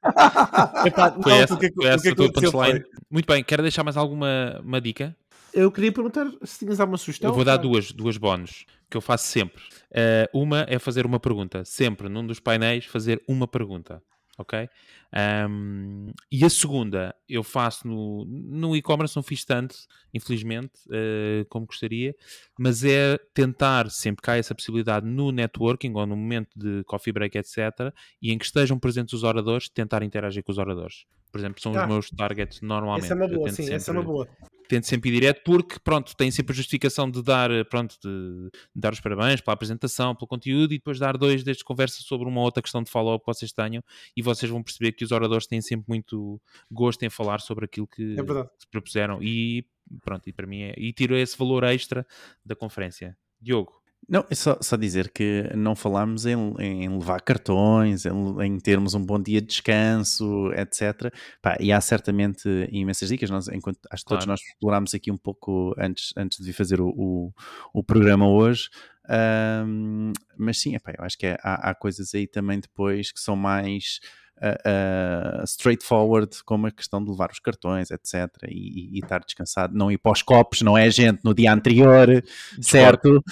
Epá, 0.87 1.13
Foi 1.13 1.33
não, 1.33 1.41
essa, 1.41 1.57
porque 1.57 1.73
foi 1.75 1.87
essa 1.87 1.99
o 1.99 2.03
que 2.03 2.09
a 2.09 2.15
tua 2.15 2.27
aconteceu 2.27 2.53
punchline. 2.53 2.81
foi- 2.81 2.91
Muito 3.11 3.27
bem, 3.27 3.43
quero 3.45 3.63
deixar 3.63 3.83
mais 3.85 3.97
alguma 3.97 4.61
uma 4.65 4.81
dica? 4.81 5.17
Eu 5.53 5.71
queria 5.71 5.93
perguntar 5.93 6.31
se 6.43 6.61
tinhas 6.61 6.81
alguma 6.81 6.99
sugestão. 6.99 7.31
Eu 7.31 7.35
vou 7.35 7.45
dar 7.45 7.57
duas, 7.57 7.93
duas 7.93 8.17
bónus 8.17 8.65
que 8.91 8.97
eu 8.97 9.01
faço 9.01 9.27
sempre. 9.27 9.63
Eh, 9.93 10.29
uma 10.35 10.67
é 10.69 10.79
fazer 10.79 11.07
uma 11.07 11.21
pergunta. 11.21 11.65
Sempre, 11.65 12.09
num 12.09 12.27
dos 12.27 12.41
painéis, 12.41 12.85
fazer 12.87 13.23
uma 13.27 13.47
pergunta. 13.47 14.03
Ok? 14.37 14.69
Ahm, 15.13 16.13
e 16.33 16.45
a 16.47 16.49
segunda 16.49 17.15
eu 17.29 17.43
faço 17.45 17.87
no, 17.87 18.25
no 18.25 18.75
e-commerce, 18.75 19.15
não 19.15 19.23
fiz 19.23 19.45
tanto, 19.45 19.77
infelizmente, 20.15 20.73
eh, 20.91 21.45
como 21.51 21.67
gostaria, 21.67 22.15
mas 22.59 22.83
é 22.83 23.19
tentar, 23.35 23.91
sempre 23.91 24.23
que 24.23 24.31
há 24.31 24.39
essa 24.39 24.55
possibilidade 24.55 25.07
no 25.07 25.31
networking 25.31 25.93
ou 25.95 26.07
no 26.07 26.17
momento 26.17 26.49
de 26.57 26.83
coffee 26.85 27.13
break, 27.13 27.37
etc., 27.37 27.93
e 28.23 28.33
em 28.33 28.39
que 28.39 28.47
estejam 28.47 28.79
presentes 28.79 29.13
os 29.13 29.25
oradores, 29.25 29.69
tentar 29.69 30.03
interagir 30.03 30.43
com 30.43 30.53
os 30.53 30.59
oradores. 30.59 31.05
Por 31.31 31.39
exemplo, 31.39 31.61
são 31.61 31.73
Ah. 31.75 31.83
os 31.83 31.89
meus 31.89 32.11
targets 32.11 32.61
normalmente. 32.61 33.05
Essa 33.05 33.15
é 33.15 33.17
uma 33.17 33.29
boa, 33.29 33.45
tento 33.47 33.57
sim, 33.57 33.73
essa 33.73 33.91
é 33.91 33.93
uma 33.93 34.01
sempre- 34.01 34.05
boa. 34.13 34.29
tento 34.69 34.87
sempre 34.87 35.11
ir 35.11 35.13
direto 35.15 35.43
porque, 35.45 35.79
pronto, 35.83 36.15
tem 36.17 36.31
sempre 36.31 36.53
a 36.53 36.57
justificação 36.57 37.11
de 37.11 37.23
dar, 37.23 37.51
pronto, 37.67 37.97
de, 38.03 38.09
de 38.51 38.51
dar 38.81 38.93
os 38.93 39.01
parabéns 39.01 39.41
pela 39.41 39.55
apresentação, 39.55 40.15
pelo 40.15 40.29
conteúdo 40.29 40.73
e 40.73 40.79
depois 40.79 40.99
dar 40.99 41.17
dois 41.17 41.43
destes 41.43 41.63
conversas 41.65 42.05
sobre 42.05 42.29
uma 42.29 42.41
outra 42.41 42.63
questão 42.63 42.83
de 42.83 42.91
follow-up 42.91 43.25
que 43.25 43.33
vocês 43.35 43.53
tenham 43.53 43.83
e 44.17 44.23
vocês 44.23 44.51
vão 44.51 44.63
perceber 44.63 44.93
que 44.93 45.05
os 45.05 45.11
oradores 45.13 45.47
têm 45.47 45.61
sempre 45.61 45.87
muito 45.89 46.41
gosto 46.71 47.03
em 47.05 47.11
falar 47.11 47.41
sobre 47.41 47.65
aquilo 47.65 47.87
que, 47.87 48.17
É 48.19 48.23
que 48.23 48.33
se 48.59 48.69
propuseram 48.71 49.23
e 49.23 49.65
pronto, 50.05 50.29
e 50.29 50.33
para 50.33 50.47
mim 50.47 50.63
é, 50.63 50.75
e 50.79 50.93
tiro 50.93 51.17
esse 51.17 51.37
valor 51.37 51.65
extra 51.65 52.07
da 52.45 52.55
conferência. 52.55 53.17
Diogo, 53.41 53.80
Não, 54.09 54.25
é 54.29 54.35
só, 54.35 54.59
só 54.61 54.77
dizer 54.77 55.11
que 55.11 55.49
não 55.55 55.77
falámos 55.77 56.27
em, 56.27 56.37
em 56.59 56.89
levar 56.89 57.21
cartões, 57.21 58.05
em, 58.07 58.11
em 58.45 58.59
termos 58.59 58.93
um 58.95 59.05
bom 59.05 59.21
dia 59.21 59.41
de 59.41 59.47
descanso, 59.47 60.51
etc. 60.55 61.13
Pá, 61.41 61.57
e 61.61 61.71
há 61.71 61.81
certamente 61.81 62.49
imensas 62.73 63.09
dicas. 63.09 63.31
Nós, 63.31 63.47
enquanto, 63.49 63.79
acho 63.91 64.03
que 64.03 64.09
todos 64.09 64.25
Claro. 64.25 64.33
nós 64.33 64.41
explorámos 64.41 64.95
aqui 64.95 65.13
um 65.13 65.17
pouco 65.17 65.75
antes, 65.79 66.13
antes 66.17 66.39
de 66.39 66.45
vir 66.45 66.53
fazer 66.55 66.81
o, 66.81 66.89
o, 66.89 67.33
o 67.73 67.85
programa 67.85 68.29
hoje. 68.29 68.69
Ahm, 69.09 70.13
mas 70.37 70.59
sim, 70.61 70.75
epá, 70.75 70.93
eu 70.97 71.05
acho 71.05 71.17
que 71.19 71.27
é- 71.27 71.39
há, 71.43 71.71
há 71.71 71.75
coisas 71.75 72.15
aí 72.15 72.27
também 72.27 72.59
depois 72.61 73.13
que 73.13 73.21
são 73.21 73.35
mais 73.37 74.01
ah, 74.41 75.43
straightforward, 75.45 76.43
como 76.45 76.67
a 76.67 76.71
questão 76.71 77.03
de 77.05 77.11
levar 77.11 77.31
os 77.31 77.39
cartões, 77.39 77.91
etc. 77.91 78.15
E, 78.49 78.55
e- 78.55 78.91
e 78.97 78.99
estar 79.01 79.21
descansado, 79.21 79.77
não 79.77 79.91
ir 79.91 79.99
para 79.99 80.13
os 80.13 80.23
copos, 80.23 80.63
não 80.63 80.77
é, 80.77 80.91
gente, 80.91 81.21
no 81.25 81.35
dia 81.35 81.53
anterior, 81.53 82.09
certo? 82.61 83.23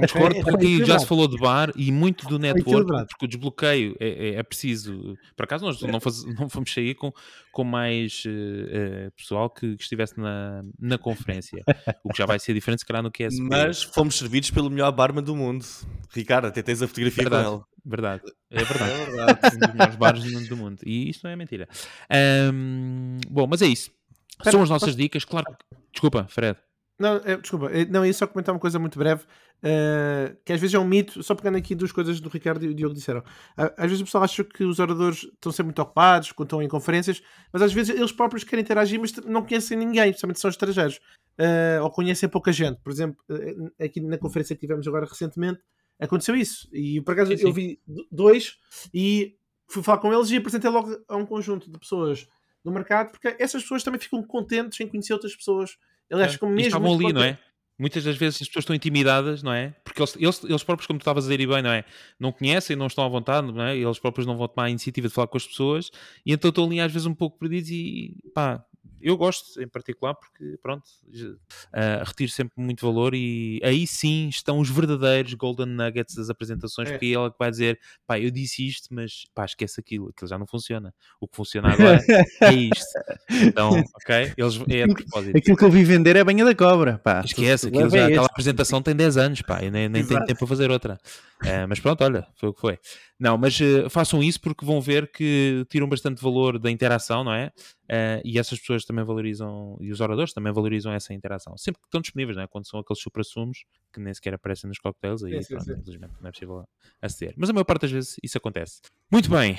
Discordo, 0.00 0.36
É- 0.36 0.40
é 0.40 0.42
porque 0.44 0.84
já 0.84 0.98
se 0.98 1.06
falou 1.06 1.28
de 1.28 1.36
bar 1.38 1.70
e 1.76 1.90
muito 1.92 2.26
do 2.28 2.38
network, 2.38 3.06
porque 3.08 3.24
o 3.24 3.28
desbloqueio 3.28 3.96
é, 4.00 4.08
é- 4.08 4.34
é 4.36 4.42
preciso. 4.42 5.16
Por 5.36 5.44
acaso 5.44 5.64
nós 5.64 5.80
não, 5.82 6.00
faz- 6.00 6.24
não 6.24 6.48
fomos 6.48 6.72
sair 6.72 6.94
com, 6.94 7.12
com 7.52 7.64
mais 7.64 8.22
eh, 8.26 9.10
pessoal 9.16 9.50
que, 9.50 9.76
que 9.76 9.82
estivesse 9.82 10.18
na, 10.18 10.62
na 10.78 10.98
conferência, 10.98 11.62
o 12.04 12.10
que 12.10 12.18
já 12.18 12.26
vai 12.26 12.38
ser 12.38 12.54
diferente, 12.54 12.80
se 12.80 12.86
calhar, 12.86 13.02
no 13.02 13.10
QSP. 13.10 13.42
Mas 13.42 13.82
fomos 13.82 14.16
servidos 14.18 14.50
pelo 14.50 14.70
melhor 14.70 14.90
barman 14.92 15.22
do 15.22 15.34
mundo. 15.36 15.64
Ricardo, 16.10 16.46
até 16.46 16.62
tens 16.62 16.80
a 16.82 16.88
fotografia 16.88 17.22
Verdade. 17.24 17.48
com 17.48 17.54
ele. 17.56 17.62
Verdade, 17.84 18.22
é 18.50 18.62
verdade. 18.64 18.92
É 18.92 19.04
verdade. 19.06 19.40
um 19.56 19.58
dos 19.58 19.68
melhores 19.72 19.96
bares 19.96 20.24
do 20.24 20.30
mundo- 20.32 20.48
do 20.48 20.56
mundo. 20.56 20.78
E 20.84 21.10
isto 21.10 21.24
não 21.24 21.30
é 21.30 21.36
mentira. 21.36 21.68
Ahm, 22.10 23.18
bom, 23.28 23.46
mas 23.46 23.62
é 23.62 23.66
isso. 23.66 23.90
Espera, 24.30 24.52
São 24.52 24.62
as 24.62 24.70
nossas 24.70 24.94
dicas, 24.96 25.24
claro. 25.24 25.46
Desculpa, 25.92 26.26
Fred. 26.28 26.58
Não, 27.00 27.16
é, 27.24 27.36
desculpa, 27.36 27.66
é, 27.70 27.84
não, 27.84 28.04
ia 28.04 28.12
só 28.12 28.26
comentar 28.26 28.52
uma 28.52 28.60
coisa 28.60 28.76
muito 28.76 28.98
breve, 28.98 29.22
eh, 29.62 30.34
que 30.44 30.52
às 30.52 30.60
vezes 30.60 30.74
é 30.74 30.78
um 30.80 30.84
mito, 30.84 31.22
só 31.22 31.32
pegando 31.32 31.56
aqui 31.56 31.72
duas 31.72 31.92
coisas 31.92 32.20
do 32.20 32.28
Ricardo 32.28 32.64
e 32.64 32.68
o 32.68 32.74
Diogo 32.74 32.92
disseram. 32.94 33.22
Às 33.56 33.84
vezes 33.84 34.00
o 34.00 34.04
pessoal 34.04 34.24
acha 34.24 34.42
que 34.42 34.64
os 34.64 34.80
oradores 34.80 35.18
estão 35.22 35.52
sempre 35.52 35.66
muito 35.66 35.80
ocupados 35.80 36.32
quando 36.32 36.46
estão 36.48 36.60
em 36.62 36.68
conferências, 36.68 37.22
mas 37.52 37.62
às 37.62 37.72
vezes 37.72 37.94
eles 37.96 38.10
próprios 38.10 38.42
querem 38.42 38.64
interagir, 38.64 38.98
mas 39.00 39.12
não 39.24 39.44
conhecem 39.44 39.78
ninguém, 39.78 40.06
principalmente 40.10 40.40
são 40.40 40.50
estrangeiros, 40.50 40.98
eh, 41.38 41.78
ou 41.80 41.88
conhecem 41.90 42.28
pouca 42.28 42.50
gente. 42.50 42.80
Por 42.82 42.92
exemplo, 42.92 43.16
eh, 43.30 43.84
aqui 43.84 44.00
na 44.00 44.18
conferência 44.18 44.56
que 44.56 44.60
tivemos 44.60 44.86
agora 44.88 45.06
recentemente, 45.06 45.60
aconteceu 45.98 46.34
isso. 46.36 46.68
E 46.72 47.00
por 47.00 47.12
acaso 47.12 47.30
Sim, 47.32 47.36
sim. 47.38 47.46
eu 47.46 47.52
vi 47.52 47.80
do- 47.86 48.06
dois 48.10 48.56
e 48.92 49.34
fui 49.68 49.82
falar 49.82 49.98
com 49.98 50.12
eles 50.12 50.30
e 50.30 50.36
apresentei 50.36 50.70
logo 50.70 50.96
a 51.08 51.16
um 51.16 51.26
conjunto 51.26 51.70
de 51.70 51.78
pessoas 51.78 52.26
do 52.64 52.70
mercado, 52.72 53.10
porque 53.12 53.36
essas 53.38 53.62
pessoas 53.62 53.82
também 53.82 54.00
ficam 54.00 54.22
contentes 54.22 54.78
em 54.80 54.88
conhecer 54.88 55.12
outras 55.12 55.34
pessoas. 55.36 55.76
Aliás, 56.10 56.32
ficam 56.32 56.48
E 56.50 56.52
mesmo 56.54 56.68
estavam 56.68 56.94
ali, 56.94 57.12
não 57.12 57.22
é? 57.22 57.38
Muitas 57.80 58.02
das 58.02 58.16
vezes 58.16 58.42
as 58.42 58.48
pessoas 58.48 58.64
estão 58.64 58.74
intimidadas, 58.74 59.40
não 59.40 59.52
é? 59.52 59.68
Porque 59.84 60.00
eles, 60.02 60.16
eles, 60.16 60.42
eles 60.42 60.64
próprios, 60.64 60.86
como 60.88 60.98
tu 60.98 61.02
estavas 61.02 61.24
a 61.24 61.28
dizer 61.28 61.40
e 61.40 61.46
bem, 61.46 61.62
não 61.62 61.70
é? 61.70 61.84
Não 62.18 62.32
conhecem, 62.32 62.74
não 62.74 62.88
estão 62.88 63.04
à 63.04 63.08
vontade, 63.08 63.52
não 63.52 63.62
é? 63.62 63.76
Eles 63.76 64.00
próprios 64.00 64.26
não 64.26 64.36
vão 64.36 64.48
tomar 64.48 64.64
a 64.64 64.70
iniciativa 64.70 65.06
de 65.06 65.14
falar 65.14 65.28
com 65.28 65.36
as 65.36 65.46
pessoas 65.46 65.90
e 66.26 66.32
então 66.32 66.48
estão 66.48 66.64
ali 66.64 66.80
às 66.80 66.90
vezes 66.90 67.06
um 67.06 67.14
pouco 67.14 67.38
perdidos 67.38 67.70
e 67.70 68.16
pá, 68.34 68.64
eu 69.00 69.16
gosto 69.16 69.60
em 69.62 69.68
particular 69.68 70.14
porque, 70.14 70.58
pronto, 70.62 70.84
uh, 70.84 72.04
retiro 72.04 72.30
sempre 72.30 72.54
muito 72.56 72.84
valor 72.84 73.14
e 73.14 73.60
aí 73.62 73.86
sim 73.86 74.28
estão 74.28 74.58
os 74.58 74.68
verdadeiros 74.68 75.34
golden 75.34 75.66
nuggets 75.66 76.14
das 76.14 76.30
apresentações, 76.30 76.88
É. 76.88 76.92
porque 76.92 77.06
é 77.06 77.12
ela 77.12 77.30
que 77.30 77.38
vai 77.38 77.50
dizer, 77.50 77.78
pá, 78.06 78.18
eu 78.18 78.30
disse 78.30 78.66
isto, 78.66 78.88
mas 78.92 79.24
pá, 79.34 79.44
esquece 79.44 79.80
aquilo, 79.80 80.08
aquilo 80.08 80.28
já 80.28 80.38
não 80.38 80.46
funciona. 80.46 80.94
O 81.20 81.28
que 81.28 81.36
funciona 81.36 81.72
agora 81.72 82.00
é 82.42 82.52
isto. 82.52 82.98
Então, 83.48 83.70
ok? 83.94 84.32
Eles, 84.36 84.60
é 84.68 84.86
propósito. 84.86 85.36
Aquilo 85.36 85.56
que 85.56 85.64
eu 85.64 85.70
vi 85.70 85.84
vender 85.84 86.16
é 86.16 86.20
a 86.20 86.24
banha 86.24 86.44
da 86.44 86.54
cobra, 86.54 86.98
pá. 86.98 87.22
Esquece, 87.24 87.68
aquilo 87.68 87.88
já, 87.90 88.06
aquela 88.06 88.26
apresentação 88.26 88.82
tem 88.82 88.94
10 88.96 89.16
anos, 89.16 89.42
pá, 89.42 89.62
e 89.62 89.70
nem, 89.70 89.88
nem 89.88 90.04
tenho 90.04 90.24
tempo 90.24 90.38
para 90.38 90.48
fazer 90.48 90.70
outra. 90.70 90.98
Eh, 91.44 91.66
mas 91.66 91.78
pronto, 91.78 92.02
olha, 92.02 92.26
foi 92.34 92.48
o 92.48 92.54
que 92.54 92.60
foi. 92.60 92.78
Não, 93.18 93.38
mas 93.38 93.60
eh, 93.60 93.88
façam 93.88 94.22
isso 94.22 94.40
porque 94.40 94.64
vão 94.64 94.80
ver 94.80 95.10
que 95.10 95.64
tiram 95.70 95.88
bastante 95.88 96.22
valor 96.22 96.58
da 96.58 96.70
interação, 96.70 97.22
não 97.22 97.32
é? 97.32 97.52
Eh, 97.88 98.20
e 98.24 98.38
essas 98.38 98.58
pessoas 98.58 98.84
também 98.84 99.04
valorizam, 99.04 99.76
e 99.80 99.92
os 99.92 100.00
oradores 100.00 100.32
também 100.32 100.52
valorizam 100.52 100.92
essa 100.92 101.14
interação. 101.14 101.56
Sempre 101.56 101.80
que 101.80 101.86
estão 101.86 102.00
disponíveis, 102.00 102.36
não 102.36 102.44
é? 102.44 102.46
Quando 102.46 102.68
são 102.68 102.80
aqueles 102.80 103.00
supra-sumos 103.00 103.64
que 103.92 104.00
nem 104.00 104.12
sequer 104.12 104.34
aparecem 104.34 104.68
nos 104.68 104.78
cocktails, 104.78 105.22
aí 105.22 105.42
Sim, 105.42 105.54
pronto, 105.54 105.64
sim. 105.64 105.72
infelizmente 105.78 106.14
não 106.20 106.28
é 106.28 106.32
possível 106.32 106.64
aceder. 107.00 107.34
Mas 107.36 107.50
a 107.50 107.52
maior 107.52 107.64
parte 107.64 107.82
das 107.82 107.92
vezes 107.92 108.16
isso 108.22 108.36
acontece. 108.36 108.80
Muito 109.10 109.30
bem, 109.30 109.56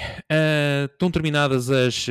estão 0.91 1.09
terminadas 1.09 1.69
as. 1.71 2.07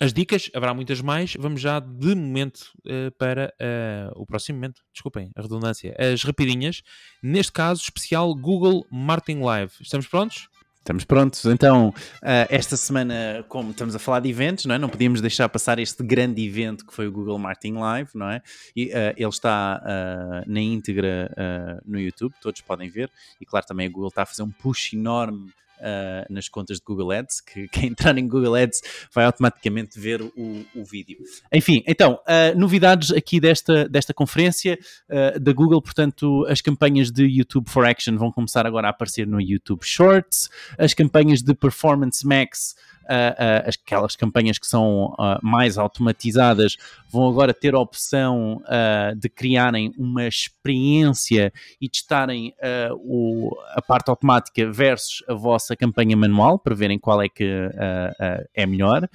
Eh, 0.00 0.04
as 0.04 0.12
dicas, 0.12 0.50
haverá 0.54 0.74
muitas 0.74 1.00
mais. 1.00 1.34
Vamos 1.38 1.60
já 1.60 1.80
de 1.80 2.14
momento 2.14 2.70
eh, 2.86 3.10
para 3.18 3.52
eh, 3.58 4.10
o 4.14 4.26
próximo 4.26 4.58
momento. 4.58 4.82
Desculpem 4.92 5.30
a 5.34 5.42
redundância. 5.42 5.94
As 5.98 6.22
rapidinhas. 6.22 6.82
Neste 7.22 7.52
caso, 7.52 7.82
especial 7.82 8.34
Google 8.34 8.86
Marketing 8.90 9.42
Live. 9.42 9.72
Estamos 9.80 10.06
prontos? 10.06 10.48
Estamos 10.86 11.04
prontos. 11.04 11.44
Então, 11.46 11.92
ah, 12.22 12.46
esta 12.48 12.76
semana, 12.76 13.44
como 13.48 13.72
estamos 13.72 13.96
a 13.96 13.98
falar 13.98 14.20
de 14.20 14.28
eventos, 14.28 14.66
não 14.66 14.74
é? 14.76 14.78
Não 14.78 14.88
podíamos 14.88 15.20
deixar 15.20 15.48
passar 15.48 15.80
este 15.80 16.00
grande 16.04 16.46
evento 16.46 16.86
que 16.86 16.94
foi 16.94 17.08
o 17.08 17.12
Google 17.12 17.40
Marketing 17.40 17.74
Live, 17.74 18.10
não 18.14 18.30
é? 18.30 18.40
E 18.76 18.92
ah, 18.92 19.12
ele 19.16 19.28
está 19.28 19.82
ah, 19.84 20.44
na 20.46 20.60
íntegra 20.60 21.28
ah, 21.36 21.80
no 21.84 21.98
YouTube, 21.98 22.32
todos 22.40 22.60
podem 22.60 22.88
ver. 22.88 23.10
E 23.40 23.44
claro, 23.44 23.66
também 23.66 23.88
a 23.88 23.90
Google 23.90 24.10
está 24.10 24.22
a 24.22 24.26
fazer 24.26 24.44
um 24.44 24.50
push 24.50 24.92
enorme 24.92 25.52
ah, 25.80 26.26
nas 26.30 26.48
contas 26.48 26.78
de 26.78 26.84
Google 26.84 27.12
Ads, 27.12 27.40
que 27.40 27.68
quem 27.72 27.90
entrar 27.90 28.16
em 28.18 28.26
Google 28.26 28.54
Ads 28.54 28.80
vai 29.12 29.24
automaticamente 29.24 29.98
ver 29.98 30.22
o, 30.22 30.66
o 30.74 30.84
vídeo. 30.84 31.18
Enfim, 31.52 31.82
então, 31.86 32.18
ah, 32.26 32.54
novidades 32.54 33.12
aqui 33.12 33.40
desta, 33.40 33.88
desta 33.88 34.14
conferência 34.14 34.78
uh, 35.08 35.38
da 35.38 35.52
Google, 35.52 35.80
portanto, 35.80 36.46
as 36.48 36.60
campanhas 36.60 37.10
de 37.10 37.24
YouTube 37.24 37.68
for 37.68 37.84
Action 37.84 38.16
vão 38.16 38.32
começar 38.32 38.66
agora 38.66 38.88
a 38.88 38.90
aparecer 38.90 39.26
no 39.26 39.40
YouTube 39.40 39.82
Shorts, 39.82 40.48
as 40.78 40.94
campanhas 40.94 41.42
de 41.42 41.54
Performance 41.54 42.26
Max, 42.26 42.74
uh, 43.06 43.66
uh, 43.66 43.70
aquelas 43.84 44.16
campanhas 44.16 44.58
que 44.58 44.66
são 44.66 45.14
uh, 45.14 45.38
mais 45.42 45.78
automatizadas, 45.78 46.76
vão 47.10 47.28
agora 47.28 47.54
ter 47.54 47.74
a 47.74 47.78
opção 47.78 48.62
uh, 48.64 49.16
de 49.16 49.28
criarem 49.28 49.92
uma 49.96 50.26
experiência 50.26 51.52
e 51.80 51.88
testarem 51.88 52.52
uh, 52.58 52.94
o, 52.96 53.56
a 53.74 53.80
parte 53.80 54.10
automática 54.10 54.70
versus 54.70 55.22
a 55.28 55.34
vossa 55.34 55.76
campanha 55.76 56.16
manual, 56.16 56.58
para 56.58 56.74
verem 56.74 56.98
qual 56.98 57.22
é 57.22 57.28
que 57.28 57.46
é 58.54 58.66
melhor. 58.66 59.08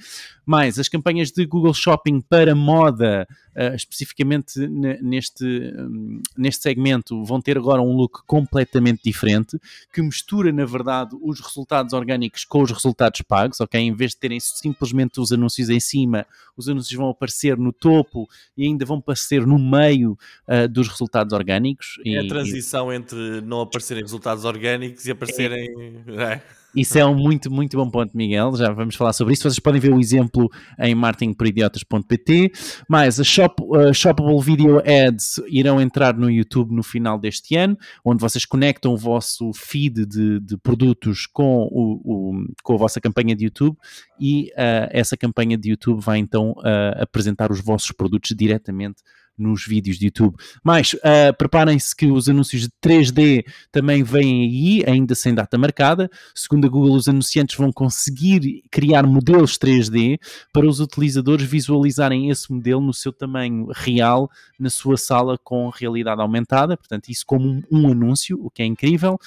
Mais 0.44 0.78
as 0.78 0.88
campanhas 0.88 1.30
de 1.30 1.46
Google 1.46 1.74
Shopping 1.74 2.20
para 2.20 2.54
moda, 2.54 3.26
uh, 3.56 3.74
especificamente 3.74 4.58
ne- 4.68 5.00
neste, 5.02 5.44
um, 5.44 6.20
neste 6.36 6.62
segmento, 6.62 7.24
vão 7.24 7.40
ter 7.40 7.56
agora 7.56 7.80
um 7.82 7.92
look 7.94 8.22
completamente 8.26 9.02
diferente, 9.04 9.58
que 9.92 10.02
mistura, 10.02 10.52
na 10.52 10.64
verdade, 10.64 11.16
os 11.20 11.40
resultados 11.40 11.92
orgânicos 11.92 12.44
com 12.44 12.62
os 12.62 12.70
resultados 12.70 13.22
pagos, 13.22 13.60
ok? 13.60 13.80
Em 13.80 13.94
vez 13.94 14.12
de 14.12 14.18
terem 14.18 14.40
simplesmente 14.40 15.20
os 15.20 15.32
anúncios 15.32 15.68
em 15.70 15.80
cima, 15.80 16.26
os 16.56 16.68
anúncios 16.68 16.96
vão 16.96 17.08
aparecer 17.08 17.56
no 17.56 17.72
topo 17.72 18.28
e 18.56 18.64
ainda 18.64 18.84
vão 18.84 18.98
aparecer 18.98 19.46
no 19.46 19.58
meio 19.58 20.18
uh, 20.48 20.68
dos 20.68 20.88
resultados 20.88 21.32
orgânicos. 21.32 21.98
É 22.04 22.10
E- 22.10 22.18
a 22.18 22.28
transição 22.28 22.92
entre 22.92 23.40
não 23.42 23.60
aparecerem 23.60 24.02
resultados 24.02 24.44
orgânicos 24.44 25.06
e 25.06 25.10
aparecerem. 25.10 25.68
É. 26.08 26.61
Isso 26.74 26.98
é 26.98 27.04
um 27.04 27.14
muito, 27.14 27.50
muito 27.50 27.76
bom 27.76 27.90
ponto, 27.90 28.16
Miguel. 28.16 28.56
Já 28.56 28.72
vamos 28.72 28.94
falar 28.94 29.12
sobre 29.12 29.34
isso. 29.34 29.42
Vocês 29.42 29.58
podem 29.58 29.80
ver 29.80 29.92
o 29.92 30.00
exemplo 30.00 30.50
em 30.78 30.94
marketingporidiotas.pt. 30.94 32.52
Mas 32.88 33.20
a 33.20 33.24
Shop, 33.24 33.62
uh, 33.62 33.92
Shoppable 33.92 34.40
Video 34.40 34.78
Ads 34.78 35.38
irão 35.48 35.80
entrar 35.80 36.16
no 36.16 36.30
YouTube 36.30 36.74
no 36.74 36.82
final 36.82 37.18
deste 37.18 37.56
ano, 37.56 37.76
onde 38.02 38.20
vocês 38.20 38.46
conectam 38.46 38.94
o 38.94 38.96
vosso 38.96 39.52
feed 39.52 40.06
de, 40.06 40.40
de 40.40 40.56
produtos 40.56 41.26
com, 41.26 41.68
o, 41.70 42.00
o, 42.04 42.44
com 42.62 42.74
a 42.74 42.78
vossa 42.78 43.00
campanha 43.00 43.36
de 43.36 43.44
YouTube 43.44 43.76
e 44.18 44.50
uh, 44.52 44.88
essa 44.90 45.16
campanha 45.16 45.58
de 45.58 45.70
YouTube 45.70 46.00
vai 46.00 46.18
então 46.18 46.52
uh, 46.52 47.02
apresentar 47.02 47.52
os 47.52 47.60
vossos 47.60 47.92
produtos 47.92 48.34
diretamente 48.36 49.02
nos 49.36 49.66
vídeos 49.66 49.98
de 49.98 50.06
YouTube. 50.06 50.34
Mas 50.62 50.92
uh, 50.94 51.36
preparem-se 51.36 51.94
que 51.94 52.06
os 52.06 52.28
anúncios 52.28 52.62
de 52.62 52.68
3D 52.82 53.44
também 53.70 54.02
vêm 54.02 54.44
aí, 54.44 54.84
ainda 54.86 55.14
sem 55.14 55.34
data 55.34 55.58
marcada. 55.58 56.10
Segundo 56.34 56.66
a 56.66 56.70
Google, 56.70 56.94
os 56.94 57.08
anunciantes 57.08 57.56
vão 57.56 57.72
conseguir 57.72 58.62
criar 58.70 59.06
modelos 59.06 59.58
3D 59.58 60.18
para 60.52 60.66
os 60.66 60.80
utilizadores 60.80 61.46
visualizarem 61.46 62.30
esse 62.30 62.52
modelo 62.52 62.80
no 62.80 62.94
seu 62.94 63.12
tamanho 63.12 63.68
real 63.74 64.30
na 64.58 64.70
sua 64.70 64.96
sala 64.96 65.36
com 65.42 65.68
realidade 65.68 66.20
aumentada. 66.20 66.76
Portanto, 66.76 67.08
isso 67.08 67.24
como 67.26 67.48
um, 67.48 67.62
um 67.70 67.90
anúncio, 67.90 68.38
o 68.40 68.50
que 68.50 68.62
é 68.62 68.66
incrível. 68.66 69.18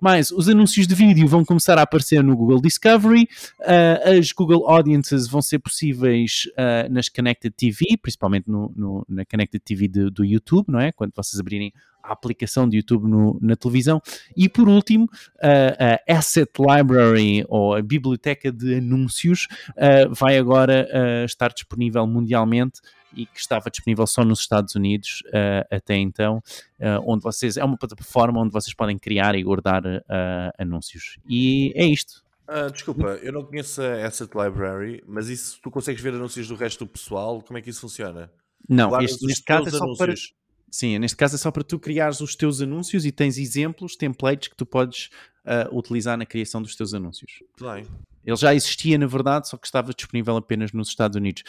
Mas 0.00 0.30
os 0.30 0.48
anúncios 0.48 0.86
de 0.86 0.94
vídeo 0.94 1.26
vão 1.26 1.44
começar 1.44 1.78
a 1.78 1.82
aparecer 1.82 2.22
no 2.22 2.36
Google 2.36 2.60
Discovery, 2.60 3.28
uh, 3.60 4.18
as 4.18 4.32
Google 4.32 4.68
Audiences 4.68 5.26
vão 5.28 5.42
ser 5.42 5.58
possíveis 5.58 6.48
uh, 6.52 6.92
nas 6.92 7.08
Connected 7.08 7.54
TV, 7.56 7.96
principalmente 8.00 8.50
no, 8.50 8.72
no, 8.76 9.06
na 9.08 9.24
Connected 9.24 9.62
TV 9.64 9.88
de, 9.88 10.10
do 10.10 10.24
YouTube, 10.24 10.66
não 10.68 10.80
é? 10.80 10.92
Quando 10.92 11.12
vocês 11.14 11.40
abrirem 11.40 11.72
a 12.04 12.12
aplicação 12.12 12.68
de 12.68 12.76
YouTube 12.76 13.08
no, 13.08 13.38
na 13.40 13.56
televisão. 13.56 14.00
E 14.36 14.48
por 14.48 14.68
último, 14.68 15.04
uh, 15.04 16.04
a 16.06 16.16
Asset 16.16 16.50
Library, 16.58 17.44
ou 17.48 17.74
a 17.74 17.82
biblioteca 17.82 18.52
de 18.52 18.76
anúncios, 18.76 19.48
uh, 19.70 20.14
vai 20.14 20.36
agora 20.36 20.86
uh, 20.92 21.24
estar 21.24 21.48
disponível 21.52 22.06
mundialmente 22.06 22.80
e 23.16 23.26
que 23.26 23.38
estava 23.38 23.70
disponível 23.70 24.06
só 24.06 24.24
nos 24.24 24.40
Estados 24.40 24.74
Unidos 24.74 25.22
até 25.70 25.96
então, 25.96 26.42
onde 27.06 27.22
vocês 27.22 27.56
é 27.56 27.64
uma 27.64 27.76
plataforma 27.76 28.40
onde 28.40 28.52
vocês 28.52 28.74
podem 28.74 28.98
criar 28.98 29.34
e 29.34 29.42
guardar 29.42 29.82
anúncios. 30.58 31.16
E 31.28 31.72
é 31.74 31.84
isto. 31.84 32.24
Uh, 32.48 32.70
desculpa, 32.70 33.18
eu 33.22 33.32
não 33.32 33.42
conheço 33.42 33.80
a 33.80 34.06
Asset 34.06 34.30
Library, 34.36 35.02
mas 35.06 35.28
isso 35.28 35.58
tu 35.62 35.70
consegues 35.70 36.02
ver 36.02 36.12
anúncios 36.12 36.46
do 36.46 36.54
resto 36.54 36.84
do 36.84 36.90
pessoal? 36.90 37.40
Como 37.42 37.58
é 37.58 37.62
que 37.62 37.70
isso 37.70 37.80
funciona? 37.80 38.30
Não, 38.68 39.00
este, 39.00 39.26
neste 39.26 39.44
caso 39.44 39.68
é 39.68 39.70
só 39.70 39.84
anúncios. 39.84 39.98
para 39.98 40.14
Sim, 40.70 40.98
neste 40.98 41.16
caso 41.16 41.36
é 41.36 41.38
só 41.38 41.50
para 41.50 41.62
tu 41.62 41.78
criares 41.78 42.20
os 42.20 42.34
teus 42.34 42.60
anúncios 42.60 43.06
e 43.06 43.12
tens 43.12 43.38
exemplos, 43.38 43.96
templates 43.96 44.48
que 44.48 44.56
tu 44.56 44.66
podes 44.66 45.08
uh, 45.44 45.74
utilizar 45.76 46.18
na 46.18 46.26
criação 46.26 46.60
dos 46.60 46.74
teus 46.74 46.92
anúncios. 46.92 47.42
Bem. 47.60 47.86
Ele 48.24 48.36
já 48.36 48.54
existia, 48.54 48.96
na 48.98 49.06
verdade, 49.06 49.48
só 49.48 49.56
que 49.56 49.66
estava 49.66 49.92
disponível 49.92 50.36
apenas 50.36 50.72
nos 50.72 50.88
Estados 50.88 51.16
Unidos. 51.16 51.42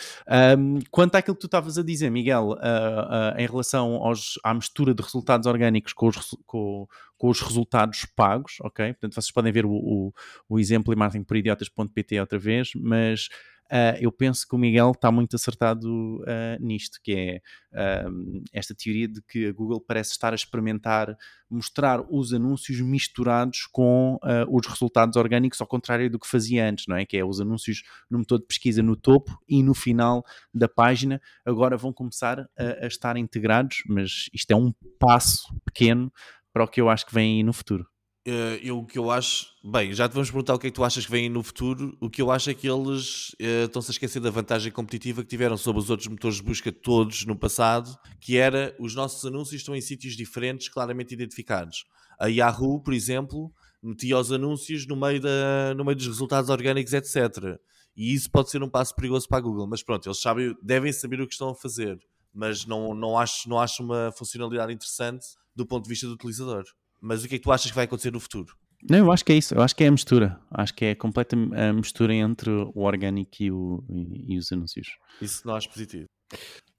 Um, 0.57 0.79
quanto 0.91 1.15
àquilo 1.15 1.35
que 1.35 1.41
tu 1.41 1.47
estavas 1.47 1.77
a 1.77 1.83
dizer, 1.83 2.09
Miguel, 2.09 2.49
uh, 2.49 2.53
uh, 2.53 3.39
em 3.39 3.47
relação 3.47 3.95
aos, 3.95 4.39
à 4.43 4.53
mistura 4.53 4.93
de 4.93 5.01
resultados 5.01 5.47
orgânicos 5.47 5.93
com 5.93 6.07
os, 6.07 6.35
com, 6.45 6.87
com 7.17 7.29
os 7.29 7.41
resultados 7.41 8.05
pagos, 8.15 8.57
ok? 8.61 8.93
Portanto, 8.93 9.13
vocês 9.13 9.31
podem 9.31 9.51
ver 9.51 9.65
o, 9.65 9.71
o, 9.71 10.13
o 10.49 10.59
exemplo 10.59 10.93
em 10.93 10.97
marketingporidiotas.pt 10.97 12.19
outra 12.19 12.39
vez, 12.39 12.71
mas 12.75 13.29
Uh, 13.71 13.97
eu 13.99 14.11
penso 14.11 14.47
que 14.47 14.53
o 14.53 14.59
Miguel 14.59 14.91
está 14.91 15.11
muito 15.11 15.35
acertado 15.35 16.19
uh, 16.21 16.25
nisto, 16.59 16.99
que 17.03 17.41
é 17.73 18.07
uh, 18.07 18.43
esta 18.53 18.75
teoria 18.75 19.07
de 19.07 19.21
que 19.23 19.47
a 19.47 19.51
Google 19.51 19.81
parece 19.81 20.11
estar 20.11 20.33
a 20.33 20.35
experimentar 20.35 21.17
mostrar 21.49 22.01
os 22.09 22.33
anúncios 22.33 22.81
misturados 22.81 23.67
com 23.71 24.19
os 24.49 24.65
resultados 24.65 25.15
orgânicos, 25.15 25.61
ao 25.61 25.67
contrário 25.67 26.09
do 26.09 26.19
que 26.19 26.27
fazia 26.27 26.67
antes, 26.67 26.85
não 26.87 26.97
é? 26.97 27.05
Que 27.05 27.17
é 27.17 27.23
os 27.23 27.39
anúncios 27.39 27.83
no 28.09 28.17
motor 28.17 28.39
de 28.39 28.47
pesquisa 28.47 28.81
no 28.81 28.95
topo 28.95 29.39
e 29.47 29.61
no 29.61 29.75
final 29.75 30.25
da 30.51 30.67
página, 30.67 31.21
agora 31.45 31.77
vão 31.77 31.93
começar 31.93 32.49
a, 32.57 32.83
a 32.83 32.87
estar 32.87 33.15
integrados, 33.15 33.83
mas 33.87 34.27
isto 34.33 34.51
é 34.51 34.55
um 34.55 34.73
passo 34.99 35.55
pequeno 35.63 36.11
para 36.51 36.63
o 36.63 36.67
que 36.67 36.81
eu 36.81 36.89
acho 36.89 37.05
que 37.05 37.13
vem 37.13 37.37
aí 37.37 37.43
no 37.43 37.53
futuro. 37.53 37.87
Uh, 38.27 38.57
eu, 38.63 38.79
o 38.79 38.85
que 38.85 38.97
eu 38.97 39.11
acho, 39.11 39.51
bem, 39.63 39.93
já 39.93 40.09
te 40.09 40.13
vamos 40.13 40.31
perguntar 40.31 40.55
o 40.55 40.59
que 40.59 40.65
é 40.65 40.69
que 40.71 40.75
tu 40.75 40.83
achas 40.83 41.05
que 41.05 41.11
vem 41.11 41.29
no 41.29 41.43
futuro. 41.43 41.95
O 42.01 42.09
que 42.09 42.19
eu 42.19 42.31
acho 42.31 42.49
é 42.49 42.55
que 42.55 42.67
eles 42.67 43.29
uh, 43.33 43.65
estão-se 43.65 43.91
a 43.91 43.93
esquecer 43.93 44.19
da 44.19 44.31
vantagem 44.31 44.71
competitiva 44.71 45.21
que 45.21 45.29
tiveram 45.29 45.55
sobre 45.55 45.79
os 45.79 45.91
outros 45.91 46.07
motores 46.07 46.37
de 46.37 46.43
busca 46.43 46.71
todos 46.71 47.23
no 47.25 47.35
passado, 47.35 47.95
que 48.19 48.35
era 48.35 48.75
os 48.79 48.95
nossos 48.95 49.23
anúncios 49.25 49.61
estão 49.61 49.75
em 49.75 49.81
sítios 49.81 50.15
diferentes, 50.15 50.69
claramente 50.69 51.13
identificados. 51.13 51.85
A 52.19 52.25
Yahoo, 52.25 52.81
por 52.81 52.95
exemplo, 52.95 53.53
metia 53.83 54.17
os 54.17 54.31
anúncios 54.31 54.87
no 54.87 54.95
meio, 54.95 55.21
da, 55.21 55.75
no 55.75 55.85
meio 55.85 55.95
dos 55.95 56.07
resultados 56.07 56.49
orgânicos, 56.49 56.93
etc. 56.93 57.59
E 57.95 58.11
isso 58.11 58.31
pode 58.31 58.49
ser 58.49 58.63
um 58.63 58.69
passo 58.69 58.95
perigoso 58.95 59.27
para 59.27 59.37
a 59.37 59.41
Google, 59.41 59.67
mas 59.67 59.83
pronto, 59.83 60.07
eles 60.07 60.19
sabem, 60.19 60.55
devem 60.63 60.91
saber 60.91 61.21
o 61.21 61.27
que 61.27 61.33
estão 61.33 61.49
a 61.49 61.55
fazer, 61.55 61.99
mas 62.33 62.65
não, 62.65 62.95
não, 62.95 63.19
acho, 63.19 63.47
não 63.47 63.59
acho 63.59 63.83
uma 63.83 64.11
funcionalidade 64.17 64.73
interessante 64.73 65.27
do 65.55 65.63
ponto 65.63 65.83
de 65.83 65.89
vista 65.89 66.07
do 66.07 66.13
utilizador. 66.13 66.63
Mas 67.01 67.23
o 67.23 67.27
que 67.27 67.35
é 67.35 67.37
que 67.37 67.43
tu 67.43 67.51
achas 67.51 67.71
que 67.71 67.75
vai 67.75 67.85
acontecer 67.85 68.11
no 68.11 68.19
futuro? 68.19 68.55
Não, 68.89 68.99
eu 68.99 69.11
acho 69.11 69.25
que 69.25 69.31
é 69.31 69.37
isso. 69.37 69.55
Eu 69.55 69.61
acho 69.61 69.75
que 69.75 69.83
é 69.83 69.87
a 69.87 69.91
mistura. 69.91 70.39
Acho 70.51 70.73
que 70.73 70.85
é 70.85 70.91
a 70.91 70.95
completa 70.95 71.35
a 71.35 71.73
mistura 71.73 72.13
entre 72.13 72.49
o 72.49 72.79
orgânico 72.79 73.35
e, 73.39 73.51
o, 73.51 73.83
e, 73.89 74.33
e 74.33 74.37
os 74.37 74.51
anúncios. 74.51 74.87
Isso 75.21 75.45
não 75.45 75.55
acho 75.55 75.69
positivo. 75.69 76.05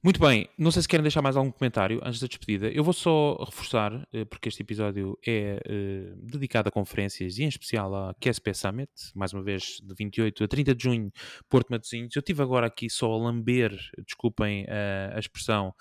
Muito 0.07 0.21
bem, 0.21 0.49
não 0.57 0.71
sei 0.71 0.83
se 0.83 0.89
querem 0.89 1.03
deixar 1.03 1.21
mais 1.21 1.37
algum 1.37 1.51
comentário 1.51 2.01
antes 2.05 2.21
da 2.21 2.29
despedida. 2.29 2.69
Eu 2.69 2.85
vou 2.85 2.93
só 2.93 3.35
reforçar, 3.45 4.07
eh, 4.13 4.25
porque 4.25 4.49
este 4.49 4.63
episódio 4.63 5.19
é 5.27 5.59
uh, 5.67 6.17
dedicado 6.25 6.69
a 6.69 6.71
conferências 6.71 7.39
e 7.39 7.43
em 7.43 7.49
especial 7.49 7.93
à 7.93 8.15
QSP 8.15 8.55
Summit, 8.55 8.93
mais 9.17 9.33
uma 9.33 9.43
vez 9.43 9.79
de 9.83 9.95
28 9.99 10.45
a 10.45 10.49
30 10.49 10.75
de 10.77 10.85
junho, 10.85 11.11
Porto 11.49 11.71
Matosinhos. 11.71 12.15
Eu 12.15 12.23
tive 12.23 12.41
agora 12.41 12.69
aqui 12.69 12.89
só 12.89 13.13
a 13.13 13.19
lamber, 13.19 13.77
desculpem 14.07 14.65
uh, 14.65 15.17
a 15.17 15.19
expressão, 15.19 15.75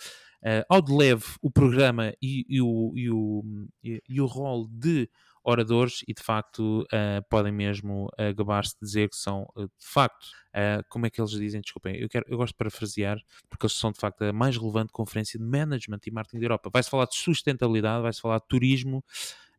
uh, 0.45 0.63
ao 0.69 0.81
de 0.81 0.93
leve 0.93 1.25
o 1.41 1.49
programa 1.49 2.13
e, 2.21 2.45
e 2.47 2.61
o, 2.61 2.93
e, 2.95 3.09
o, 3.09 3.43
e, 3.83 4.01
e 4.07 4.21
o 4.21 4.25
rol 4.25 4.67
de 4.69 5.09
oradores 5.45 6.03
e 6.07 6.13
de 6.13 6.23
facto 6.23 6.81
uh, 6.81 7.23
podem 7.29 7.51
mesmo 7.51 8.07
uh, 8.19 8.33
gabar-se 8.35 8.73
de 8.73 8.85
dizer 8.85 9.09
que 9.09 9.15
são 9.15 9.43
uh, 9.55 9.65
de 9.65 9.85
facto, 9.85 10.25
uh, 10.55 10.83
como 10.89 11.05
é 11.05 11.09
que 11.09 11.21
eles 11.21 11.31
dizem, 11.31 11.61
desculpem, 11.61 11.95
eu, 11.95 12.09
quero, 12.09 12.25
eu 12.27 12.35
gosto 12.35 12.53
de 12.53 12.57
parafrasear 12.57 13.19
porque 13.47 13.67
eles 13.67 13.75
são 13.75 13.91
de 13.91 13.99
facto 13.99 14.23
a 14.23 14.33
mais 14.33 14.57
relevante 14.57 14.91
conferência 14.91 15.39
de 15.39 15.45
management 15.45 15.99
e 16.07 16.11
marketing 16.11 16.39
da 16.39 16.45
Europa. 16.45 16.69
Vai-se 16.73 16.89
falar 16.89 17.05
de 17.05 17.15
sustentabilidade, 17.15 18.01
vai-se 18.01 18.19
falar 18.19 18.39
de 18.39 18.47
turismo, 18.47 19.03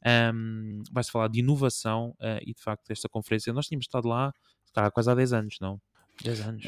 um, 0.04 0.08
ehm, 0.10 0.82
vai-se 0.92 1.10
falar 1.10 1.28
de 1.28 1.38
inovação 1.38 2.14
e 2.42 2.52
de 2.52 2.60
facto 2.60 2.90
esta 2.90 3.08
conferência, 3.08 3.52
nós 3.52 3.66
tínhamos 3.66 3.84
estado 3.84 4.08
lá 4.08 4.32
há 4.74 4.90
quase 4.90 5.10
há 5.10 5.14
10 5.14 5.32
anos, 5.32 5.56
não? 5.60 5.80
10 6.22 6.40
anos. 6.40 6.64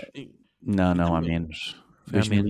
Não, 0.62 0.95
não, 0.95 1.14
há 1.14 1.21
menos. 1.21 1.77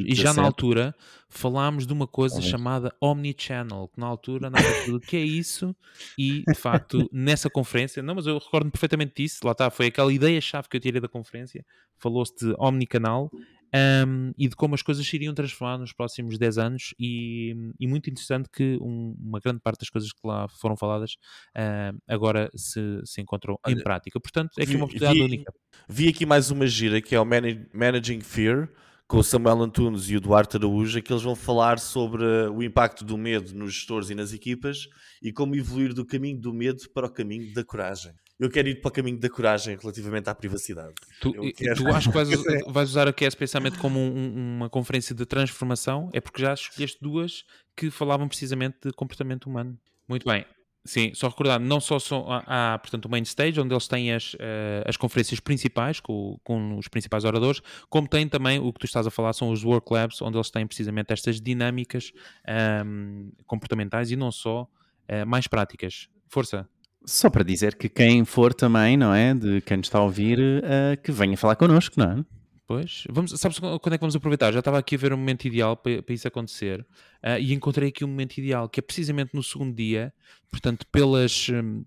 E 0.07 0.15
já 0.15 0.33
na 0.33 0.43
altura 0.43 0.95
falámos 1.29 1.87
de 1.87 1.93
uma 1.93 2.07
coisa 2.07 2.41
chamada 2.41 2.95
Omnichannel, 3.01 3.89
que 3.89 4.01
na 4.01 4.07
altura 4.07 4.51
nada 4.51 4.65
tudo 4.85 5.01
que 5.01 5.17
é 5.17 5.21
isso, 5.21 5.75
e 6.19 6.43
de 6.47 6.55
facto 6.55 7.09
nessa 7.13 7.51
conferência, 7.51 8.03
não, 8.03 8.15
mas 8.15 8.27
eu 8.27 8.39
recordo-me 8.39 8.71
perfeitamente 8.71 9.15
disso, 9.17 9.41
lá 9.45 9.53
está, 9.53 9.71
foi 9.71 9.87
aquela 9.87 10.13
ideia-chave 10.13 10.69
que 10.69 10.77
eu 10.77 10.81
tirei 10.81 11.01
da 11.01 11.09
conferência, 11.09 11.65
falou-se 11.99 12.35
de 12.37 12.55
Omnicanal 12.59 13.31
um, 13.75 14.33
e 14.39 14.49
de 14.49 14.57
como 14.57 14.75
as 14.75 14.83
coisas 14.83 15.07
se 15.07 15.17
iriam 15.17 15.35
transformar 15.35 15.79
nos 15.79 15.93
próximos 15.93 16.39
10 16.39 16.59
anos, 16.59 16.95
e, 16.99 17.55
e 17.79 17.87
muito 17.87 18.09
interessante 18.09 18.49
que 18.51 18.79
um, 18.81 19.15
uma 19.21 19.41
grande 19.41 19.61
parte 19.61 19.81
das 19.81 19.91
coisas 19.91 20.13
que 20.13 20.27
lá 20.27 20.49
foram 20.49 20.77
faladas 20.77 21.17
uh, 21.57 21.97
agora 22.09 22.51
se, 22.55 22.81
se 23.05 23.21
encontram 23.21 23.59
Olha, 23.65 23.75
em 23.75 23.83
prática. 23.83 24.19
Portanto, 24.19 24.53
é 24.59 24.63
aqui 24.63 24.75
uma 24.75 24.87
oportunidade 24.87 25.19
vi, 25.19 25.25
única. 25.25 25.53
Vi 25.89 26.09
aqui 26.09 26.25
mais 26.25 26.51
uma 26.51 26.67
gira 26.67 27.01
que 27.01 27.15
é 27.15 27.21
o 27.21 27.27
Managing 27.27 28.21
Fear 28.21 28.71
com 29.09 29.19
o 29.19 29.25
Samuel 29.25 29.63
Antunes 29.63 30.11
e 30.11 30.17
o 30.17 30.21
Duarte 30.21 30.59
Araújo, 30.59 30.99
é 30.99 31.03
que 31.03 31.11
eles 31.11 31.23
vão 31.23 31.35
falar 31.35 31.79
sobre 31.79 32.23
o 32.25 32.63
impacto 32.63 33.07
do 33.07 33.17
medo 33.17 33.55
nos 33.55 33.73
gestores 33.73 34.11
e 34.11 34.15
nas 34.15 34.35
equipas 34.35 34.87
e 35.23 35.33
como 35.33 35.57
evoluir 35.57 35.95
do 35.95 36.05
caminho 36.05 36.39
do 36.39 36.53
medo 36.53 36.89
para 36.91 37.07
o 37.07 37.11
caminho 37.11 37.53
da 37.55 37.65
coragem. 37.65 38.13
Eu 38.39 38.51
quero 38.51 38.69
ir 38.69 38.83
para 38.83 38.91
o 38.91 38.93
caminho 38.93 39.19
da 39.19 39.31
coragem 39.31 39.77
relativamente 39.81 40.29
à 40.29 40.35
privacidade. 40.35 40.93
Tu, 41.21 41.33
quero... 41.57 41.83
tu 41.83 41.89
acho 41.89 42.11
que 42.11 42.15
vais, 42.15 42.29
vais, 42.69 42.91
usar 42.91 43.09
aqui 43.09 43.25
esse 43.25 43.37
pensamento 43.37 43.79
como 43.79 43.99
um, 43.99 44.57
uma 44.57 44.69
conferência 44.69 45.15
de 45.15 45.25
transformação? 45.25 46.11
É 46.13 46.21
porque 46.21 46.43
já 46.43 46.53
escolheste 46.53 46.99
duas 47.01 47.45
que 47.75 47.91
falavam 47.91 48.29
precisamente 48.29 48.77
de 48.85 48.93
comportamento 48.93 49.47
humano. 49.47 49.77
Muito 50.07 50.29
bem. 50.29 50.45
Sim, 50.89 51.13
só 51.13 51.29
recordar, 51.29 51.61
não 51.61 51.81
só 51.81 51.99
são, 51.99 52.25
há, 52.33 52.73
há, 52.73 52.79
portanto, 52.79 53.05
o 53.05 53.11
main 53.11 53.21
stage, 53.21 53.61
onde 53.61 53.75
eles 53.75 53.87
têm 53.87 54.11
as, 54.11 54.33
uh, 54.33 54.87
as 54.87 54.97
conferências 54.97 55.39
principais, 55.39 56.01
com, 56.01 56.41
com 56.43 56.79
os 56.79 56.89
principais 56.89 57.27
oradores, 57.27 57.61
como 57.91 58.09
tem 58.09 58.27
também 58.27 58.59
o 58.59 58.73
que 58.73 58.79
tu 58.79 58.87
estás 58.87 59.07
a 59.07 59.11
falar, 59.11 59.35
são 59.35 59.51
os 59.51 59.63
work 59.63 59.93
labs, 59.93 60.23
onde 60.23 60.39
eles 60.39 60.51
têm 60.51 60.67
precisamente 60.67 61.13
estas 61.13 61.43
dinâmicas 61.43 62.11
um, 62.49 62.51
ehm, 62.51 63.31
comportamentais 63.47 64.11
e 64.11 64.17
não 64.17 64.33
só, 64.33 64.63
uh, 64.63 65.27
mais 65.27 65.47
práticas. 65.47 66.09
Força! 66.27 66.67
Só 67.05 67.29
para 67.29 67.45
dizer 67.45 67.77
que 67.77 67.91
quem 67.91 68.25
for 68.25 68.55
também, 68.55 68.97
não 68.97 69.13
é, 69.13 69.35
de 69.35 69.61
quem 69.61 69.81
está 69.81 69.99
a 69.99 70.03
ouvir, 70.05 70.39
uh, 70.39 71.03
que 71.03 71.13
venha 71.13 71.37
falar 71.37 71.57
connosco, 71.57 71.97
não 71.99 72.13
é? 72.13 72.38
Pois, 72.69 73.05
vamos, 73.09 73.31
sabes 73.41 73.59
quando 73.59 73.95
é 73.95 73.97
que 73.97 74.03
vamos 74.03 74.15
aproveitar? 74.15 74.53
Já 74.53 74.59
estava 74.59 74.79
aqui 74.79 74.95
a 74.95 74.99
ver 74.99 75.11
o 75.11 75.15
um 75.15 75.19
momento 75.19 75.47
ideal 75.47 75.75
para, 75.75 76.03
para 76.03 76.15
isso 76.15 76.29
acontecer 76.29 76.83
uh, 77.25 77.41
e 77.41 77.55
encontrei 77.55 77.89
aqui 77.89 78.05
um 78.05 78.09
momento 78.09 78.37
ideal 78.37 78.69
que 78.69 78.79
é 78.79 78.83
precisamente 78.83 79.35
no 79.35 79.43
segundo 79.43 79.75
dia, 79.75 80.13
portanto, 80.51 80.87
pelas, 80.93 81.49
um, 81.49 81.83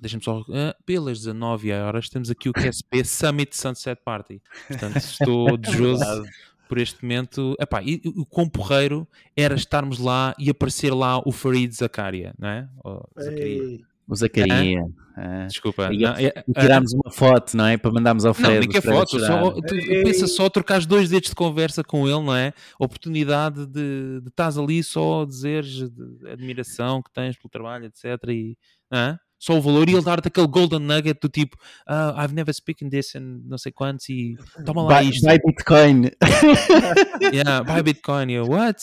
Deixa-me 0.00 0.24
só. 0.24 0.42
ah, 0.48 0.74
pelas 0.86 1.18
19 1.18 1.70
horas 1.72 2.08
temos 2.08 2.30
aqui 2.30 2.48
o 2.48 2.52
QSP 2.54 3.04
Summit 3.04 3.54
Sunset 3.54 4.00
Party. 4.02 4.40
Portanto, 4.68 4.96
estou 5.04 5.58
desejoso 5.58 6.24
por 6.66 6.78
este 6.78 7.02
momento. 7.02 7.54
Epá, 7.60 7.82
e, 7.82 8.00
o 8.16 8.24
quão 8.24 8.48
porreiro 8.48 9.06
era 9.36 9.54
estarmos 9.54 9.98
lá 9.98 10.34
e 10.38 10.48
aparecer 10.48 10.94
lá 10.94 11.20
o 11.26 11.30
Farid 11.30 11.74
Zakaria, 11.74 12.34
não 12.38 12.48
é? 12.48 12.68
Ou 12.82 13.06
Zacaria. 13.20 13.80
O 14.12 14.16
Zacaria. 14.16 14.84
ah. 15.16 15.46
Desculpa. 15.46 15.92
E- 15.92 15.98
não, 15.98 16.12
é- 16.12 16.44
tirarmos 16.58 16.92
uma 16.92 17.10
foto, 17.10 17.56
não 17.56 17.66
é? 17.66 17.76
Para 17.76 17.90
mandarmos 17.90 18.24
ao 18.24 18.30
Não, 18.30 18.34
Fred. 18.34 18.60
nem 18.60 18.68
que 18.68 18.76
é 18.78 18.80
foto, 18.80 19.18
só, 19.18 19.50
tu, 19.52 19.74
pensa 20.04 20.26
só 20.26 20.48
trocar 20.50 20.84
dois 20.84 21.08
dedos 21.08 21.30
de 21.30 21.34
conversa 21.34 21.82
com 21.82 22.06
ele, 22.06 22.22
não 22.22 22.34
é? 22.36 22.52
Oportunidade 22.78 23.66
de, 23.66 24.20
de 24.20 24.28
estás 24.28 24.58
ali 24.58 24.82
só 24.82 25.22
a 25.22 25.26
dizeres 25.26 25.88
de 25.90 26.28
admiração 26.30 27.02
que 27.02 27.10
tens 27.12 27.36
pelo 27.36 27.50
trabalho, 27.50 27.86
etc. 27.86 28.04
E, 28.28 28.56
não 28.90 28.98
é? 28.98 29.18
Só 29.38 29.58
o 29.58 29.60
valor 29.60 29.88
e 29.88 29.92
ele 29.92 30.02
dar-te 30.04 30.28
aquele 30.28 30.46
golden 30.46 30.78
nugget 30.78 31.18
do 31.20 31.28
tipo 31.28 31.56
ah, 31.84 32.14
I've 32.24 32.32
never 32.32 32.54
spoken 32.54 32.88
this 32.88 33.16
and 33.16 33.40
não 33.44 33.58
sei 33.58 33.72
quantos 33.72 34.08
e 34.08 34.36
toma 34.64 34.84
lá 34.84 35.00
Buy, 35.00 35.08
isto. 35.10 35.26
buy 35.26 35.38
Bitcoin. 35.44 36.10
yeah, 37.32 37.62
buy 37.64 37.82
Bitcoin. 37.82 38.30
E 38.30 38.34
eu, 38.34 38.46
what? 38.46 38.80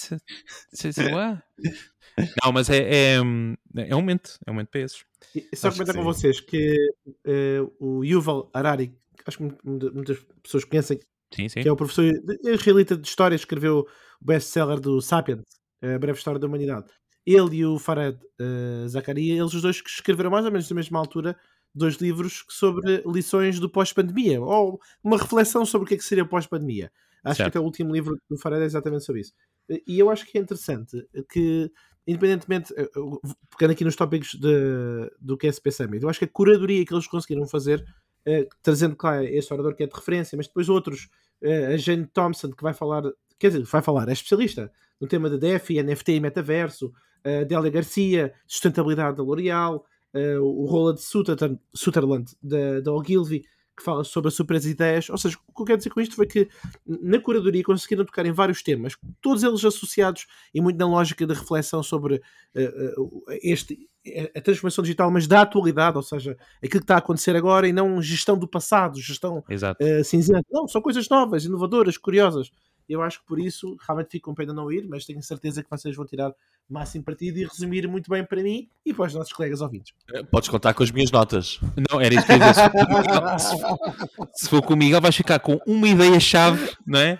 Sei- 0.73 0.91
sei, 0.91 1.13
what? 1.13 1.41
Não, 2.43 2.51
mas 2.51 2.69
é, 2.69 2.77
é, 2.77 3.13
é 3.15 3.95
um 3.95 3.99
momento, 4.01 4.37
é 4.45 4.51
um 4.51 4.53
momento 4.53 4.69
para 4.69 4.81
esses. 4.81 5.03
E 5.35 5.55
Só 5.55 5.71
comentar 5.71 5.95
com 5.95 6.03
vocês 6.03 6.39
que 6.39 6.75
eh, 7.25 7.59
o 7.79 8.03
Yuval 8.03 8.49
Harari, 8.53 8.93
acho 9.25 9.37
que 9.37 9.43
muita- 9.63 9.91
muitas 9.91 10.17
pessoas 10.41 10.63
conhecem, 10.63 10.99
Sim, 11.33 11.49
sim. 11.49 11.61
que 11.61 11.67
é 11.67 11.71
o 11.71 11.75
professor 11.75 12.11
de- 12.11 12.49
israelita 12.51 12.95
de 12.97 13.07
história, 13.07 13.35
escreveu 13.35 13.85
o 14.21 14.25
best-seller 14.25 14.79
do 14.79 15.01
Sapiens, 15.01 15.41
a 15.81 15.97
breve 15.99 16.17
história 16.17 16.39
da 16.39 16.47
humanidade. 16.47 16.87
Ele 17.25 17.57
e 17.57 17.65
o 17.65 17.77
Fared 17.77 18.17
eh, 18.39 18.87
Zakaria, 18.87 19.39
eles 19.39 19.53
os 19.53 19.61
dois 19.61 19.81
que 19.81 19.89
escreveram 19.89 20.31
mais 20.31 20.45
ou 20.45 20.51
menos 20.51 20.69
na 20.69 20.75
mesma 20.75 20.99
altura 20.99 21.37
dois 21.75 21.95
livros 21.97 22.43
sobre 22.49 23.03
lições 23.05 23.59
do 23.59 23.69
pós-pandemia, 23.69 24.41
ou 24.41 24.79
uma 25.03 25.17
reflexão 25.17 25.63
sobre 25.65 25.85
o 25.85 25.87
que 25.87 25.93
é 25.93 25.97
que 25.97 26.03
seria 26.03 26.25
pós-pandemia. 26.25 26.91
Acho 27.23 27.37
Certo. 27.37 27.51
que 27.51 27.57
até 27.57 27.59
o 27.59 27.63
último 27.65 27.93
livro 27.93 28.17
do 28.29 28.37
Fared 28.37 28.63
é 28.63 28.65
exatamente 28.65 29.03
sobre 29.03 29.21
isso. 29.21 29.33
E 29.85 29.99
eu 29.99 30.09
acho 30.09 30.25
que 30.25 30.37
é 30.37 30.41
interessante 30.41 31.05
que, 31.31 31.69
independentemente, 32.09 32.73
eh, 32.77 32.89
pegando 33.57 33.71
aqui 33.71 33.83
nos 33.85 33.95
tópicos 33.95 34.33
de- 34.35 35.11
do 35.19 35.37
QSP 35.37 35.71
Summit, 35.71 36.03
eu 36.03 36.09
acho 36.09 36.19
que 36.19 36.25
a 36.25 36.27
curadoria 36.27 36.85
que 36.85 36.93
eles 36.93 37.07
conseguiram 37.07 37.47
fazer, 37.47 37.83
eh, 38.25 38.47
trazendo, 38.61 38.95
claro, 38.95 39.23
este 39.23 39.53
orador 39.53 39.75
que 39.75 39.83
é 39.83 39.87
de 39.87 39.95
referência, 39.95 40.35
mas 40.35 40.47
depois 40.47 40.69
outros, 40.69 41.09
eh, 41.41 41.67
a 41.73 41.77
Jane 41.77 42.05
Thompson, 42.07 42.51
que 42.51 42.63
vai 42.63 42.73
falar, 42.73 43.03
quer 43.37 43.49
dizer, 43.49 43.63
vai 43.63 43.81
falar, 43.81 44.09
é 44.09 44.13
especialista 44.13 44.71
no 44.99 45.07
tema 45.07 45.29
de 45.29 45.37
DeFi, 45.37 45.81
NFT 45.83 46.13
e 46.13 46.19
metaverso, 46.19 46.91
a 47.23 47.43
Délia 47.43 47.69
Garcia, 47.69 48.33
sustentabilidade 48.47 49.17
da 49.17 49.23
L'Oreal, 49.23 49.85
eh, 50.13 50.37
o 50.39 50.65
Roland 50.65 50.97
Sutherland, 50.97 51.59
Sutherland 51.73 52.31
da, 52.41 52.79
da 52.81 52.91
que 53.79 53.83
fala 53.83 54.03
sobre 54.03 54.27
as 54.27 54.35
super 54.35 54.63
ideias. 54.63 55.09
Ou 55.09 55.17
seja, 55.17 55.37
o 55.47 55.53
que 55.53 55.61
eu 55.61 55.65
quero 55.65 55.77
dizer 55.77 55.89
com 55.89 56.01
isto 56.01 56.15
foi 56.15 56.27
que 56.27 56.47
na 56.85 57.19
curadoria 57.19 57.63
conseguiram 57.63 58.05
tocar 58.05 58.25
em 58.25 58.31
vários 58.31 58.61
temas, 58.61 58.95
todos 59.21 59.43
eles 59.43 59.63
associados 59.65 60.27
e 60.53 60.61
muito 60.61 60.77
na 60.77 60.87
lógica 60.87 61.25
da 61.25 61.33
reflexão 61.33 61.81
sobre 61.81 62.21
eh, 62.53 62.93
eh, 63.29 63.39
este, 63.41 63.89
a 64.35 64.41
transformação 64.41 64.83
digital, 64.83 65.09
mas 65.11 65.27
da 65.27 65.41
atualidade, 65.41 65.97
ou 65.97 66.03
seja, 66.03 66.37
aquilo 66.57 66.79
que 66.81 66.83
está 66.83 66.95
a 66.95 66.99
acontecer 66.99 67.35
agora 67.35 67.67
e 67.67 67.73
não 67.73 68.01
gestão 68.01 68.37
do 68.37 68.47
passado, 68.47 68.99
gestão 68.99 69.43
eh, 69.79 70.03
cinzenta. 70.03 70.45
Não, 70.51 70.67
são 70.67 70.81
coisas 70.81 71.07
novas, 71.09 71.45
inovadoras, 71.45 71.97
curiosas. 71.97 72.51
Eu 72.89 73.01
acho 73.03 73.19
que 73.21 73.25
por 73.27 73.39
isso 73.39 73.77
realmente 73.87 74.09
fico 74.09 74.29
com 74.29 74.35
pena 74.35 74.51
não 74.53 74.71
ir, 74.71 74.87
mas 74.89 75.05
tenho 75.05 75.21
certeza 75.21 75.61
que 75.63 75.69
vocês 75.69 75.95
vão 75.95 76.05
tirar 76.05 76.29
o 76.31 76.33
máximo 76.73 77.03
partido 77.03 77.37
e 77.37 77.45
resumir 77.45 77.87
muito 77.87 78.09
bem 78.09 78.25
para 78.25 78.41
mim 78.41 78.67
e 78.85 78.93
para 78.93 79.05
os 79.05 79.13
nossos 79.13 79.31
colegas 79.31 79.61
ouvintes. 79.61 79.93
Podes 80.31 80.49
contar 80.49 80.73
com 80.73 80.81
as 80.83 80.91
minhas 80.91 81.11
notas. 81.11 81.59
Não, 81.91 82.01
era 82.01 82.13
isso 82.15 82.25
que 82.25 82.31
eu 82.31 82.37
ia 82.37 82.49
dizer. 82.49 82.63
Se 82.63 82.69
for 82.71 82.85
com 82.85 82.93
o 82.93 83.01
Miguel- 83.01 84.29
se- 84.33 84.49
for 84.49 84.61
com 84.63 84.73
o 84.73 84.77
Miguel, 84.77 85.01
vais 85.01 85.15
ficar 85.15 85.39
com 85.39 85.59
uma 85.67 85.87
ideia-chave, 85.87 86.75
não 86.85 86.99
é? 86.99 87.19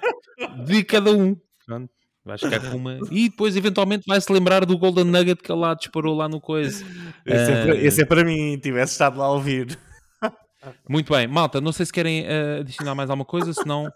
De 0.66 0.84
cada 0.84 1.12
um. 1.12 1.36
Pronto. 1.66 1.90
Vais 2.26 2.42
ficar 2.42 2.60
com 2.60 2.78
uma. 2.78 3.00
E 3.12 3.30
depois, 3.30 3.56
eventualmente, 3.56 4.04
vai-se 4.08 4.32
lembrar 4.32 4.66
do 4.66 4.78
Golden 4.78 5.06
Nugget 5.06 5.42
que 5.42 5.52
ele 5.52 5.62
lá 5.62 5.74
disparou 5.74 6.16
lá 6.16 6.28
no 6.30 6.40
coisa. 6.42 6.86
Esse, 7.26 7.52
é, 7.52 7.64
para, 7.64 7.76
Eh, 7.76 7.86
esse 7.86 8.02
é 8.02 8.06
para 8.06 8.24
mim, 8.24 8.58
tivesse 8.60 8.92
estado 8.92 9.18
lá 9.18 9.26
a 9.26 9.32
ouvir. 9.32 9.78
Muito 10.88 11.14
bem, 11.14 11.26
malta, 11.26 11.62
não 11.62 11.72
sei 11.72 11.86
se 11.86 11.94
querem 11.94 12.26
eh, 12.28 12.58
adicionar 12.60 12.94
mais 12.94 13.10
alguma 13.10 13.24
coisa, 13.26 13.54
senão 13.54 13.90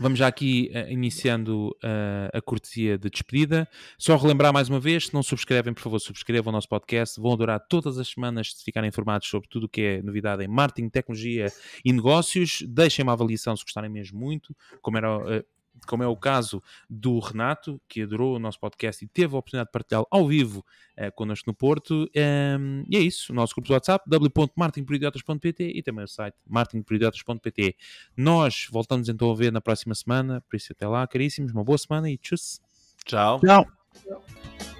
vamos 0.00 0.18
já 0.18 0.26
aqui 0.26 0.70
eh, 0.72 0.92
iniciando 0.92 1.76
eh, 1.82 2.30
a 2.32 2.40
cortesia 2.40 2.98
de 2.98 3.08
despedida. 3.10 3.68
Só 3.98 4.16
relembrar 4.16 4.52
mais 4.52 4.68
uma 4.68 4.80
vez, 4.80 5.06
se 5.06 5.14
não 5.14 5.22
subscrevem, 5.22 5.72
por 5.74 5.82
favor, 5.82 5.98
subscrevam 5.98 6.50
o 6.50 6.52
nosso 6.52 6.68
podcast. 6.68 7.20
Vão 7.20 7.32
adorar 7.32 7.60
todas 7.68 7.98
as 7.98 8.08
semanas 8.08 8.48
de 8.48 8.64
ficarem 8.64 8.88
informados 8.88 9.28
sobre 9.28 9.48
tudo 9.48 9.64
o 9.64 9.68
que 9.68 9.80
é 9.80 10.02
novidade 10.02 10.44
em 10.44 10.48
marketing, 10.48 10.88
tecnologia 10.88 11.46
e 11.84 11.92
negócios. 11.92 12.62
Deixem 12.68 13.02
uma 13.02 13.12
avaliação 13.12 13.56
se 13.56 13.64
gostarem 13.64 13.90
mesmo 13.90 14.18
muito, 14.18 14.54
como 14.80 14.96
era. 14.96 15.08
eh, 15.28 15.44
como 15.86 16.02
é 16.02 16.06
o 16.06 16.16
caso 16.16 16.62
do 16.88 17.18
Renato, 17.18 17.80
que 17.88 18.02
adorou 18.02 18.36
o 18.36 18.38
nosso 18.38 18.58
podcast 18.60 19.04
e 19.04 19.08
teve 19.08 19.34
a 19.34 19.38
oportunidade 19.38 19.68
de 19.68 19.72
partilhá-lo 19.72 20.06
ao 20.10 20.26
vivo 20.26 20.64
eh, 20.96 21.10
connosco 21.10 21.48
no 21.48 21.54
Porto. 21.54 22.08
Ehm, 22.14 22.84
e 22.90 22.96
é 22.96 23.00
isso, 23.00 23.32
o 23.32 23.34
nosso 23.34 23.54
grupo 23.54 23.68
do 23.68 23.74
WhatsApp, 23.74 24.08
w.martinporidiotas.pt 24.08 25.72
e 25.74 25.82
também 25.82 26.04
o 26.04 26.08
site 26.08 26.36
martinporidiotas.pt. 26.46 27.76
Nós 28.16 28.66
voltamos 28.70 29.08
então 29.08 29.30
a 29.30 29.34
ver 29.34 29.52
na 29.52 29.60
próxima 29.60 29.94
semana, 29.94 30.42
por 30.42 30.56
isso 30.56 30.72
até 30.72 30.86
lá, 30.86 31.06
caríssimos, 31.06 31.52
uma 31.52 31.64
boa 31.64 31.78
semana 31.78 32.10
e 32.10 32.18
tchau. 32.18 32.36
Tchau. 33.04 33.40
Tchau. 33.40 34.75